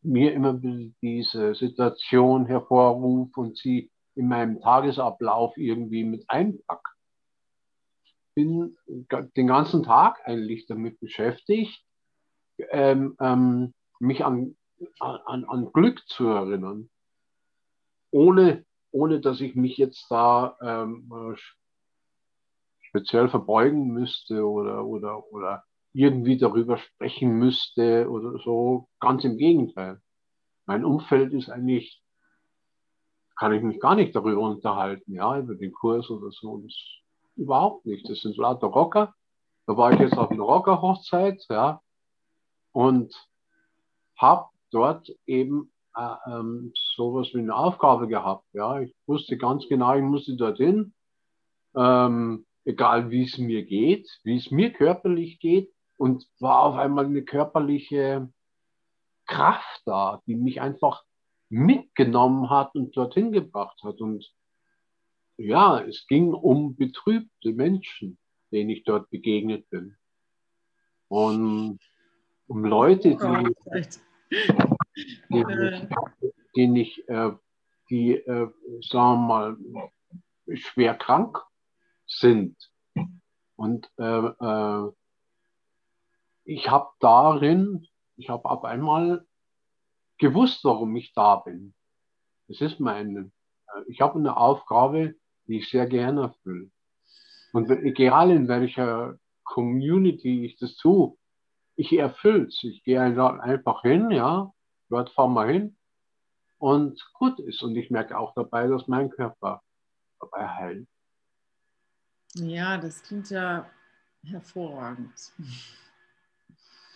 mir 0.03 0.33
immer 0.33 0.55
diese 1.03 1.55
Situation 1.55 2.47
hervorrufe 2.47 3.41
und 3.41 3.59
sie 3.59 3.91
in 4.15 4.29
meinem 4.29 4.61
Tagesablauf 4.61 5.57
irgendwie 5.57 6.05
mit 6.05 6.25
einpacke. 6.29 6.96
Bin 8.37 8.77
den 8.91 9.47
ganzen 9.47 9.83
Tag 9.83 10.21
eigentlich 10.25 10.67
damit 10.67 11.01
beschäftigt, 11.01 11.83
ähm, 12.71 13.17
ähm, 13.19 13.73
mich 13.99 14.25
an, 14.25 14.57
an, 15.01 15.45
an 15.45 15.73
Glück 15.73 16.07
zu 16.07 16.27
erinnern, 16.29 16.91
ohne, 18.11 18.67
ohne 18.91 19.21
dass 19.21 19.41
ich 19.41 19.55
mich 19.55 19.79
jetzt 19.79 20.07
da 20.11 20.57
ähm, 20.61 21.11
äh, 21.11 21.37
speziell 22.89 23.29
verbeugen 23.29 23.89
müsste 23.89 24.47
oder, 24.47 24.85
oder, 24.85 25.33
oder 25.33 25.65
irgendwie 25.95 26.37
darüber 26.37 26.77
sprechen 26.77 27.39
müsste 27.39 28.11
oder 28.11 28.39
so. 28.39 28.89
Ganz 29.01 29.25
im 29.25 29.39
Gegenteil. 29.39 30.03
Mein 30.67 30.85
Umfeld 30.85 31.33
ist 31.33 31.49
eigentlich, 31.49 32.03
kann 33.35 33.55
ich 33.55 33.63
mich 33.63 33.81
gar 33.81 33.95
nicht 33.95 34.15
darüber 34.15 34.43
unterhalten, 34.43 35.15
ja, 35.15 35.39
über 35.39 35.55
den 35.55 35.73
Kurs 35.73 36.11
oder 36.11 36.31
so. 36.31 36.59
Das 36.59 36.75
überhaupt 37.37 37.87
nicht. 37.87 38.09
Das 38.09 38.21
sind 38.21 38.37
lauter 38.37 38.69
Rocker. 38.69 39.15
Da 39.67 39.77
war 39.77 39.93
ich 39.93 39.99
jetzt 39.99 40.17
auf 40.17 40.31
einer 40.31 40.45
Rocker-Hochzeit, 40.45 41.45
ja, 41.49 41.83
und 42.73 43.15
habe 44.17 44.47
dort 44.71 45.11
eben 45.27 45.73
äh, 45.97 46.15
ähm, 46.27 46.73
sowas 46.95 47.29
wie 47.33 47.39
eine 47.39 47.55
Aufgabe 47.55 48.07
gehabt. 48.07 48.45
Ja, 48.53 48.81
ich 48.81 48.95
wusste 49.07 49.37
ganz 49.37 49.67
genau, 49.69 49.95
ich 49.95 50.03
musste 50.03 50.37
dorthin, 50.37 50.95
ähm, 51.75 52.47
egal 52.65 53.11
wie 53.11 53.25
es 53.25 53.39
mir 53.39 53.65
geht, 53.65 54.09
wie 54.23 54.37
es 54.37 54.51
mir 54.51 54.73
körperlich 54.73 55.41
geht, 55.41 55.73
und 55.99 56.27
war 56.39 56.63
auf 56.63 56.77
einmal 56.77 57.07
eine 57.07 57.25
körperliche 57.25 58.31
Kraft 59.27 59.83
da, 59.87 60.23
die 60.27 60.37
mich 60.37 60.61
einfach 60.61 61.03
mitgenommen 61.49 62.51
hat 62.51 62.75
und 62.75 62.97
dorthin 62.97 63.33
gebracht 63.33 63.83
hat. 63.83 64.01
Und 64.01 64.31
ja, 65.37 65.81
es 65.81 66.07
ging 66.07 66.33
um 66.33 66.77
betrübte 66.77 67.53
Menschen, 67.53 68.19
denen 68.51 68.71
ich 68.71 68.85
dort 68.85 69.11
begegnet 69.11 69.69
bin. 69.71 69.97
Und 71.09 71.79
um 72.49 72.65
Leute, 72.65 73.17
die, 73.17 73.87
die, 75.29 75.89
die 76.55 76.69
nicht, 76.69 77.09
äh, 77.09 77.33
die, 77.91 78.15
äh, 78.15 78.51
sagen 78.83 79.27
wir 79.29 79.57
mal, 79.59 79.91
schwer 80.55 80.95
krank 80.95 81.39
sind. 82.07 82.57
Und 83.57 83.91
äh, 83.99 84.05
äh, 84.05 84.93
ich 86.45 86.71
habe 86.71 86.91
darin, 87.01 87.87
ich 88.17 88.31
habe 88.31 88.49
auf 88.49 88.65
einmal 88.65 89.27
gewusst, 90.19 90.65
warum 90.65 90.95
ich 90.97 91.13
da 91.13 91.37
bin. 91.37 91.75
Es 92.49 92.61
ist 92.61 92.81
meine, 92.81 93.33
ich 93.89 94.01
habe 94.01 94.19
eine 94.19 94.37
Aufgabe, 94.37 95.17
die 95.47 95.59
ich 95.59 95.71
sehr 95.71 95.87
gerne 95.87 96.23
erfülle. 96.23 96.71
Und 97.53 97.71
egal 97.71 98.31
in 98.31 98.49
welcher 98.49 99.19
Community 99.45 100.45
ich 100.45 100.59
das 100.59 100.77
tue, 100.77 101.17
ich 101.77 101.93
erfülle 101.93 102.47
es. 102.47 102.63
Ich 102.65 102.83
gehe 102.85 103.01
einfach 103.01 103.83
hin, 103.83 104.11
ja, 104.11 104.53
dort 104.89 105.11
fahren 105.11 105.35
wir 105.35 105.47
hin 105.47 105.77
und 106.59 107.03
gut 107.15 107.39
ist. 107.41 107.63
Und 107.63 107.77
ich 107.77 107.91
merke 107.91 108.19
auch 108.19 108.35
dabei, 108.35 108.67
dass 108.67 108.89
mein 108.89 109.11
Körper 109.11 109.63
dabei 110.21 110.49
heilt. 110.49 110.89
Ja, 112.35 112.77
das 112.77 113.03
klingt 113.03 113.31
ja 113.31 113.71
hervorragend. 114.23 115.33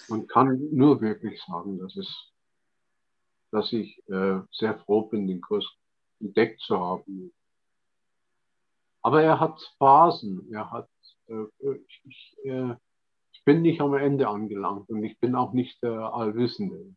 Man 0.09 0.27
kann 0.27 0.69
nur 0.73 1.01
wirklich 1.01 1.41
sagen, 1.47 1.79
dass, 1.79 1.97
es, 1.97 2.33
dass 3.53 3.73
ich 3.73 4.03
äh, 4.09 4.41
sehr 4.51 4.79
froh 4.81 5.03
bin, 5.03 5.29
den 5.29 5.41
Kurs 5.41 5.65
entdeckt 6.19 6.61
zu 6.61 6.79
haben. 6.79 7.33
Aber 9.03 9.23
er 9.23 9.41
hat 9.41 9.61
Phasen. 9.79 10.53
Er 10.53 10.71
hat, 10.71 10.89
äh, 11.29 11.45
ich, 12.05 12.37
äh, 12.45 12.75
ich, 13.33 13.45
bin 13.45 13.63
nicht 13.63 13.81
am 13.81 13.95
Ende 13.95 14.29
angelangt 14.29 14.89
und 14.91 15.03
ich 15.03 15.19
bin 15.19 15.35
auch 15.35 15.53
nicht 15.53 15.83
der 15.83 16.13
Allwissende. 16.15 16.95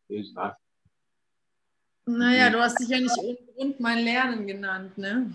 Naja, 2.05 2.49
du 2.49 2.59
hast 2.59 2.79
dich 2.79 2.89
ja 2.89 2.99
nicht 2.99 3.17
ohne 3.17 3.37
Grund 3.55 3.79
mein 3.79 3.99
Lernen 3.99 4.45
genannt, 4.45 4.97
ne? 4.97 5.33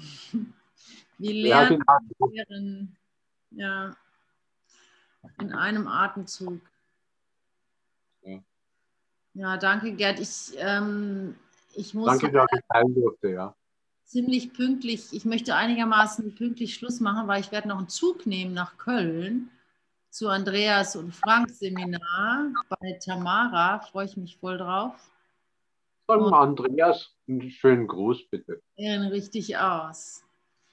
Wie 1.19 1.43
lernen, 1.43 1.83
ja, 1.87 1.99
genau. 1.99 2.31
lehren, 2.31 2.97
ja, 3.51 3.97
in 5.41 5.53
einem 5.53 5.89
Atemzug. 5.89 6.61
Ja, 8.23 8.39
ja 9.33 9.57
danke, 9.57 9.93
Gerd. 9.95 10.21
Ich, 10.21 10.55
ähm, 10.59 11.37
ich 11.75 11.95
muss. 11.95 12.07
Danke, 12.07 12.31
dass 12.31 12.47
ich 12.53 12.61
teilen 12.69 12.95
durfte, 12.95 13.31
ja. 13.31 13.57
Ziemlich 14.09 14.55
pünktlich, 14.55 15.13
ich 15.13 15.27
möchte 15.27 15.55
einigermaßen 15.55 16.35
pünktlich 16.35 16.75
Schluss 16.75 16.99
machen, 16.99 17.29
weil 17.29 17.43
ich 17.43 17.53
werde 17.53 17.69
noch 17.69 17.77
einen 17.77 17.91
Zug 17.91 18.25
nehmen 18.25 18.55
nach 18.55 18.79
Köln 18.79 19.51
zu 20.09 20.31
Andreas 20.31 20.97
und 20.97 21.15
Franks 21.15 21.59
Seminar 21.59 22.51
bei 22.71 22.99
Tamara. 23.05 23.81
Freue 23.81 24.07
ich 24.07 24.17
mich 24.17 24.39
voll 24.39 24.57
drauf. 24.57 24.95
Von 26.07 26.33
Andreas 26.33 27.11
einen 27.29 27.51
schönen 27.51 27.87
Gruß, 27.87 28.31
bitte. 28.31 28.63
Ehren 28.77 29.09
richtig 29.09 29.59
aus. 29.59 30.25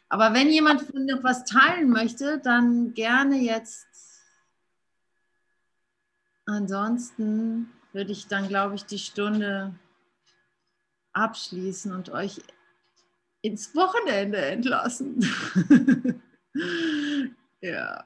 Aber 0.07 0.33
wenn 0.33 0.49
jemand 0.49 0.83
von 0.83 1.05
noch 1.05 1.21
was 1.21 1.43
teilen 1.43 1.89
möchte, 1.89 2.39
dann 2.39 2.93
gerne 2.93 3.35
jetzt. 3.35 3.85
Ansonsten 6.45 7.69
würde 7.91 8.13
ich 8.13 8.27
dann, 8.27 8.47
glaube 8.47 8.75
ich, 8.75 8.85
die 8.85 8.99
Stunde 8.99 9.75
abschließen 11.11 11.93
und 11.93 12.11
euch 12.11 12.39
ins 13.45 13.75
Wochenende 13.75 14.37
entlassen. 14.37 15.23
ja. 17.61 18.05